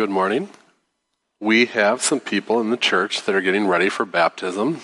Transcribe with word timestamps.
Good 0.00 0.08
morning. 0.08 0.48
We 1.40 1.66
have 1.66 2.00
some 2.00 2.20
people 2.20 2.58
in 2.62 2.70
the 2.70 2.78
church 2.78 3.22
that 3.24 3.34
are 3.34 3.42
getting 3.42 3.66
ready 3.66 3.90
for 3.90 4.06
baptism, 4.06 4.80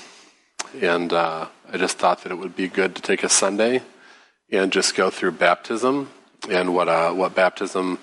and 0.79 1.11
uh, 1.11 1.47
I 1.73 1.79
just 1.79 1.97
thought 1.97 2.23
that 2.23 2.33
it 2.33 2.35
would 2.35 2.55
be 2.55 2.69
good 2.69 2.95
to 2.97 3.01
take 3.01 3.25
a 3.25 3.31
Sunday 3.31 3.81
and 4.53 4.71
just 4.71 4.95
go 4.95 5.09
through 5.09 5.33
baptism 5.33 6.11
and 6.51 6.75
what 6.75 6.91
uh, 6.91 7.13
what 7.13 7.35
baptism 7.35 7.99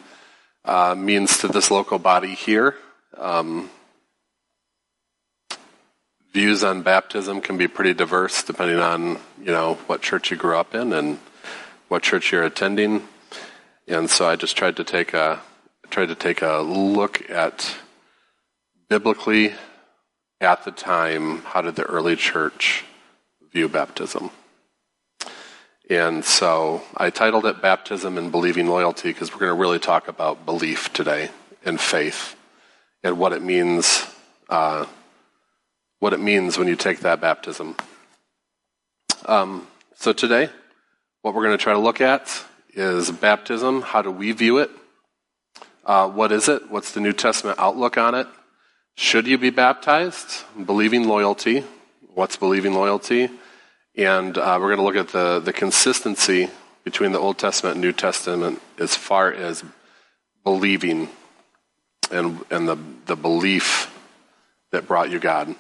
uh, 0.65 0.96
means 0.96 1.38
to 1.38 1.47
this 1.47 1.70
local 1.70 1.99
body 1.99 2.34
here. 2.34 2.78
Um, 3.16 3.70
views 6.34 6.64
on 6.64 6.82
baptism 6.82 7.42
can 7.42 7.60
be 7.60 7.68
pretty 7.68 7.94
diverse 7.94 8.42
depending 8.42 8.80
on 8.80 9.20
you 9.40 9.52
know 9.52 9.76
what 9.86 10.02
church 10.02 10.32
you 10.32 10.38
grew 10.38 10.58
up 10.58 10.74
in 10.74 10.92
and 10.92 11.20
what 11.90 12.02
church 12.02 12.32
you're 12.32 12.42
attending, 12.42 13.08
and 13.88 14.10
so 14.10 14.28
I 14.28 14.36
just 14.36 14.58
tried 14.58 14.78
to 14.78 14.84
take 14.84 15.14
a 15.14 15.44
tried 15.94 16.07
to 16.07 16.16
take 16.16 16.41
a 16.41 16.57
look 16.57 17.30
at 17.30 17.75
biblically 18.89 19.53
at 20.41 20.65
the 20.65 20.71
time 20.71 21.38
how 21.43 21.61
did 21.61 21.75
the 21.75 21.84
early 21.84 22.15
church 22.15 22.84
view 23.51 23.70
baptism. 23.70 24.31
And 25.91 26.25
so 26.25 26.81
I 26.98 27.11
titled 27.11 27.45
it 27.45 27.61
Baptism 27.61 28.17
and 28.17 28.31
Believing 28.31 28.65
Loyalty 28.65 29.09
because 29.09 29.31
we're 29.31 29.41
going 29.41 29.55
to 29.55 29.61
really 29.61 29.77
talk 29.77 30.07
about 30.07 30.48
belief 30.48 30.91
today 30.93 31.29
and 31.63 31.79
faith 31.79 32.35
and 33.03 33.20
what 33.20 33.31
it 33.31 33.43
means, 33.43 34.07
uh, 34.49 34.87
what 35.99 36.13
it 36.13 36.20
means 36.20 36.57
when 36.57 36.67
you 36.67 36.75
take 36.75 37.01
that 37.01 37.21
baptism. 37.21 37.75
Um, 39.27 39.67
so 39.93 40.12
today, 40.12 40.49
what 41.21 41.35
we're 41.35 41.43
going 41.43 41.55
to 41.55 41.63
try 41.63 41.73
to 41.73 41.79
look 41.79 42.01
at 42.01 42.43
is 42.73 43.12
baptism. 43.12 43.84
How 43.84 44.01
do 44.01 44.09
we 44.09 44.31
view 44.31 44.57
it? 44.57 44.71
Uh, 45.85 46.07
what 46.07 46.31
is 46.31 46.47
it? 46.47 46.71
What's 46.71 46.93
the 46.93 47.01
New 47.01 47.11
Testament 47.11 47.59
outlook 47.59 47.97
on 47.97 48.15
it? 48.15 48.27
Should 48.95 49.27
you 49.27 49.37
be 49.37 49.49
baptized? 49.49 50.43
Believing 50.65 51.07
loyalty. 51.07 51.65
What's 52.13 52.37
believing 52.37 52.73
loyalty? 52.73 53.29
And 53.95 54.37
uh, 54.37 54.57
we're 54.62 54.75
going 54.75 54.77
to 54.77 54.84
look 54.84 54.95
at 54.95 55.09
the, 55.09 55.40
the 55.40 55.51
consistency 55.51 56.49
between 56.85 57.12
the 57.12 57.20
Old 57.20 57.37
Testament 57.37 57.75
and 57.75 57.81
New 57.81 57.91
Testament 57.91 58.62
as 58.79 58.95
far 58.95 59.31
as 59.31 59.63
believing 60.43 61.09
and, 62.12 62.43
and 62.49 62.68
the, 62.68 62.77
the 63.05 63.15
belief 63.15 63.93
that 64.72 64.88
brought 64.88 65.09
you 65.09 65.20
God. 65.20 65.53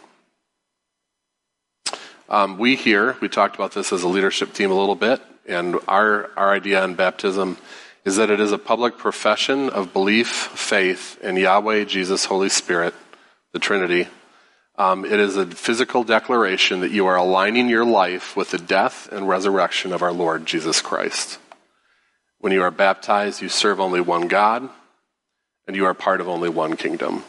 Um, 2.29 2.57
we 2.57 2.75
here, 2.75 3.17
we 3.21 3.27
talked 3.27 3.55
about 3.55 3.73
this 3.73 3.91
as 3.91 4.03
a 4.03 4.07
leadership 4.07 4.53
team 4.53 4.71
a 4.71 4.73
little 4.73 4.95
bit, 4.95 5.21
and 5.47 5.77
our, 5.87 6.31
our 6.37 6.51
idea 6.53 6.81
on 6.81 6.95
baptism 6.95 7.57
is 8.05 8.17
that 8.17 8.29
it 8.29 8.39
is 8.39 8.51
a 8.51 8.57
public 8.57 8.97
profession 8.97 9.69
of 9.69 9.93
belief, 9.93 10.27
faith 10.27 11.17
in 11.23 11.37
Yahweh, 11.37 11.85
Jesus, 11.85 12.25
Holy 12.25 12.49
Spirit, 12.49 12.93
the 13.51 13.59
Trinity, 13.59 14.07
um, 14.75 15.05
it 15.05 15.19
is 15.19 15.37
a 15.37 15.45
physical 15.45 16.03
declaration 16.03 16.79
that 16.79 16.91
you 16.91 17.05
are 17.05 17.15
aligning 17.15 17.69
your 17.69 17.85
life 17.85 18.35
with 18.35 18.49
the 18.51 18.57
death 18.57 19.07
and 19.11 19.27
resurrection 19.27 19.93
of 19.93 20.01
our 20.01 20.11
Lord 20.11 20.47
Jesus 20.47 20.81
Christ. 20.81 21.37
When 22.39 22.51
you 22.51 22.63
are 22.63 22.71
baptized, 22.71 23.41
you 23.41 23.49
serve 23.49 23.79
only 23.79 24.01
one 24.01 24.27
God, 24.27 24.67
and 25.67 25.75
you 25.75 25.85
are 25.85 25.93
part 25.93 26.21
of 26.21 26.27
only 26.27 26.49
one 26.49 26.75
kingdom. 26.75 27.23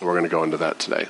We're 0.00 0.12
going 0.12 0.24
to 0.24 0.28
go 0.28 0.42
into 0.42 0.56
that 0.58 0.80
today. 0.80 1.06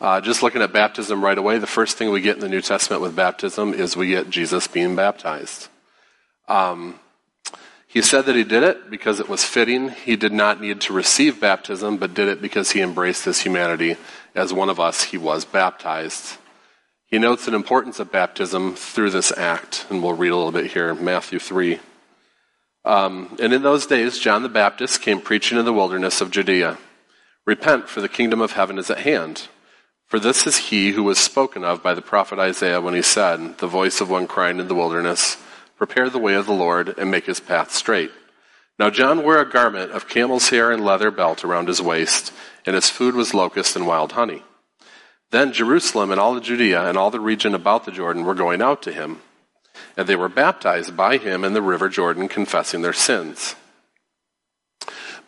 Uh, 0.00 0.20
just 0.20 0.42
looking 0.42 0.62
at 0.62 0.72
baptism 0.72 1.22
right 1.22 1.36
away, 1.36 1.58
the 1.58 1.66
first 1.66 1.98
thing 1.98 2.10
we 2.10 2.20
get 2.20 2.36
in 2.36 2.40
the 2.40 2.48
New 2.48 2.60
Testament 2.60 3.02
with 3.02 3.16
baptism 3.16 3.74
is 3.74 3.96
we 3.96 4.08
get 4.08 4.30
Jesus 4.30 4.68
being 4.68 4.94
baptized. 4.94 5.68
Um, 6.48 6.98
he 7.86 8.02
said 8.02 8.26
that 8.26 8.34
he 8.34 8.44
did 8.44 8.62
it 8.62 8.90
because 8.90 9.20
it 9.20 9.28
was 9.28 9.44
fitting. 9.44 9.90
He 9.90 10.16
did 10.16 10.32
not 10.32 10.60
need 10.60 10.80
to 10.82 10.92
receive 10.92 11.40
baptism, 11.40 11.96
but 11.96 12.14
did 12.14 12.28
it 12.28 12.42
because 12.42 12.72
he 12.72 12.80
embraced 12.80 13.24
his 13.24 13.40
humanity. 13.40 13.96
As 14.34 14.52
one 14.52 14.68
of 14.68 14.80
us, 14.80 15.04
he 15.04 15.16
was 15.16 15.44
baptized. 15.44 16.38
He 17.06 17.18
notes 17.18 17.46
the 17.46 17.54
importance 17.54 18.00
of 18.00 18.10
baptism 18.10 18.74
through 18.74 19.10
this 19.10 19.30
act, 19.36 19.86
and 19.88 20.02
we'll 20.02 20.14
read 20.14 20.32
a 20.32 20.36
little 20.36 20.50
bit 20.50 20.72
here, 20.72 20.94
Matthew 20.94 21.38
3. 21.38 21.78
Um, 22.84 23.36
and 23.40 23.52
in 23.52 23.62
those 23.62 23.86
days, 23.86 24.18
John 24.18 24.42
the 24.42 24.48
Baptist 24.48 25.00
came 25.00 25.20
preaching 25.20 25.56
in 25.56 25.64
the 25.64 25.72
wilderness 25.72 26.20
of 26.20 26.30
Judea 26.30 26.78
Repent, 27.46 27.88
for 27.88 28.00
the 28.00 28.08
kingdom 28.08 28.40
of 28.40 28.52
heaven 28.52 28.78
is 28.78 28.90
at 28.90 29.00
hand. 29.00 29.48
For 30.06 30.18
this 30.18 30.46
is 30.46 30.56
he 30.56 30.92
who 30.92 31.02
was 31.02 31.18
spoken 31.18 31.62
of 31.62 31.82
by 31.82 31.92
the 31.92 32.02
prophet 32.02 32.38
Isaiah 32.38 32.80
when 32.80 32.94
he 32.94 33.02
said, 33.02 33.58
The 33.58 33.66
voice 33.66 34.00
of 34.00 34.10
one 34.10 34.26
crying 34.26 34.58
in 34.60 34.68
the 34.68 34.74
wilderness, 34.74 35.36
Prepare 35.76 36.10
the 36.10 36.18
way 36.18 36.34
of 36.34 36.46
the 36.46 36.52
Lord 36.52 36.96
and 36.98 37.10
make 37.10 37.26
his 37.26 37.40
path 37.40 37.72
straight. 37.72 38.10
Now 38.78 38.90
John 38.90 39.22
wore 39.22 39.38
a 39.38 39.48
garment 39.48 39.92
of 39.92 40.08
camel's 40.08 40.48
hair 40.48 40.72
and 40.72 40.84
leather 40.84 41.10
belt 41.10 41.44
around 41.44 41.68
his 41.68 41.80
waist, 41.80 42.32
and 42.66 42.74
his 42.74 42.90
food 42.90 43.14
was 43.14 43.34
locust 43.34 43.76
and 43.76 43.86
wild 43.86 44.12
honey. 44.12 44.42
Then 45.30 45.52
Jerusalem 45.52 46.10
and 46.10 46.20
all 46.20 46.36
of 46.36 46.42
Judea 46.42 46.88
and 46.88 46.96
all 46.96 47.10
the 47.10 47.20
region 47.20 47.54
about 47.54 47.84
the 47.84 47.92
Jordan 47.92 48.24
were 48.24 48.34
going 48.34 48.62
out 48.62 48.82
to 48.82 48.92
him, 48.92 49.20
and 49.96 50.06
they 50.06 50.16
were 50.16 50.28
baptized 50.28 50.96
by 50.96 51.16
him 51.18 51.44
in 51.44 51.54
the 51.54 51.62
river 51.62 51.88
Jordan, 51.88 52.28
confessing 52.28 52.82
their 52.82 52.92
sins. 52.92 53.56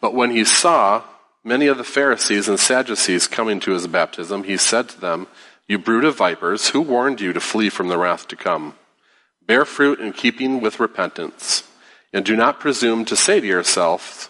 But 0.00 0.14
when 0.14 0.30
he 0.30 0.44
saw 0.44 1.02
many 1.42 1.66
of 1.66 1.78
the 1.78 1.84
Pharisees 1.84 2.48
and 2.48 2.58
Sadducees 2.58 3.26
coming 3.26 3.60
to 3.60 3.72
his 3.72 3.86
baptism, 3.86 4.44
he 4.44 4.56
said 4.56 4.88
to 4.90 5.00
them, 5.00 5.26
You 5.66 5.78
brood 5.78 6.04
of 6.04 6.16
vipers, 6.16 6.68
who 6.68 6.80
warned 6.80 7.20
you 7.20 7.32
to 7.32 7.40
flee 7.40 7.68
from 7.68 7.88
the 7.88 7.98
wrath 7.98 8.28
to 8.28 8.36
come? 8.36 8.74
Bear 9.46 9.64
fruit 9.64 10.00
in 10.00 10.12
keeping 10.12 10.60
with 10.60 10.80
repentance, 10.80 11.62
and 12.12 12.24
do 12.24 12.34
not 12.34 12.60
presume 12.60 13.04
to 13.04 13.16
say 13.16 13.40
to 13.40 13.46
yourselves, 13.46 14.28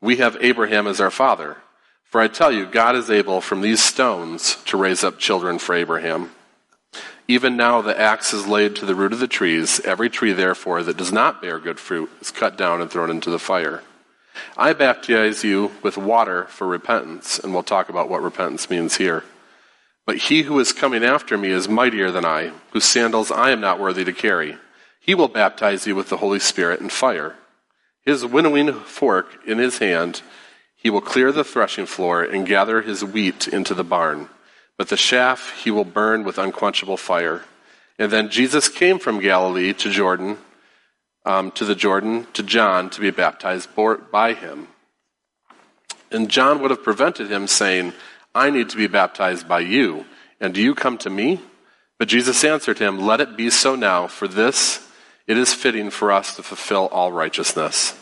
We 0.00 0.16
have 0.16 0.36
Abraham 0.40 0.86
as 0.86 1.00
our 1.00 1.10
father. 1.10 1.56
For 2.04 2.20
I 2.20 2.28
tell 2.28 2.52
you, 2.52 2.66
God 2.66 2.94
is 2.94 3.10
able 3.10 3.40
from 3.40 3.62
these 3.62 3.82
stones 3.82 4.56
to 4.66 4.76
raise 4.76 5.02
up 5.02 5.18
children 5.18 5.58
for 5.58 5.74
Abraham. 5.74 6.30
Even 7.26 7.56
now 7.56 7.80
the 7.80 7.98
axe 7.98 8.34
is 8.34 8.46
laid 8.46 8.76
to 8.76 8.86
the 8.86 8.94
root 8.94 9.12
of 9.12 9.18
the 9.18 9.26
trees. 9.26 9.80
Every 9.80 10.10
tree, 10.10 10.32
therefore, 10.32 10.82
that 10.82 10.96
does 10.98 11.12
not 11.12 11.40
bear 11.40 11.58
good 11.58 11.80
fruit 11.80 12.10
is 12.20 12.30
cut 12.30 12.58
down 12.58 12.80
and 12.82 12.90
thrown 12.90 13.10
into 13.10 13.30
the 13.30 13.38
fire. 13.38 13.82
I 14.56 14.74
baptize 14.74 15.42
you 15.42 15.72
with 15.82 15.96
water 15.96 16.44
for 16.44 16.66
repentance, 16.66 17.38
and 17.38 17.52
we'll 17.52 17.62
talk 17.62 17.88
about 17.88 18.08
what 18.08 18.22
repentance 18.22 18.68
means 18.68 18.96
here. 18.96 19.24
But 20.04 20.16
he 20.16 20.42
who 20.42 20.58
is 20.58 20.72
coming 20.72 21.04
after 21.04 21.38
me 21.38 21.50
is 21.50 21.68
mightier 21.68 22.10
than 22.10 22.24
I, 22.24 22.52
whose 22.72 22.84
sandals 22.84 23.30
I 23.30 23.50
am 23.50 23.60
not 23.60 23.78
worthy 23.78 24.04
to 24.04 24.12
carry. 24.12 24.56
He 24.98 25.14
will 25.14 25.28
baptize 25.28 25.86
you 25.86 25.94
with 25.94 26.08
the 26.08 26.16
Holy 26.16 26.38
Spirit 26.38 26.80
and 26.80 26.90
fire. 26.90 27.36
His 28.04 28.26
winnowing 28.26 28.72
fork 28.72 29.38
in 29.46 29.58
his 29.58 29.78
hand, 29.78 30.22
he 30.74 30.90
will 30.90 31.00
clear 31.00 31.30
the 31.30 31.44
threshing 31.44 31.86
floor 31.86 32.22
and 32.22 32.46
gather 32.46 32.82
his 32.82 33.04
wheat 33.04 33.46
into 33.46 33.74
the 33.74 33.84
barn. 33.84 34.28
But 34.76 34.88
the 34.88 34.96
chaff 34.96 35.62
he 35.62 35.70
will 35.70 35.84
burn 35.84 36.24
with 36.24 36.38
unquenchable 36.38 36.96
fire. 36.96 37.42
And 37.98 38.10
then 38.10 38.30
Jesus 38.30 38.68
came 38.68 38.98
from 38.98 39.20
Galilee 39.20 39.72
to 39.74 39.90
Jordan, 39.90 40.38
um, 41.24 41.52
to 41.52 41.64
the 41.64 41.76
Jordan, 41.76 42.26
to 42.32 42.42
John 42.42 42.90
to 42.90 43.00
be 43.00 43.10
baptized 43.10 43.68
by 44.10 44.34
him. 44.34 44.66
And 46.10 46.28
John 46.28 46.60
would 46.60 46.70
have 46.70 46.82
prevented 46.82 47.30
him, 47.30 47.46
saying, 47.46 47.92
I 48.34 48.50
need 48.50 48.70
to 48.70 48.76
be 48.76 48.86
baptized 48.86 49.46
by 49.46 49.60
you, 49.60 50.06
and 50.40 50.54
do 50.54 50.62
you 50.62 50.74
come 50.74 50.98
to 50.98 51.10
me? 51.10 51.40
But 51.98 52.08
Jesus 52.08 52.42
answered 52.44 52.78
him, 52.78 52.98
Let 52.98 53.20
it 53.20 53.36
be 53.36 53.50
so 53.50 53.74
now, 53.76 54.06
for 54.06 54.26
this 54.26 54.88
it 55.26 55.38
is 55.38 55.54
fitting 55.54 55.90
for 55.90 56.10
us 56.10 56.36
to 56.36 56.42
fulfill 56.42 56.88
all 56.88 57.12
righteousness. 57.12 57.98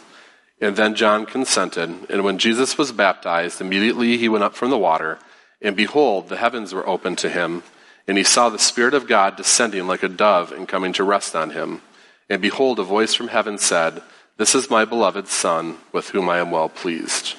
And 0.61 0.77
then 0.77 0.95
John 0.95 1.27
consented, 1.27 2.11
and 2.11 2.25
when 2.25 2.39
Jesus 2.39 2.79
was 2.79 2.93
baptized, 2.93 3.61
immediately 3.61 4.17
he 4.17 4.29
went 4.29 4.45
up 4.45 4.55
from 4.55 4.71
the 4.71 4.79
water, 4.79 5.19
and 5.61 5.77
behold, 5.77 6.29
the 6.29 6.37
heavens 6.37 6.73
were 6.73 6.89
opened 6.89 7.19
to 7.19 7.31
him, 7.31 7.63
and 8.07 8.17
he 8.17 8.25
saw 8.25 8.49
the 8.49 8.59
Spirit 8.59 8.95
of 8.95 9.07
God 9.07 9.37
descending 9.37 9.87
like 9.87 10.03
a 10.03 10.09
dove 10.09 10.53
and 10.53 10.69
coming 10.69 10.93
to 10.95 11.05
rest 11.05 11.35
on 11.35 11.51
him. 11.51 11.83
And 12.29 12.41
behold, 12.41 12.79
a 12.79 12.85
voice 12.85 13.15
from 13.15 13.29
heaven 13.29 13.59
said, 13.59 14.03
This 14.37 14.55
is 14.55 14.71
my 14.71 14.85
beloved 14.85 15.29
Son, 15.29 15.79
with 15.93 16.11
whom 16.11 16.29
I 16.29 16.39
am 16.39 16.51
well 16.51 16.69
pleased. 16.69 17.35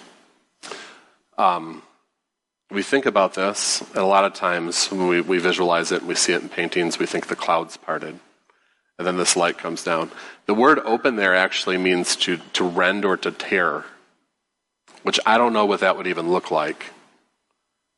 Um, 1.37 1.81
we 2.71 2.83
think 2.83 3.05
about 3.05 3.33
this, 3.33 3.81
and 3.81 3.97
a 3.97 4.05
lot 4.05 4.23
of 4.23 4.33
times 4.33 4.87
when 4.87 5.07
we, 5.07 5.21
we 5.21 5.37
visualize 5.39 5.91
it 5.91 5.99
and 5.99 6.07
we 6.07 6.15
see 6.15 6.33
it 6.33 6.41
in 6.41 6.49
paintings, 6.49 6.97
we 6.97 7.05
think 7.05 7.27
the 7.27 7.35
clouds 7.35 7.77
parted. 7.77 8.17
And 8.97 9.07
then 9.07 9.17
this 9.17 9.35
light 9.35 9.57
comes 9.57 9.83
down. 9.83 10.11
The 10.45 10.53
word 10.53 10.79
open 10.79 11.15
there 11.15 11.35
actually 11.35 11.77
means 11.77 12.15
to, 12.17 12.37
to 12.53 12.63
rend 12.63 13.03
or 13.03 13.17
to 13.17 13.31
tear, 13.31 13.85
which 15.03 15.19
I 15.25 15.37
don't 15.37 15.53
know 15.53 15.65
what 15.65 15.81
that 15.81 15.97
would 15.97 16.07
even 16.07 16.31
look 16.31 16.49
like. 16.51 16.85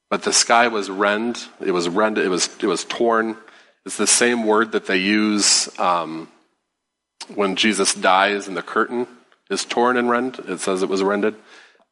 But 0.09 0.23
the 0.23 0.33
sky 0.33 0.67
was 0.67 0.89
rend, 0.89 1.45
it 1.59 1.71
was 1.71 1.89
rend, 1.89 2.17
it 2.17 2.29
was, 2.29 2.49
it 2.61 2.67
was 2.67 2.83
torn. 2.83 3.37
It's 3.85 3.97
the 3.97 4.07
same 4.07 4.45
word 4.45 4.71
that 4.71 4.85
they 4.85 4.97
use 4.97 5.67
um, 5.79 6.29
when 7.35 7.55
Jesus 7.55 7.93
dies 7.93 8.47
and 8.47 8.55
the 8.55 8.61
curtain 8.61 9.07
is 9.49 9.65
torn 9.65 9.97
and 9.97 10.09
rend. 10.09 10.39
It 10.47 10.59
says 10.59 10.83
it 10.83 10.89
was 10.89 11.03
rended. 11.03 11.35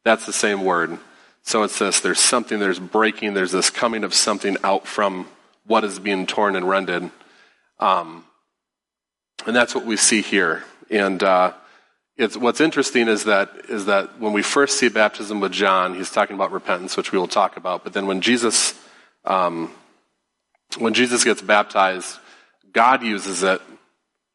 That's 0.04 0.26
the 0.26 0.32
same 0.32 0.64
word. 0.64 0.98
So 1.42 1.62
it 1.64 1.70
says 1.70 2.00
there's 2.00 2.20
something, 2.20 2.58
there's 2.58 2.78
breaking, 2.78 3.34
there's 3.34 3.52
this 3.52 3.70
coming 3.70 4.04
of 4.04 4.14
something 4.14 4.56
out 4.62 4.86
from 4.86 5.26
what 5.66 5.84
is 5.84 5.98
being 5.98 6.26
torn 6.26 6.56
and 6.56 6.68
rended. 6.68 7.10
Um, 7.78 8.24
and 9.46 9.54
that's 9.54 9.74
what 9.74 9.84
we 9.84 9.96
see 9.96 10.22
here. 10.22 10.64
And 10.90 11.22
uh, 11.22 11.52
it's, 12.16 12.36
what's 12.36 12.60
interesting 12.60 13.08
is 13.08 13.24
that, 13.24 13.50
is 13.68 13.86
that 13.86 14.20
when 14.20 14.32
we 14.32 14.42
first 14.42 14.78
see 14.78 14.88
baptism 14.88 15.40
with 15.40 15.52
John, 15.52 15.94
he's 15.94 16.10
talking 16.10 16.36
about 16.36 16.52
repentance, 16.52 16.96
which 16.96 17.10
we 17.10 17.18
will 17.18 17.28
talk 17.28 17.56
about. 17.56 17.82
But 17.84 17.92
then 17.92 18.06
when 18.06 18.20
Jesus, 18.20 18.74
um, 19.24 19.72
when 20.78 20.94
Jesus 20.94 21.24
gets 21.24 21.42
baptized, 21.42 22.18
God 22.72 23.02
uses 23.02 23.42
it 23.42 23.60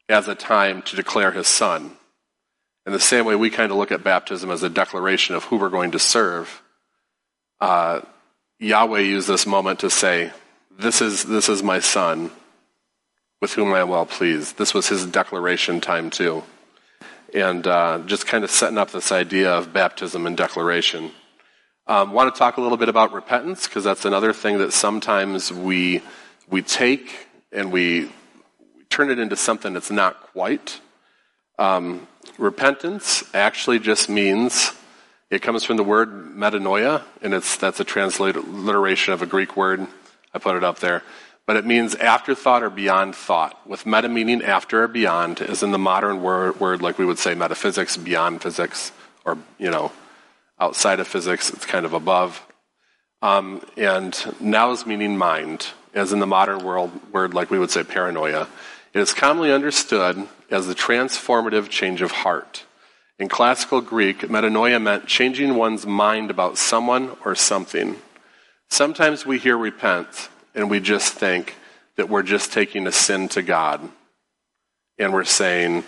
as 0.08 0.28
a 0.28 0.34
time 0.34 0.82
to 0.82 0.96
declare 0.96 1.32
his 1.32 1.46
son. 1.46 1.92
In 2.86 2.92
the 2.92 3.00
same 3.00 3.24
way, 3.24 3.34
we 3.34 3.50
kind 3.50 3.70
of 3.70 3.78
look 3.78 3.92
at 3.92 4.02
baptism 4.02 4.50
as 4.50 4.62
a 4.62 4.70
declaration 4.70 5.34
of 5.34 5.44
who 5.44 5.56
we're 5.56 5.68
going 5.68 5.90
to 5.92 5.98
serve. 5.98 6.62
Uh, 7.60 8.00
Yahweh 8.58 9.00
used 9.00 9.28
this 9.28 9.46
moment 9.46 9.80
to 9.80 9.90
say, 9.90 10.32
this 10.78 11.00
is, 11.00 11.24
this 11.24 11.48
is 11.48 11.62
my 11.62 11.80
son 11.80 12.30
with 13.40 13.52
whom 13.52 13.72
I 13.72 13.80
am 13.80 13.88
well 13.88 14.06
pleased. 14.06 14.58
This 14.58 14.74
was 14.74 14.88
his 14.88 15.06
declaration 15.06 15.80
time, 15.80 16.10
too. 16.10 16.42
And 17.34 17.66
uh, 17.66 18.00
just 18.06 18.26
kind 18.26 18.44
of 18.44 18.50
setting 18.50 18.78
up 18.78 18.90
this 18.90 19.12
idea 19.12 19.52
of 19.52 19.72
baptism 19.72 20.26
and 20.26 20.36
declaration. 20.36 21.12
Um, 21.86 22.12
want 22.12 22.34
to 22.34 22.38
talk 22.38 22.56
a 22.56 22.60
little 22.60 22.76
bit 22.76 22.88
about 22.88 23.12
repentance 23.12 23.66
because 23.66 23.84
that's 23.84 24.04
another 24.04 24.32
thing 24.32 24.58
that 24.58 24.72
sometimes 24.72 25.52
we 25.52 26.02
we 26.50 26.62
take 26.62 27.28
and 27.52 27.72
we, 27.72 28.10
we 28.76 28.84
turn 28.90 29.10
it 29.10 29.18
into 29.18 29.36
something 29.36 29.72
that's 29.72 29.90
not 29.90 30.20
quite. 30.32 30.80
Um, 31.58 32.06
repentance 32.38 33.24
actually 33.34 33.78
just 33.78 34.08
means 34.08 34.72
it 35.30 35.42
comes 35.42 35.62
from 35.64 35.76
the 35.76 35.84
word 35.84 36.10
metanoia, 36.10 37.02
and 37.20 37.34
it's 37.34 37.56
that's 37.56 37.80
a 37.80 37.84
transliteration 37.84 39.12
of 39.12 39.22
a 39.22 39.26
Greek 39.26 39.56
word. 39.56 39.86
I 40.32 40.38
put 40.38 40.56
it 40.56 40.64
up 40.64 40.78
there, 40.78 41.02
but 41.46 41.56
it 41.56 41.66
means 41.66 41.94
afterthought 41.94 42.62
or 42.62 42.70
beyond 42.70 43.14
thought. 43.14 43.66
With 43.68 43.84
meta 43.84 44.08
meaning 44.08 44.42
after 44.42 44.84
or 44.84 44.88
beyond, 44.88 45.40
as 45.40 45.62
in 45.62 45.70
the 45.70 45.78
modern 45.78 46.22
word, 46.22 46.58
word 46.60 46.80
like 46.80 46.98
we 46.98 47.04
would 47.04 47.18
say 47.18 47.34
metaphysics, 47.34 47.96
beyond 47.96 48.42
physics, 48.42 48.92
or 49.24 49.36
you 49.58 49.70
know, 49.70 49.92
outside 50.58 51.00
of 51.00 51.06
physics, 51.06 51.50
it's 51.50 51.66
kind 51.66 51.84
of 51.84 51.92
above. 51.92 52.44
Um, 53.20 53.62
and 53.76 54.16
nous 54.40 54.86
meaning 54.86 55.18
mind, 55.18 55.66
as 55.92 56.12
in 56.12 56.20
the 56.20 56.26
modern 56.26 56.64
world 56.64 56.92
word 57.12 57.34
like 57.34 57.50
we 57.50 57.58
would 57.58 57.70
say 57.70 57.82
paranoia. 57.82 58.48
It 58.94 59.00
is 59.00 59.12
commonly 59.12 59.52
understood 59.52 60.26
as 60.50 60.66
the 60.66 60.74
transformative 60.74 61.68
change 61.68 62.00
of 62.00 62.10
heart. 62.10 62.64
In 63.18 63.28
classical 63.28 63.80
Greek, 63.80 64.20
metanoia 64.20 64.80
meant 64.80 65.06
changing 65.06 65.56
one's 65.56 65.84
mind 65.84 66.30
about 66.30 66.56
someone 66.56 67.16
or 67.24 67.34
something. 67.34 67.96
Sometimes 68.70 69.26
we 69.26 69.38
hear 69.38 69.58
repent 69.58 70.28
and 70.54 70.70
we 70.70 70.78
just 70.78 71.14
think 71.14 71.56
that 71.96 72.08
we're 72.08 72.22
just 72.22 72.52
taking 72.52 72.86
a 72.86 72.92
sin 72.92 73.28
to 73.30 73.42
God. 73.42 73.80
And 74.98 75.12
we're 75.12 75.24
saying, 75.24 75.82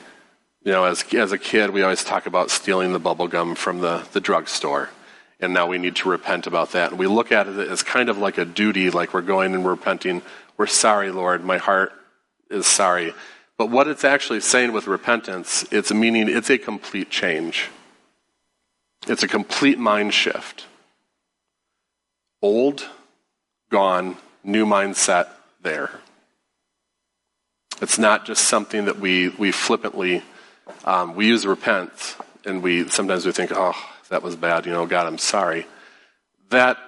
you 0.64 0.72
know, 0.72 0.84
as, 0.84 1.04
as 1.14 1.30
a 1.30 1.38
kid, 1.38 1.70
we 1.70 1.82
always 1.82 2.02
talk 2.02 2.26
about 2.26 2.50
stealing 2.50 2.92
the 2.92 2.98
bubble 2.98 3.28
gum 3.28 3.54
from 3.54 3.80
the, 3.80 4.04
the 4.12 4.20
drugstore. 4.20 4.90
And 5.38 5.54
now 5.54 5.68
we 5.68 5.78
need 5.78 5.96
to 5.96 6.08
repent 6.08 6.48
about 6.48 6.72
that. 6.72 6.90
And 6.90 6.98
we 6.98 7.06
look 7.06 7.30
at 7.30 7.46
it 7.46 7.56
as 7.56 7.84
kind 7.84 8.08
of 8.08 8.18
like 8.18 8.38
a 8.38 8.44
duty, 8.44 8.90
like 8.90 9.14
we're 9.14 9.22
going 9.22 9.54
and 9.54 9.64
repenting. 9.64 10.22
We're 10.56 10.66
sorry, 10.66 11.12
Lord. 11.12 11.44
My 11.44 11.58
heart 11.58 11.92
is 12.50 12.66
sorry. 12.66 13.14
But 13.60 13.68
what 13.68 13.88
it's 13.88 14.04
actually 14.04 14.40
saying 14.40 14.72
with 14.72 14.86
repentance, 14.86 15.66
it's 15.70 15.90
a 15.90 15.94
meaning 15.94 16.30
it's 16.30 16.48
a 16.48 16.56
complete 16.56 17.10
change. 17.10 17.68
It's 19.06 19.22
a 19.22 19.28
complete 19.28 19.78
mind 19.78 20.14
shift. 20.14 20.64
Old, 22.40 22.88
gone, 23.70 24.16
new 24.42 24.64
mindset 24.64 25.28
there. 25.60 25.90
It's 27.82 27.98
not 27.98 28.24
just 28.24 28.44
something 28.46 28.86
that 28.86 28.98
we, 28.98 29.28
we 29.28 29.52
flippantly, 29.52 30.22
um, 30.86 31.14
we 31.14 31.26
use 31.26 31.44
repent, 31.44 32.16
and 32.46 32.62
we 32.62 32.88
sometimes 32.88 33.26
we 33.26 33.32
think, 33.32 33.52
oh, 33.54 33.76
that 34.08 34.22
was 34.22 34.36
bad, 34.36 34.64
you 34.64 34.72
know, 34.72 34.86
God, 34.86 35.06
I'm 35.06 35.18
sorry. 35.18 35.66
That, 36.48 36.78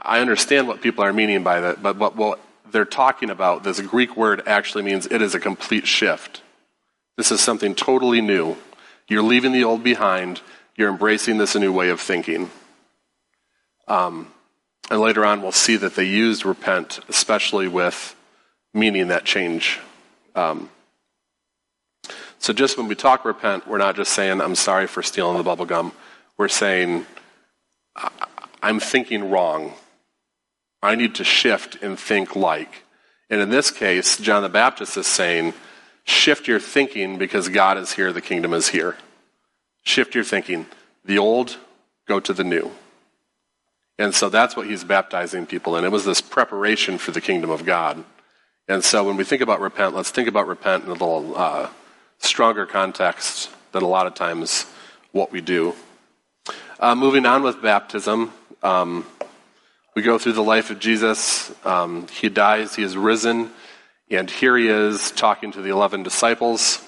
I 0.00 0.20
understand 0.20 0.68
what 0.68 0.80
people 0.80 1.02
are 1.02 1.12
meaning 1.12 1.42
by 1.42 1.58
that, 1.58 1.82
but 1.82 1.96
what, 1.96 2.14
what 2.14 2.38
they're 2.72 2.84
talking 2.84 3.30
about, 3.30 3.64
this 3.64 3.80
Greek 3.80 4.16
word 4.16 4.42
actually 4.46 4.82
means 4.82 5.06
it 5.06 5.22
is 5.22 5.34
a 5.34 5.40
complete 5.40 5.86
shift. 5.86 6.42
This 7.16 7.30
is 7.30 7.40
something 7.40 7.74
totally 7.74 8.20
new. 8.20 8.56
You're 9.08 9.22
leaving 9.22 9.52
the 9.52 9.64
old 9.64 9.82
behind, 9.82 10.40
you're 10.76 10.88
embracing 10.88 11.38
this 11.38 11.54
new 11.54 11.72
way 11.72 11.90
of 11.90 12.00
thinking. 12.00 12.50
Um, 13.88 14.28
and 14.90 15.00
later 15.00 15.24
on, 15.24 15.42
we'll 15.42 15.52
see 15.52 15.76
that 15.76 15.94
they 15.94 16.04
used 16.04 16.44
repent, 16.44 17.00
especially 17.08 17.68
with 17.68 18.16
meaning 18.72 19.08
that 19.08 19.24
change. 19.24 19.80
Um, 20.34 20.70
so, 22.38 22.52
just 22.52 22.78
when 22.78 22.88
we 22.88 22.94
talk 22.94 23.24
repent, 23.24 23.68
we're 23.68 23.78
not 23.78 23.96
just 23.96 24.12
saying, 24.12 24.40
I'm 24.40 24.54
sorry 24.54 24.86
for 24.86 25.02
stealing 25.02 25.36
the 25.36 25.42
bubble 25.42 25.66
gum. 25.66 25.92
We're 26.38 26.48
saying, 26.48 27.04
I'm 28.62 28.80
thinking 28.80 29.30
wrong. 29.30 29.74
I 30.82 30.94
need 30.94 31.14
to 31.16 31.24
shift 31.24 31.82
and 31.82 31.98
think 31.98 32.34
like. 32.34 32.84
And 33.28 33.40
in 33.40 33.50
this 33.50 33.70
case, 33.70 34.18
John 34.18 34.42
the 34.42 34.48
Baptist 34.48 34.96
is 34.96 35.06
saying, 35.06 35.54
shift 36.04 36.48
your 36.48 36.60
thinking 36.60 37.18
because 37.18 37.48
God 37.48 37.76
is 37.76 37.92
here, 37.92 38.12
the 38.12 38.20
kingdom 38.20 38.52
is 38.52 38.68
here. 38.68 38.96
Shift 39.82 40.14
your 40.14 40.24
thinking. 40.24 40.66
The 41.04 41.18
old, 41.18 41.56
go 42.06 42.20
to 42.20 42.32
the 42.32 42.44
new. 42.44 42.72
And 43.98 44.14
so 44.14 44.28
that's 44.30 44.56
what 44.56 44.66
he's 44.66 44.82
baptizing 44.82 45.46
people 45.46 45.76
in. 45.76 45.84
It 45.84 45.92
was 45.92 46.04
this 46.04 46.20
preparation 46.20 46.98
for 46.98 47.10
the 47.10 47.20
kingdom 47.20 47.50
of 47.50 47.64
God. 47.64 48.02
And 48.66 48.82
so 48.82 49.04
when 49.04 49.16
we 49.16 49.24
think 49.24 49.42
about 49.42 49.60
repent, 49.60 49.94
let's 49.94 50.10
think 50.10 50.28
about 50.28 50.46
repent 50.46 50.84
in 50.84 50.90
a 50.90 50.94
little 50.94 51.36
uh, 51.36 51.68
stronger 52.18 52.66
context 52.66 53.50
than 53.72 53.82
a 53.82 53.88
lot 53.88 54.06
of 54.06 54.14
times 54.14 54.64
what 55.12 55.30
we 55.32 55.40
do. 55.40 55.74
Uh, 56.78 56.94
moving 56.94 57.26
on 57.26 57.42
with 57.42 57.60
baptism. 57.60 58.32
Um, 58.62 59.04
we 59.94 60.02
go 60.02 60.18
through 60.18 60.34
the 60.34 60.42
life 60.42 60.70
of 60.70 60.78
Jesus. 60.78 61.52
Um, 61.64 62.06
he 62.08 62.28
dies, 62.28 62.76
he 62.76 62.82
is 62.82 62.96
risen, 62.96 63.50
and 64.08 64.30
here 64.30 64.56
he 64.56 64.68
is 64.68 65.10
talking 65.10 65.52
to 65.52 65.62
the 65.62 65.70
11 65.70 66.02
disciples. 66.02 66.84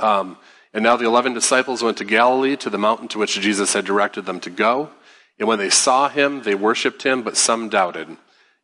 Um, 0.00 0.36
and 0.72 0.82
now 0.82 0.96
the 0.96 1.06
11 1.06 1.34
disciples 1.34 1.82
went 1.82 1.98
to 1.98 2.04
Galilee, 2.04 2.56
to 2.56 2.70
the 2.70 2.78
mountain 2.78 3.08
to 3.08 3.18
which 3.18 3.40
Jesus 3.40 3.74
had 3.74 3.84
directed 3.84 4.22
them 4.26 4.40
to 4.40 4.50
go. 4.50 4.90
And 5.38 5.46
when 5.48 5.58
they 5.58 5.70
saw 5.70 6.08
him, 6.08 6.42
they 6.42 6.54
worshipped 6.54 7.04
him, 7.04 7.22
but 7.22 7.36
some 7.36 7.68
doubted. 7.68 8.08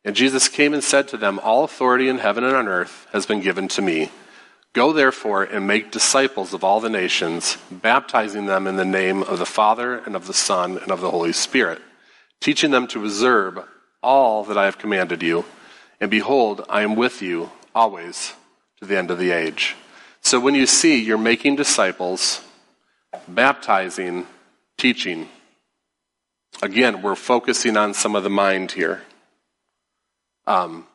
And 0.03 0.15
Jesus 0.15 0.49
came 0.49 0.73
and 0.73 0.83
said 0.83 1.07
to 1.09 1.17
them, 1.17 1.39
All 1.39 1.63
authority 1.63 2.09
in 2.09 2.17
heaven 2.17 2.43
and 2.43 2.55
on 2.55 2.67
earth 2.67 3.07
has 3.13 3.25
been 3.25 3.39
given 3.39 3.67
to 3.69 3.81
me. 3.81 4.09
Go 4.73 4.91
therefore 4.93 5.43
and 5.43 5.67
make 5.67 5.91
disciples 5.91 6.53
of 6.53 6.63
all 6.63 6.79
the 6.79 6.89
nations, 6.89 7.57
baptizing 7.69 8.45
them 8.45 8.67
in 8.67 8.77
the 8.77 8.85
name 8.85 9.23
of 9.23 9.39
the 9.39 9.45
Father 9.45 9.97
and 9.99 10.15
of 10.15 10.27
the 10.27 10.33
Son 10.33 10.77
and 10.77 10.91
of 10.91 11.01
the 11.01 11.11
Holy 11.11 11.33
Spirit 11.33 11.81
teaching 12.41 12.71
them 12.71 12.87
to 12.87 13.01
observe 13.01 13.59
all 14.03 14.43
that 14.43 14.57
I 14.57 14.65
have 14.65 14.77
commanded 14.77 15.23
you. 15.23 15.45
And 16.01 16.11
behold, 16.11 16.65
I 16.67 16.81
am 16.81 16.95
with 16.95 17.21
you 17.21 17.51
always 17.73 18.33
to 18.79 18.85
the 18.85 18.97
end 18.97 19.11
of 19.11 19.19
the 19.19 19.31
age. 19.31 19.75
So 20.21 20.39
when 20.39 20.55
you 20.55 20.65
see 20.65 21.01
you're 21.01 21.17
making 21.17 21.55
disciples, 21.55 22.41
baptizing, 23.27 24.27
teaching, 24.77 25.29
again, 26.61 27.01
we're 27.01 27.15
focusing 27.15 27.77
on 27.77 27.93
some 27.93 28.15
of 28.15 28.23
the 28.23 28.29
mind 28.29 28.71
here. 28.71 29.03
Um, 30.47 30.87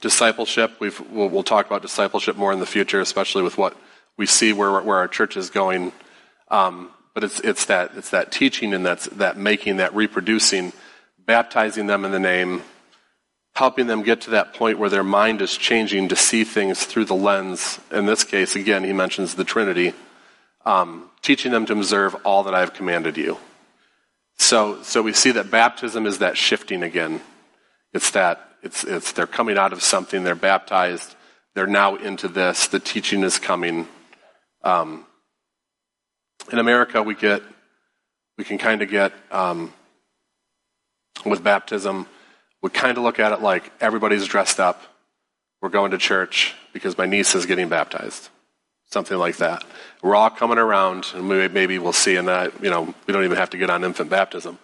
discipleship, 0.00 0.72
we've, 0.80 1.00
we'll, 1.10 1.28
we'll, 1.28 1.42
talk 1.42 1.66
about 1.66 1.80
discipleship 1.80 2.36
more 2.36 2.52
in 2.52 2.60
the 2.60 2.66
future, 2.66 3.00
especially 3.00 3.42
with 3.42 3.56
what 3.56 3.74
we 4.18 4.26
see 4.26 4.52
where, 4.52 4.80
where 4.82 4.98
our 4.98 5.08
church 5.08 5.36
is 5.36 5.48
going. 5.48 5.92
Um, 6.48 6.90
but 7.14 7.22
it's, 7.24 7.40
it's, 7.40 7.64
that, 7.66 7.92
it's 7.96 8.10
that 8.10 8.32
teaching 8.32 8.74
and 8.74 8.84
that's, 8.84 9.06
that 9.06 9.36
making, 9.36 9.76
that 9.76 9.94
reproducing, 9.94 10.72
baptizing 11.24 11.86
them 11.86 12.04
in 12.04 12.10
the 12.10 12.18
name, 12.18 12.62
helping 13.54 13.86
them 13.86 14.02
get 14.02 14.20
to 14.22 14.30
that 14.30 14.52
point 14.52 14.78
where 14.78 14.90
their 14.90 15.04
mind 15.04 15.40
is 15.40 15.56
changing 15.56 16.08
to 16.08 16.16
see 16.16 16.42
things 16.42 16.84
through 16.84 17.04
the 17.04 17.14
lens. 17.14 17.80
In 17.92 18.06
this 18.06 18.24
case, 18.24 18.56
again, 18.56 18.82
he 18.82 18.92
mentions 18.92 19.36
the 19.36 19.44
Trinity, 19.44 19.94
um, 20.66 21.08
teaching 21.22 21.52
them 21.52 21.64
to 21.66 21.72
observe 21.72 22.16
all 22.24 22.42
that 22.42 22.54
I 22.54 22.60
have 22.60 22.74
commanded 22.74 23.16
you. 23.16 23.38
So, 24.36 24.82
so 24.82 25.00
we 25.00 25.12
see 25.12 25.30
that 25.30 25.52
baptism 25.52 26.06
is 26.06 26.18
that 26.18 26.36
shifting 26.36 26.82
again. 26.82 27.20
It's 27.92 28.10
that, 28.10 28.40
it's, 28.60 28.82
it's, 28.82 29.12
they're 29.12 29.28
coming 29.28 29.56
out 29.56 29.72
of 29.72 29.82
something, 29.84 30.24
they're 30.24 30.34
baptized, 30.34 31.14
they're 31.54 31.68
now 31.68 31.94
into 31.94 32.26
this, 32.26 32.66
the 32.66 32.80
teaching 32.80 33.22
is 33.22 33.38
coming. 33.38 33.86
Um, 34.64 35.06
in 36.52 36.58
America, 36.58 37.02
we 37.02 37.14
get, 37.14 37.42
we 38.36 38.44
can 38.44 38.58
kind 38.58 38.82
of 38.82 38.90
get, 38.90 39.12
um, 39.30 39.72
with 41.24 41.42
baptism, 41.42 42.06
we 42.62 42.70
kind 42.70 42.96
of 42.96 43.04
look 43.04 43.18
at 43.18 43.32
it 43.32 43.40
like 43.40 43.70
everybody's 43.80 44.26
dressed 44.26 44.60
up. 44.60 44.82
We're 45.60 45.68
going 45.68 45.92
to 45.92 45.98
church 45.98 46.54
because 46.72 46.98
my 46.98 47.06
niece 47.06 47.34
is 47.34 47.46
getting 47.46 47.68
baptized. 47.68 48.28
Something 48.90 49.18
like 49.18 49.38
that. 49.38 49.64
We're 50.02 50.14
all 50.14 50.30
coming 50.30 50.58
around, 50.58 51.06
and 51.14 51.28
we, 51.28 51.48
maybe 51.48 51.78
we'll 51.78 51.92
see 51.92 52.16
in 52.16 52.26
that, 52.26 52.62
you 52.62 52.70
know, 52.70 52.94
we 53.06 53.12
don't 53.12 53.24
even 53.24 53.36
have 53.36 53.50
to 53.50 53.58
get 53.58 53.70
on 53.70 53.82
infant 53.82 54.10
baptism. 54.10 54.58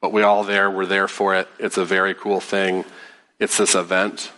But 0.00 0.12
we 0.12 0.22
all 0.22 0.44
there, 0.44 0.70
we're 0.70 0.86
there 0.86 1.08
for 1.08 1.34
it. 1.34 1.48
It's 1.58 1.76
a 1.76 1.84
very 1.84 2.14
cool 2.14 2.40
thing. 2.40 2.84
It's 3.40 3.56
this 3.58 3.74
event. 3.74 4.30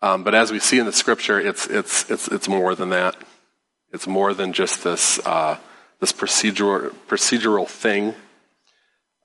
Um, 0.00 0.22
but 0.24 0.34
as 0.34 0.52
we 0.52 0.58
see 0.58 0.78
in 0.78 0.86
the 0.86 0.92
scripture, 0.92 1.40
it's, 1.40 1.66
it's, 1.66 2.10
it's, 2.10 2.28
it's 2.28 2.48
more 2.48 2.74
than 2.74 2.90
that. 2.90 3.16
It's 3.92 4.06
more 4.06 4.34
than 4.34 4.52
just 4.52 4.84
this, 4.84 5.18
uh, 5.26 5.58
this 6.02 6.12
procedural, 6.12 6.92
procedural 7.06 7.64
thing. 7.64 8.12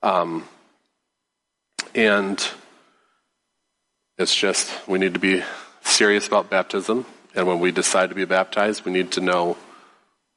Um, 0.00 0.44
and 1.92 2.38
it's 4.16 4.32
just, 4.32 4.86
we 4.86 5.00
need 5.00 5.14
to 5.14 5.18
be 5.20 5.42
serious 5.82 6.28
about 6.28 6.50
baptism. 6.50 7.04
And 7.34 7.48
when 7.48 7.58
we 7.58 7.72
decide 7.72 8.10
to 8.10 8.14
be 8.14 8.24
baptized, 8.24 8.84
we 8.84 8.92
need 8.92 9.10
to 9.12 9.20
know 9.20 9.56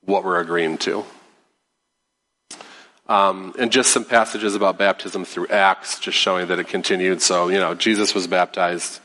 what 0.03 0.24
we're 0.24 0.39
agreeing 0.39 0.79
to. 0.79 1.05
Um, 3.07 3.53
and 3.60 3.71
just 3.71 3.91
some 3.91 4.03
passages 4.03 4.55
about 4.55 4.79
baptism 4.79 5.25
through 5.25 5.50
Acts, 5.50 6.00
just 6.00 6.17
showing 6.17 6.48
that 6.48 6.57
it 6.57 6.67
continued. 6.67 7.21
So, 7.21 7.50
you 7.50 7.60
know, 7.60 7.75
Jesus 7.75 8.15
was 8.15 8.25
baptized. 8.25 9.00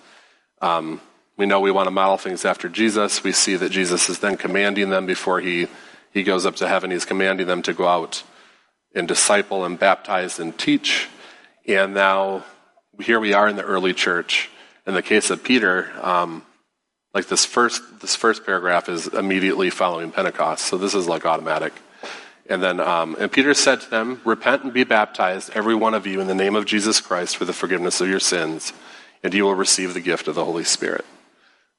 Um, 0.62 1.02
we 1.36 1.44
know 1.44 1.60
we 1.60 1.70
want 1.70 1.86
to 1.86 1.90
model 1.90 2.16
things 2.16 2.46
after 2.46 2.70
Jesus. 2.70 3.22
We 3.22 3.32
see 3.32 3.56
that 3.56 3.68
Jesus 3.68 4.08
is 4.08 4.20
then 4.20 4.38
commanding 4.38 4.88
them 4.88 5.04
before 5.04 5.40
he, 5.40 5.66
he 6.16 6.22
goes 6.22 6.46
up 6.46 6.56
to 6.56 6.66
heaven. 6.66 6.90
He's 6.90 7.04
commanding 7.04 7.46
them 7.46 7.60
to 7.60 7.74
go 7.74 7.86
out 7.86 8.22
and 8.94 9.06
disciple 9.06 9.66
and 9.66 9.78
baptize 9.78 10.38
and 10.38 10.56
teach. 10.56 11.08
And 11.68 11.92
now 11.92 12.42
here 12.98 13.20
we 13.20 13.34
are 13.34 13.46
in 13.46 13.56
the 13.56 13.62
early 13.62 13.92
church. 13.92 14.48
In 14.86 14.94
the 14.94 15.02
case 15.02 15.28
of 15.28 15.44
Peter, 15.44 15.92
um, 16.00 16.42
like 17.12 17.26
this 17.26 17.44
first 17.44 18.00
this 18.00 18.16
first 18.16 18.46
paragraph 18.46 18.88
is 18.88 19.08
immediately 19.08 19.68
following 19.68 20.10
Pentecost, 20.10 20.64
so 20.64 20.78
this 20.78 20.94
is 20.94 21.06
like 21.06 21.26
automatic. 21.26 21.74
And 22.48 22.62
then, 22.62 22.80
um, 22.80 23.14
and 23.18 23.30
Peter 23.30 23.52
said 23.52 23.82
to 23.82 23.90
them, 23.90 24.22
Repent 24.24 24.64
and 24.64 24.72
be 24.72 24.84
baptized, 24.84 25.50
every 25.54 25.74
one 25.74 25.92
of 25.92 26.06
you, 26.06 26.22
in 26.22 26.28
the 26.28 26.34
name 26.34 26.56
of 26.56 26.64
Jesus 26.64 26.98
Christ 26.98 27.36
for 27.36 27.44
the 27.44 27.52
forgiveness 27.52 28.00
of 28.00 28.08
your 28.08 28.20
sins, 28.20 28.72
and 29.22 29.34
you 29.34 29.44
will 29.44 29.54
receive 29.54 29.92
the 29.92 30.00
gift 30.00 30.28
of 30.28 30.34
the 30.34 30.46
Holy 30.46 30.64
Spirit. 30.64 31.04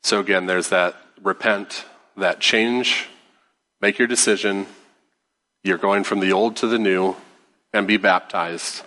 So 0.04 0.20
again, 0.20 0.46
there's 0.46 0.70
that 0.70 0.96
repent, 1.24 1.86
that 2.18 2.40
change, 2.40 3.08
make 3.82 3.98
your 3.98 4.08
decision. 4.08 4.68
You're 5.64 5.78
going 5.78 6.04
from 6.04 6.20
the 6.20 6.32
old 6.34 6.58
to 6.58 6.68
the 6.68 6.80
new, 6.80 7.16
and 7.74 7.88
be 7.88 7.98
baptized, 7.98 8.84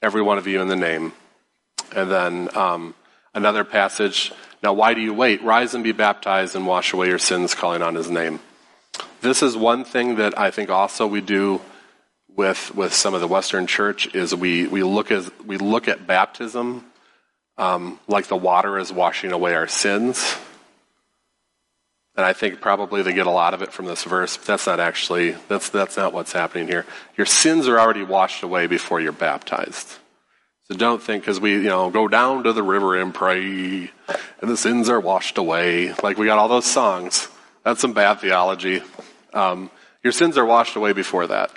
every 0.00 0.22
one 0.22 0.38
of 0.38 0.46
you, 0.46 0.60
in 0.60 0.68
the 0.68 0.76
name. 0.76 1.12
And 1.94 2.10
then 2.10 2.56
um, 2.56 2.94
another 3.34 3.64
passage. 3.64 4.32
Now, 4.62 4.72
why 4.72 4.94
do 4.94 5.00
you 5.00 5.12
wait? 5.12 5.42
Rise 5.42 5.74
and 5.74 5.82
be 5.82 5.92
baptized 5.92 6.54
and 6.54 6.66
wash 6.66 6.92
away 6.92 7.08
your 7.08 7.18
sins, 7.18 7.54
calling 7.54 7.82
on 7.82 7.94
his 7.94 8.10
name. 8.10 8.40
This 9.20 9.42
is 9.42 9.56
one 9.56 9.84
thing 9.84 10.16
that 10.16 10.38
I 10.38 10.50
think 10.50 10.70
also 10.70 11.06
we 11.06 11.20
do 11.20 11.60
with 12.28 12.74
with 12.74 12.94
some 12.94 13.14
of 13.14 13.20
the 13.20 13.28
Western 13.28 13.66
Church 13.66 14.14
is 14.14 14.34
we 14.34 14.66
we 14.66 14.82
look 14.82 15.10
at 15.10 15.44
we 15.46 15.58
look 15.58 15.88
at 15.88 16.06
baptism 16.06 16.84
um, 17.58 17.98
like 18.08 18.26
the 18.26 18.36
water 18.36 18.78
is 18.78 18.92
washing 18.92 19.32
away 19.32 19.54
our 19.54 19.68
sins. 19.68 20.36
And 22.14 22.26
I 22.26 22.34
think 22.34 22.60
probably 22.60 23.02
they 23.02 23.14
get 23.14 23.26
a 23.26 23.30
lot 23.30 23.54
of 23.54 23.62
it 23.62 23.72
from 23.72 23.86
this 23.86 24.04
verse, 24.04 24.36
but 24.36 24.46
that's 24.46 24.66
not 24.66 24.80
actually 24.80 25.32
that's 25.48 25.70
that's 25.70 25.96
not 25.96 26.12
what's 26.12 26.32
happening 26.32 26.68
here. 26.68 26.84
Your 27.16 27.26
sins 27.26 27.66
are 27.68 27.80
already 27.80 28.02
washed 28.02 28.42
away 28.42 28.66
before 28.66 29.00
you're 29.00 29.12
baptized. 29.12 29.98
So 30.64 30.76
don't 30.76 31.02
think 31.02 31.22
because 31.22 31.40
we, 31.40 31.54
you 31.54 31.62
know, 31.62 31.90
go 31.90 32.08
down 32.08 32.44
to 32.44 32.52
the 32.52 32.62
river 32.62 33.00
and 33.00 33.14
pray 33.14 33.90
and 34.40 34.50
the 34.50 34.56
sins 34.56 34.88
are 34.88 35.00
washed 35.00 35.38
away. 35.38 35.94
Like 36.02 36.18
we 36.18 36.26
got 36.26 36.38
all 36.38 36.48
those 36.48 36.66
songs. 36.66 37.28
That's 37.64 37.80
some 37.80 37.94
bad 37.94 38.20
theology. 38.20 38.82
Um, 39.32 39.70
your 40.04 40.12
sins 40.12 40.36
are 40.36 40.44
washed 40.44 40.76
away 40.76 40.92
before 40.92 41.26
that. 41.28 41.50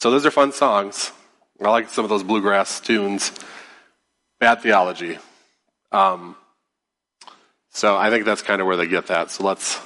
So 0.00 0.10
those 0.10 0.26
are 0.26 0.30
fun 0.30 0.52
songs. 0.52 1.12
I 1.62 1.70
like 1.70 1.88
some 1.90 2.04
of 2.04 2.10
those 2.10 2.22
bluegrass 2.22 2.80
tunes. 2.80 3.32
Bad 4.40 4.60
theology. 4.60 5.18
Um, 5.92 6.36
so 7.76 7.94
I 7.94 8.08
think 8.08 8.24
that's 8.24 8.40
kind 8.40 8.62
of 8.62 8.66
where 8.66 8.78
they 8.78 8.86
get 8.86 9.08
that. 9.08 9.30
So 9.30 9.44
let's 9.44 9.78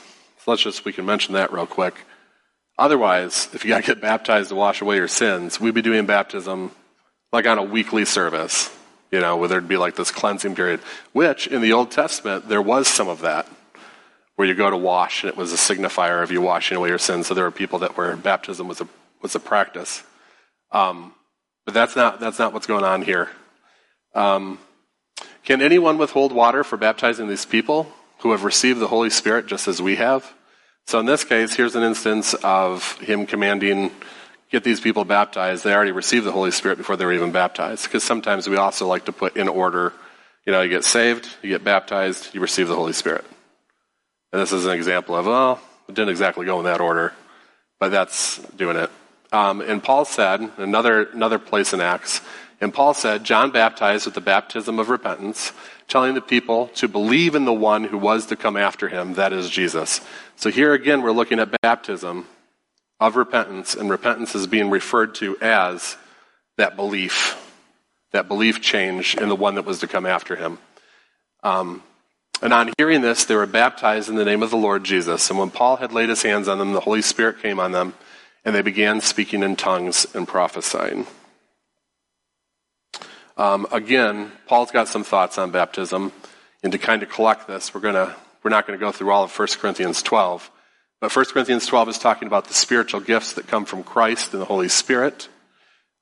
let's 0.46 0.62
just 0.62 0.84
we 0.84 0.92
can 0.92 1.04
mention 1.06 1.34
that 1.34 1.52
real 1.52 1.66
quick. 1.66 1.96
Otherwise, 2.78 3.48
if 3.52 3.64
you 3.64 3.70
got 3.70 3.80
to 3.82 3.86
get 3.94 4.00
baptized 4.00 4.50
to 4.50 4.54
wash 4.54 4.80
away 4.80 4.94
your 4.94 5.08
sins, 5.08 5.58
we'd 5.58 5.74
be 5.74 5.82
doing 5.82 6.06
baptism 6.06 6.70
like 7.32 7.48
on 7.48 7.58
a 7.58 7.64
weekly 7.64 8.04
service, 8.04 8.70
you 9.10 9.18
know, 9.18 9.36
where 9.36 9.48
there'd 9.48 9.66
be 9.66 9.76
like 9.76 9.96
this 9.96 10.12
cleansing 10.12 10.54
period, 10.54 10.78
which 11.10 11.48
in 11.48 11.62
the 11.62 11.72
Old 11.72 11.90
Testament 11.90 12.48
there 12.48 12.62
was 12.62 12.86
some 12.86 13.08
of 13.08 13.22
that 13.22 13.48
where 14.36 14.46
you 14.46 14.54
go 14.54 14.70
to 14.70 14.76
wash, 14.76 15.24
and 15.24 15.28
it 15.32 15.36
was 15.36 15.52
a 15.52 15.56
signifier 15.56 16.22
of 16.22 16.30
you 16.30 16.40
washing 16.40 16.76
away 16.76 16.90
your 16.90 16.98
sins. 16.98 17.26
So 17.26 17.34
there 17.34 17.44
were 17.44 17.50
people 17.50 17.80
that 17.80 17.96
where 17.96 18.14
baptism 18.14 18.68
was 18.68 18.80
a 18.80 18.86
was 19.20 19.34
a 19.34 19.40
practice. 19.40 20.04
Um, 20.70 21.12
but 21.64 21.74
that's 21.74 21.96
not 21.96 22.20
that's 22.20 22.38
not 22.38 22.52
what's 22.52 22.68
going 22.68 22.84
on 22.84 23.02
here. 23.02 23.28
Um, 24.14 24.60
can 25.50 25.62
anyone 25.62 25.98
withhold 25.98 26.30
water 26.30 26.62
for 26.62 26.76
baptizing 26.76 27.26
these 27.26 27.44
people 27.44 27.92
who 28.18 28.30
have 28.30 28.44
received 28.44 28.78
the 28.78 28.86
Holy 28.86 29.10
Spirit 29.10 29.48
just 29.48 29.66
as 29.66 29.82
we 29.82 29.96
have? 29.96 30.32
So 30.86 31.00
in 31.00 31.06
this 31.06 31.24
case, 31.24 31.54
here's 31.54 31.74
an 31.74 31.82
instance 31.82 32.34
of 32.34 32.96
him 33.00 33.26
commanding, 33.26 33.90
get 34.52 34.62
these 34.62 34.78
people 34.78 35.04
baptized. 35.04 35.64
They 35.64 35.74
already 35.74 35.90
received 35.90 36.24
the 36.24 36.30
Holy 36.30 36.52
Spirit 36.52 36.78
before 36.78 36.96
they 36.96 37.04
were 37.04 37.12
even 37.12 37.32
baptized. 37.32 37.82
Because 37.82 38.04
sometimes 38.04 38.48
we 38.48 38.58
also 38.58 38.86
like 38.86 39.06
to 39.06 39.12
put 39.12 39.36
in 39.36 39.48
order, 39.48 39.92
you 40.46 40.52
know, 40.52 40.60
you 40.60 40.68
get 40.68 40.84
saved, 40.84 41.28
you 41.42 41.48
get 41.48 41.64
baptized, 41.64 42.32
you 42.32 42.40
receive 42.40 42.68
the 42.68 42.76
Holy 42.76 42.92
Spirit. 42.92 43.24
And 44.32 44.40
this 44.40 44.52
is 44.52 44.66
an 44.66 44.72
example 44.72 45.16
of, 45.16 45.26
well, 45.26 45.60
it 45.88 45.96
didn't 45.96 46.10
exactly 46.10 46.46
go 46.46 46.60
in 46.60 46.64
that 46.66 46.80
order, 46.80 47.12
but 47.80 47.88
that's 47.88 48.38
doing 48.50 48.76
it. 48.76 48.90
Um, 49.32 49.62
and 49.62 49.82
Paul 49.82 50.04
said, 50.04 50.48
another, 50.58 51.06
another 51.06 51.40
place 51.40 51.72
in 51.72 51.80
Acts, 51.80 52.20
and 52.60 52.74
Paul 52.74 52.92
said, 52.94 53.24
John 53.24 53.50
baptized 53.50 54.04
with 54.04 54.14
the 54.14 54.20
baptism 54.20 54.78
of 54.78 54.90
repentance, 54.90 55.52
telling 55.88 56.14
the 56.14 56.20
people 56.20 56.68
to 56.68 56.88
believe 56.88 57.34
in 57.34 57.46
the 57.46 57.52
one 57.52 57.84
who 57.84 57.96
was 57.96 58.26
to 58.26 58.36
come 58.36 58.56
after 58.56 58.88
him, 58.88 59.14
that 59.14 59.32
is 59.32 59.48
Jesus. 59.48 60.00
So 60.36 60.50
here 60.50 60.74
again, 60.74 61.02
we're 61.02 61.12
looking 61.12 61.40
at 61.40 61.58
baptism 61.62 62.26
of 63.00 63.16
repentance, 63.16 63.74
and 63.74 63.88
repentance 63.88 64.34
is 64.34 64.46
being 64.46 64.68
referred 64.68 65.14
to 65.16 65.38
as 65.40 65.96
that 66.58 66.76
belief, 66.76 67.36
that 68.12 68.28
belief 68.28 68.60
change 68.60 69.14
in 69.14 69.30
the 69.30 69.36
one 69.36 69.54
that 69.54 69.64
was 69.64 69.80
to 69.80 69.88
come 69.88 70.04
after 70.04 70.36
him. 70.36 70.58
Um, 71.42 71.82
and 72.42 72.52
on 72.52 72.72
hearing 72.76 73.00
this, 73.00 73.24
they 73.24 73.34
were 73.34 73.46
baptized 73.46 74.10
in 74.10 74.16
the 74.16 74.24
name 74.24 74.42
of 74.42 74.50
the 74.50 74.56
Lord 74.56 74.84
Jesus. 74.84 75.30
And 75.30 75.38
when 75.38 75.50
Paul 75.50 75.76
had 75.76 75.92
laid 75.92 76.10
his 76.10 76.22
hands 76.22 76.48
on 76.48 76.58
them, 76.58 76.72
the 76.72 76.80
Holy 76.80 77.02
Spirit 77.02 77.40
came 77.40 77.58
on 77.58 77.72
them, 77.72 77.94
and 78.44 78.54
they 78.54 78.62
began 78.62 79.00
speaking 79.00 79.42
in 79.42 79.56
tongues 79.56 80.06
and 80.14 80.28
prophesying. 80.28 81.06
Um, 83.40 83.66
again, 83.72 84.32
Paul's 84.46 84.70
got 84.70 84.86
some 84.86 85.02
thoughts 85.02 85.38
on 85.38 85.50
baptism, 85.50 86.12
and 86.62 86.72
to 86.72 86.78
kind 86.78 87.02
of 87.02 87.08
collect 87.08 87.46
this, 87.46 87.72
we're 87.72 87.80
gonna 87.80 88.14
we're 88.42 88.50
not 88.50 88.66
going 88.66 88.78
to 88.78 88.84
go 88.84 88.92
through 88.92 89.10
all 89.10 89.24
of 89.24 89.38
1 89.38 89.48
Corinthians 89.58 90.02
12, 90.02 90.50
but 91.00 91.16
1 91.16 91.24
Corinthians 91.26 91.64
12 91.64 91.88
is 91.88 91.98
talking 91.98 92.26
about 92.28 92.48
the 92.48 92.54
spiritual 92.54 93.00
gifts 93.00 93.32
that 93.32 93.46
come 93.46 93.64
from 93.64 93.82
Christ 93.82 94.34
and 94.34 94.42
the 94.42 94.46
Holy 94.46 94.68
Spirit. 94.68 95.30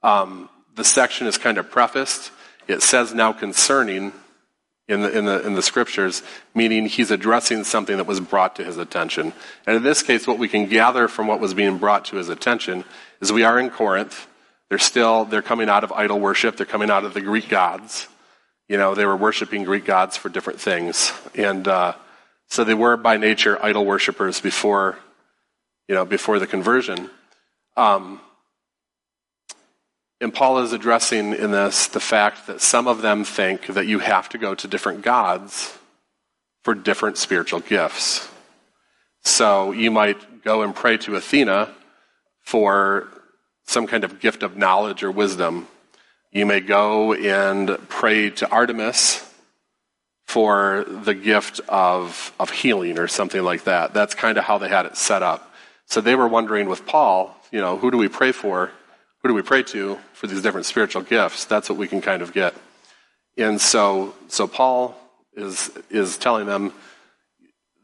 Um, 0.02 0.48
the 0.74 0.82
section 0.82 1.28
is 1.28 1.38
kind 1.38 1.58
of 1.58 1.70
prefaced. 1.70 2.32
It 2.66 2.82
says 2.82 3.14
now 3.14 3.32
concerning 3.32 4.12
in 4.88 5.02
the, 5.02 5.16
in 5.16 5.24
the, 5.26 5.46
in 5.46 5.54
the 5.54 5.62
scriptures, 5.62 6.24
meaning 6.56 6.86
he's 6.86 7.12
addressing 7.12 7.62
something 7.62 7.98
that 7.98 8.06
was 8.06 8.18
brought 8.18 8.56
to 8.56 8.64
his 8.64 8.78
attention. 8.78 9.32
And 9.64 9.76
in 9.76 9.84
this 9.84 10.02
case, 10.02 10.26
what 10.26 10.38
we 10.38 10.48
can 10.48 10.66
gather 10.66 11.06
from 11.06 11.28
what 11.28 11.38
was 11.38 11.54
being 11.54 11.78
brought 11.78 12.04
to 12.06 12.16
his 12.16 12.28
attention 12.28 12.84
is 13.20 13.32
we 13.32 13.44
are 13.44 13.60
in 13.60 13.70
Corinth. 13.70 14.26
They're 14.68 14.78
still, 14.78 15.24
they're 15.24 15.42
coming 15.42 15.68
out 15.68 15.84
of 15.84 15.92
idol 15.92 16.20
worship. 16.20 16.56
They're 16.56 16.66
coming 16.66 16.90
out 16.90 17.04
of 17.04 17.14
the 17.14 17.20
Greek 17.20 17.48
gods. 17.48 18.08
You 18.68 18.76
know, 18.76 18.94
they 18.94 19.06
were 19.06 19.16
worshiping 19.16 19.64
Greek 19.64 19.84
gods 19.84 20.16
for 20.16 20.28
different 20.28 20.60
things. 20.60 21.12
And, 21.34 21.66
uh, 21.66 21.94
so 22.48 22.64
they 22.64 22.74
were 22.74 22.96
by 22.96 23.18
nature 23.18 23.62
idol 23.62 23.84
worshippers 23.84 24.40
before, 24.40 24.98
you 25.86 25.94
know, 25.94 26.04
before 26.04 26.38
the 26.38 26.46
conversion. 26.46 27.10
Um, 27.76 28.20
and 30.20 30.34
Paul 30.34 30.58
is 30.60 30.72
addressing 30.72 31.34
in 31.34 31.52
this 31.52 31.86
the 31.86 32.00
fact 32.00 32.46
that 32.46 32.60
some 32.60 32.88
of 32.88 33.02
them 33.02 33.24
think 33.24 33.66
that 33.68 33.86
you 33.86 34.00
have 34.00 34.28
to 34.30 34.38
go 34.38 34.54
to 34.54 34.66
different 34.66 35.02
gods 35.02 35.78
for 36.64 36.74
different 36.74 37.18
spiritual 37.18 37.60
gifts. 37.60 38.28
So 39.22 39.72
you 39.72 39.90
might 39.90 40.42
go 40.42 40.62
and 40.62 40.74
pray 40.74 40.96
to 40.98 41.16
Athena 41.16 41.72
for 42.40 43.08
some 43.68 43.86
kind 43.86 44.04
of 44.04 44.20
gift 44.20 44.42
of 44.42 44.56
knowledge 44.56 45.02
or 45.02 45.10
wisdom. 45.10 45.68
You 46.32 46.46
may 46.46 46.60
go 46.60 47.14
and 47.14 47.78
pray 47.88 48.30
to 48.30 48.50
Artemis 48.50 49.24
for 50.26 50.84
the 50.88 51.14
gift 51.14 51.60
of, 51.68 52.32
of 52.40 52.50
healing 52.50 52.98
or 52.98 53.08
something 53.08 53.42
like 53.42 53.64
that. 53.64 53.94
That's 53.94 54.14
kind 54.14 54.36
of 54.38 54.44
how 54.44 54.58
they 54.58 54.68
had 54.68 54.86
it 54.86 54.96
set 54.96 55.22
up. 55.22 55.54
So 55.86 56.00
they 56.00 56.14
were 56.14 56.28
wondering 56.28 56.68
with 56.68 56.84
Paul, 56.86 57.34
you 57.50 57.60
know, 57.60 57.78
who 57.78 57.90
do 57.90 57.96
we 57.96 58.08
pray 58.08 58.32
for? 58.32 58.70
who 59.22 59.28
do 59.28 59.34
we 59.34 59.42
pray 59.42 59.62
to 59.62 59.98
for 60.12 60.26
these 60.26 60.42
different 60.42 60.66
spiritual 60.66 61.02
gifts? 61.02 61.44
That's 61.44 61.68
what 61.68 61.78
we 61.78 61.88
can 61.88 62.00
kind 62.00 62.22
of 62.22 62.32
get. 62.32 62.54
And 63.36 63.60
so, 63.60 64.14
so 64.28 64.46
Paul 64.46 64.96
is, 65.34 65.70
is 65.90 66.16
telling 66.16 66.46
them 66.46 66.72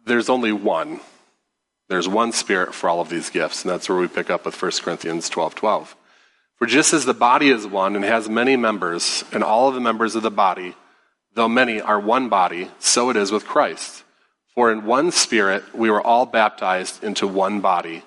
there's 0.06 0.28
only 0.28 0.52
one. 0.52 1.00
There's 1.88 2.08
one 2.08 2.32
spirit 2.32 2.74
for 2.74 2.88
all 2.88 3.00
of 3.00 3.08
these 3.08 3.30
gifts, 3.30 3.62
and 3.62 3.70
that's 3.70 3.88
where 3.88 3.98
we 3.98 4.08
pick 4.08 4.30
up 4.30 4.44
with 4.46 4.60
1 4.60 4.72
Corinthians 4.82 5.28
12 5.28 5.54
12. 5.54 5.96
For 6.56 6.66
just 6.66 6.94
as 6.94 7.04
the 7.04 7.14
body 7.14 7.50
is 7.50 7.66
one 7.66 7.96
and 7.96 8.04
has 8.04 8.28
many 8.28 8.56
members, 8.56 9.24
and 9.32 9.44
all 9.44 9.68
of 9.68 9.74
the 9.74 9.80
members 9.80 10.14
of 10.14 10.22
the 10.22 10.30
body, 10.30 10.74
though 11.34 11.48
many, 11.48 11.80
are 11.80 12.00
one 12.00 12.28
body, 12.28 12.70
so 12.78 13.10
it 13.10 13.16
is 13.16 13.32
with 13.32 13.44
Christ. 13.44 14.04
For 14.54 14.70
in 14.70 14.86
one 14.86 15.10
spirit 15.10 15.74
we 15.74 15.90
were 15.90 16.00
all 16.00 16.26
baptized 16.26 17.02
into 17.02 17.26
one 17.26 17.60
body 17.60 18.02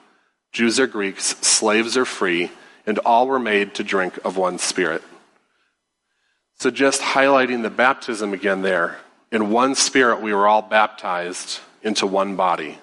Jews 0.54 0.80
or 0.80 0.88
Greeks, 0.88 1.36
slaves 1.42 1.98
or 1.98 2.06
free, 2.06 2.52
and 2.86 2.98
all 3.00 3.28
were 3.28 3.38
made 3.38 3.76
to 3.76 3.84
drink 3.84 4.18
of 4.26 4.38
one 4.38 4.58
spirit. 4.58 5.04
So, 6.58 6.72
just 6.72 7.02
highlighting 7.02 7.62
the 7.62 7.70
baptism 7.70 8.34
again 8.34 8.64
there. 8.64 8.98
In 9.32 9.52
one 9.52 9.76
spirit 9.76 10.22
we 10.22 10.34
were 10.34 10.48
all 10.48 10.64
baptized 10.64 11.60
into 11.84 12.08
one 12.08 12.36
body. 12.36 12.80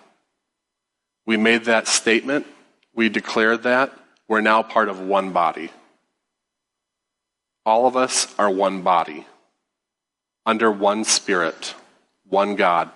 We 1.27 1.37
made 1.37 1.65
that 1.65 1.89
statement, 1.89 2.47
we 2.95 3.09
declared 3.09 3.63
that, 3.63 3.93
we're 4.29 4.41
now 4.41 4.63
part 4.63 4.89
of 4.89 5.01
one 5.01 5.33
body. 5.33 5.71
All 7.67 7.87
of 7.87 7.97
us 7.97 8.33
are 8.39 8.51
one 8.51 8.83
body, 8.83 9.27
under 10.45 10.71
one 10.71 11.05
spirit, 11.05 11.75
one 12.29 12.57
God. 12.57 12.91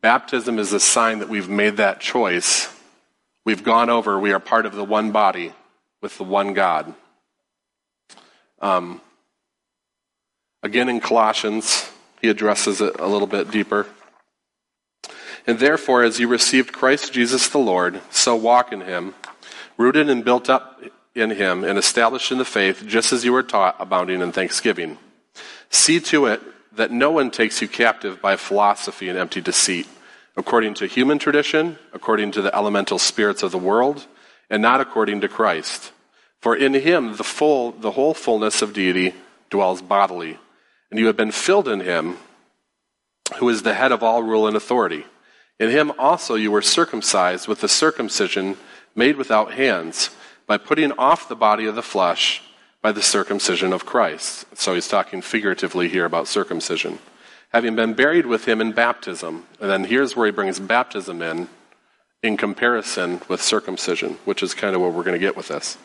Baptism 0.00 0.58
is 0.58 0.72
a 0.72 0.80
sign 0.80 1.18
that 1.18 1.28
we've 1.28 1.48
made 1.48 1.76
that 1.76 2.00
choice. 2.00 2.72
We've 3.44 3.62
gone 3.62 3.90
over, 3.90 4.18
we 4.18 4.32
are 4.32 4.40
part 4.40 4.66
of 4.66 4.74
the 4.74 4.84
one 4.84 5.12
body 5.12 5.52
with 6.00 6.16
the 6.16 6.24
one 6.24 6.54
God. 6.54 6.94
Um, 8.60 9.00
again, 10.62 10.88
in 10.88 11.00
Colossians, 11.00 11.90
he 12.22 12.28
addresses 12.28 12.80
it 12.80 12.98
a 12.98 13.06
little 13.06 13.26
bit 13.26 13.50
deeper. 13.50 13.86
And 15.46 15.58
therefore, 15.58 16.02
as 16.02 16.18
you 16.18 16.26
received 16.26 16.72
Christ 16.72 17.12
Jesus 17.12 17.48
the 17.48 17.58
Lord, 17.58 18.00
so 18.10 18.34
walk 18.34 18.72
in 18.72 18.80
him, 18.80 19.14
rooted 19.76 20.10
and 20.10 20.24
built 20.24 20.50
up 20.50 20.82
in 21.14 21.30
him, 21.30 21.64
and 21.64 21.78
established 21.78 22.32
in 22.32 22.38
the 22.38 22.44
faith, 22.44 22.84
just 22.86 23.12
as 23.12 23.24
you 23.24 23.32
were 23.32 23.42
taught, 23.42 23.76
abounding 23.78 24.20
in 24.20 24.32
thanksgiving. 24.32 24.98
See 25.70 26.00
to 26.00 26.26
it 26.26 26.42
that 26.72 26.90
no 26.90 27.10
one 27.10 27.30
takes 27.30 27.62
you 27.62 27.68
captive 27.68 28.20
by 28.20 28.36
philosophy 28.36 29.08
and 29.08 29.18
empty 29.18 29.40
deceit, 29.40 29.86
according 30.36 30.74
to 30.74 30.86
human 30.86 31.18
tradition, 31.18 31.78
according 31.92 32.32
to 32.32 32.42
the 32.42 32.54
elemental 32.54 32.98
spirits 32.98 33.42
of 33.42 33.52
the 33.52 33.58
world, 33.58 34.06
and 34.50 34.60
not 34.60 34.80
according 34.80 35.20
to 35.22 35.28
Christ. 35.28 35.92
For 36.40 36.54
in 36.54 36.74
him 36.74 37.16
the 37.16 37.24
full 37.24 37.72
the 37.72 37.92
whole 37.92 38.14
fullness 38.14 38.62
of 38.62 38.72
deity 38.72 39.14
dwells 39.48 39.80
bodily, 39.80 40.38
and 40.90 41.00
you 41.00 41.06
have 41.06 41.16
been 41.16 41.32
filled 41.32 41.68
in 41.68 41.80
him, 41.80 42.18
who 43.38 43.48
is 43.48 43.62
the 43.62 43.74
head 43.74 43.92
of 43.92 44.02
all 44.02 44.22
rule 44.22 44.46
and 44.46 44.56
authority. 44.56 45.04
In 45.58 45.70
him 45.70 45.92
also 45.98 46.34
you 46.34 46.50
were 46.50 46.62
circumcised 46.62 47.48
with 47.48 47.60
the 47.60 47.68
circumcision 47.68 48.56
made 48.94 49.16
without 49.16 49.52
hands, 49.52 50.10
by 50.46 50.56
putting 50.56 50.92
off 50.92 51.28
the 51.28 51.36
body 51.36 51.66
of 51.66 51.74
the 51.74 51.82
flesh 51.82 52.42
by 52.82 52.92
the 52.92 53.02
circumcision 53.02 53.72
of 53.72 53.84
Christ. 53.84 54.46
So 54.56 54.74
he's 54.74 54.86
talking 54.86 55.20
figuratively 55.20 55.88
here 55.88 56.04
about 56.04 56.28
circumcision. 56.28 57.00
Having 57.52 57.74
been 57.74 57.94
buried 57.94 58.26
with 58.26 58.46
him 58.46 58.60
in 58.60 58.72
baptism. 58.72 59.46
And 59.60 59.70
then 59.70 59.84
here's 59.84 60.14
where 60.14 60.26
he 60.26 60.32
brings 60.32 60.60
baptism 60.60 61.20
in, 61.20 61.48
in 62.22 62.36
comparison 62.36 63.22
with 63.28 63.42
circumcision, 63.42 64.18
which 64.24 64.42
is 64.42 64.54
kind 64.54 64.76
of 64.76 64.82
what 64.82 64.92
we're 64.92 65.02
going 65.02 65.18
to 65.18 65.26
get 65.26 65.36
with 65.36 65.48
this. 65.48 65.78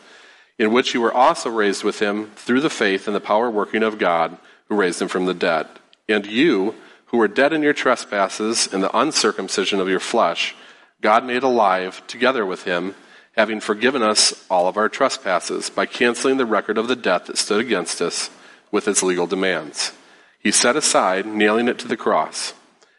In 0.60 0.72
which 0.72 0.94
you 0.94 1.02
were 1.02 1.14
also 1.14 1.50
raised 1.50 1.84
with 1.84 2.00
him 2.00 2.32
through 2.36 2.62
the 2.62 2.70
faith 2.70 3.08
and 3.08 3.16
the 3.16 3.20
power 3.20 3.50
working 3.50 3.82
of 3.82 3.98
God, 3.98 4.38
who 4.70 4.76
raised 4.76 5.02
him 5.02 5.08
from 5.08 5.26
the 5.26 5.34
dead. 5.34 5.68
And 6.08 6.26
you, 6.26 6.76
who 7.12 7.18
were 7.18 7.28
dead 7.28 7.52
in 7.52 7.62
your 7.62 7.74
trespasses 7.74 8.74
and 8.74 8.82
the 8.82 8.98
uncircumcision 8.98 9.80
of 9.82 9.90
your 9.90 10.00
flesh, 10.00 10.56
God 11.02 11.26
made 11.26 11.44
alive 11.44 12.02
together 12.08 12.46
with 12.46 12.64
him 12.64 12.96
having 13.36 13.60
forgiven 13.60 14.02
us 14.02 14.46
all 14.50 14.68
of 14.68 14.78
our 14.78 14.90
trespasses 14.90 15.70
by 15.70 15.86
canceling 15.86 16.38
the 16.38 16.46
record 16.46 16.78
of 16.78 16.88
the 16.88 16.96
debt 16.96 17.26
that 17.26 17.38
stood 17.38 17.60
against 17.60 18.02
us 18.02 18.30
with 18.72 18.88
its 18.88 19.04
legal 19.04 19.28
demands. 19.28 19.94
He 20.40 20.52
set 20.52 20.76
aside, 20.76 21.26
nailing 21.26 21.68
it 21.68 21.80
to 21.80 21.88
the 21.88 21.98
cross. 21.98 22.54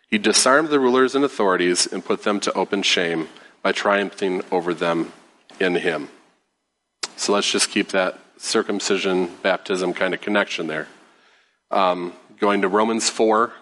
He 0.09 0.19
disarmed 0.19 0.69
the 0.69 0.81
rulers 0.81 1.15
and 1.15 1.25
authorities 1.25 1.87
and 1.87 2.05
put 2.05 2.23
them 2.23 2.39
to 2.41 2.53
open 2.53 2.83
shame 2.83 3.29
by 3.63 3.73
triumphing 3.73 4.43
over 4.51 4.75
them 4.75 5.13
in 5.59 5.77
him. 5.77 6.09
So 7.17 7.33
let's 7.33 7.51
just 7.51 7.71
keep 7.71 7.89
that 7.89 8.19
circumcision 8.37 9.31
baptism 9.43 9.95
kind 9.95 10.13
of 10.13 10.21
connection 10.21 10.67
there. 10.67 10.89
Um, 11.71 12.13
going 12.39 12.63
to 12.63 12.69
Romans 12.69 13.09
4, 13.09 13.53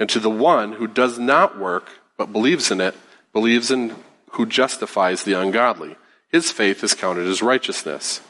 And 0.00 0.08
to 0.08 0.18
the 0.18 0.28
one 0.28 0.72
who 0.72 0.88
does 0.88 1.16
not 1.16 1.56
work, 1.56 1.90
but 2.16 2.32
believes 2.32 2.72
in 2.72 2.80
it, 2.80 2.96
believes 3.32 3.70
in 3.70 3.94
who 4.30 4.46
justifies 4.46 5.22
the 5.22 5.34
ungodly 5.34 5.94
his 6.30 6.52
faith 6.52 6.82
is 6.84 6.94
counted 6.94 7.26
as 7.26 7.42
righteousness. 7.42 8.20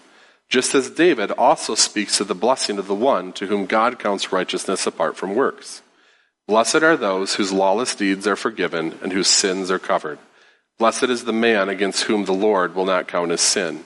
Just 0.49 0.75
as 0.75 0.91
David 0.91 1.31
also 1.33 1.75
speaks 1.75 2.21
of 2.21 2.29
the 2.29 2.35
blessing 2.35 2.79
of 2.79 2.87
the 2.87 2.95
one 2.95 3.33
to 3.35 3.47
whom 3.47 3.67
God 3.67 3.99
counts 3.99 4.33
righteousness 4.33 4.87
apart 4.87 5.17
from 5.17 5.35
works. 5.35 5.83
Blessed 6.49 6.83
are 6.83 6.97
those 6.97 7.35
whose 7.35 7.53
lawless 7.53 7.95
deeds 7.95 8.27
are 8.27 8.37
forgiven 8.37 8.99
and 9.03 9.13
whose 9.13 9.29
sins 9.29 9.71
are 9.71 9.79
covered. 9.79 10.19
Blessed 10.79 11.05
is 11.05 11.25
the 11.25 11.33
man 11.33 11.69
against 11.69 12.05
whom 12.05 12.25
the 12.25 12.33
Lord 12.33 12.75
will 12.75 12.87
not 12.87 13.07
count 13.07 13.31
his 13.31 13.43
sin. 13.43 13.85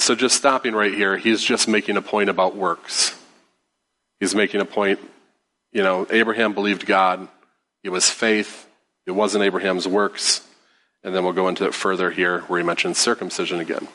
So, 0.00 0.14
just 0.14 0.34
stopping 0.34 0.74
right 0.74 0.92
here, 0.92 1.16
he's 1.16 1.42
just 1.42 1.68
making 1.68 1.96
a 1.96 2.02
point 2.02 2.28
about 2.28 2.56
works. 2.56 3.16
He's 4.18 4.34
making 4.34 4.60
a 4.60 4.64
point, 4.64 4.98
you 5.74 5.82
know, 5.82 6.06
Abraham 6.08 6.54
believed 6.54 6.86
God, 6.86 7.28
it 7.82 7.90
was 7.90 8.08
faith, 8.08 8.66
it 9.06 9.10
wasn't 9.10 9.44
Abraham's 9.44 9.86
works. 9.86 10.46
And 11.02 11.14
then 11.14 11.22
we'll 11.22 11.34
go 11.34 11.48
into 11.48 11.66
it 11.66 11.74
further 11.74 12.10
here 12.10 12.40
where 12.42 12.58
he 12.58 12.64
mentions 12.64 12.96
circumcision 12.96 13.60
again. 13.60 13.88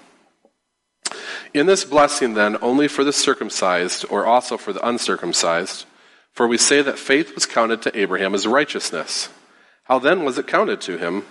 In 1.56 1.66
this 1.66 1.84
blessing, 1.84 2.36
then, 2.36 2.58
only 2.62 2.88
for 2.88 3.04
the 3.04 3.12
circumcised, 3.12 4.06
or 4.12 4.28
also 4.28 4.58
for 4.58 4.72
the 4.72 4.88
uncircumcised, 4.88 5.88
for 6.32 6.48
we 6.48 6.60
say 6.60 6.84
that 6.84 7.00
faith 7.00 7.34
was 7.34 7.48
counted 7.48 7.82
to 7.82 8.00
Abraham 8.00 8.36
as 8.36 8.46
righteousness. 8.46 9.30
How 9.86 9.98
then 9.98 10.24
was 10.24 10.38
it 10.38 10.46
counted 10.46 10.82
to 10.82 11.00
him? 11.00 11.26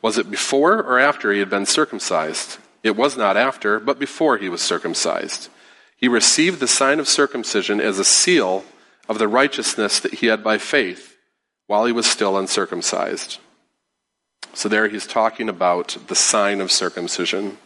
Was 0.00 0.18
it 0.18 0.30
before 0.30 0.80
or 0.80 1.00
after 1.00 1.32
he 1.32 1.40
had 1.40 1.50
been 1.50 1.66
circumcised? 1.66 2.58
It 2.84 2.96
was 2.96 3.16
not 3.16 3.36
after, 3.36 3.80
but 3.80 3.98
before 3.98 4.38
he 4.38 4.48
was 4.48 4.62
circumcised. 4.62 5.48
He 5.96 6.06
received 6.06 6.60
the 6.60 6.68
sign 6.68 7.00
of 7.00 7.08
circumcision 7.08 7.80
as 7.80 7.98
a 7.98 8.04
seal 8.04 8.64
of 9.08 9.18
the 9.18 9.28
righteousness 9.28 10.00
that 10.00 10.14
he 10.14 10.26
had 10.26 10.42
by 10.42 10.58
faith 10.58 11.16
while 11.66 11.84
he 11.84 11.92
was 11.92 12.06
still 12.06 12.36
uncircumcised. 12.36 13.38
So 14.54 14.68
there 14.68 14.88
he's 14.88 15.06
talking 15.06 15.48
about 15.48 15.96
the 16.06 16.14
sign 16.14 16.60
of 16.60 16.72
circumcision. 16.72 17.58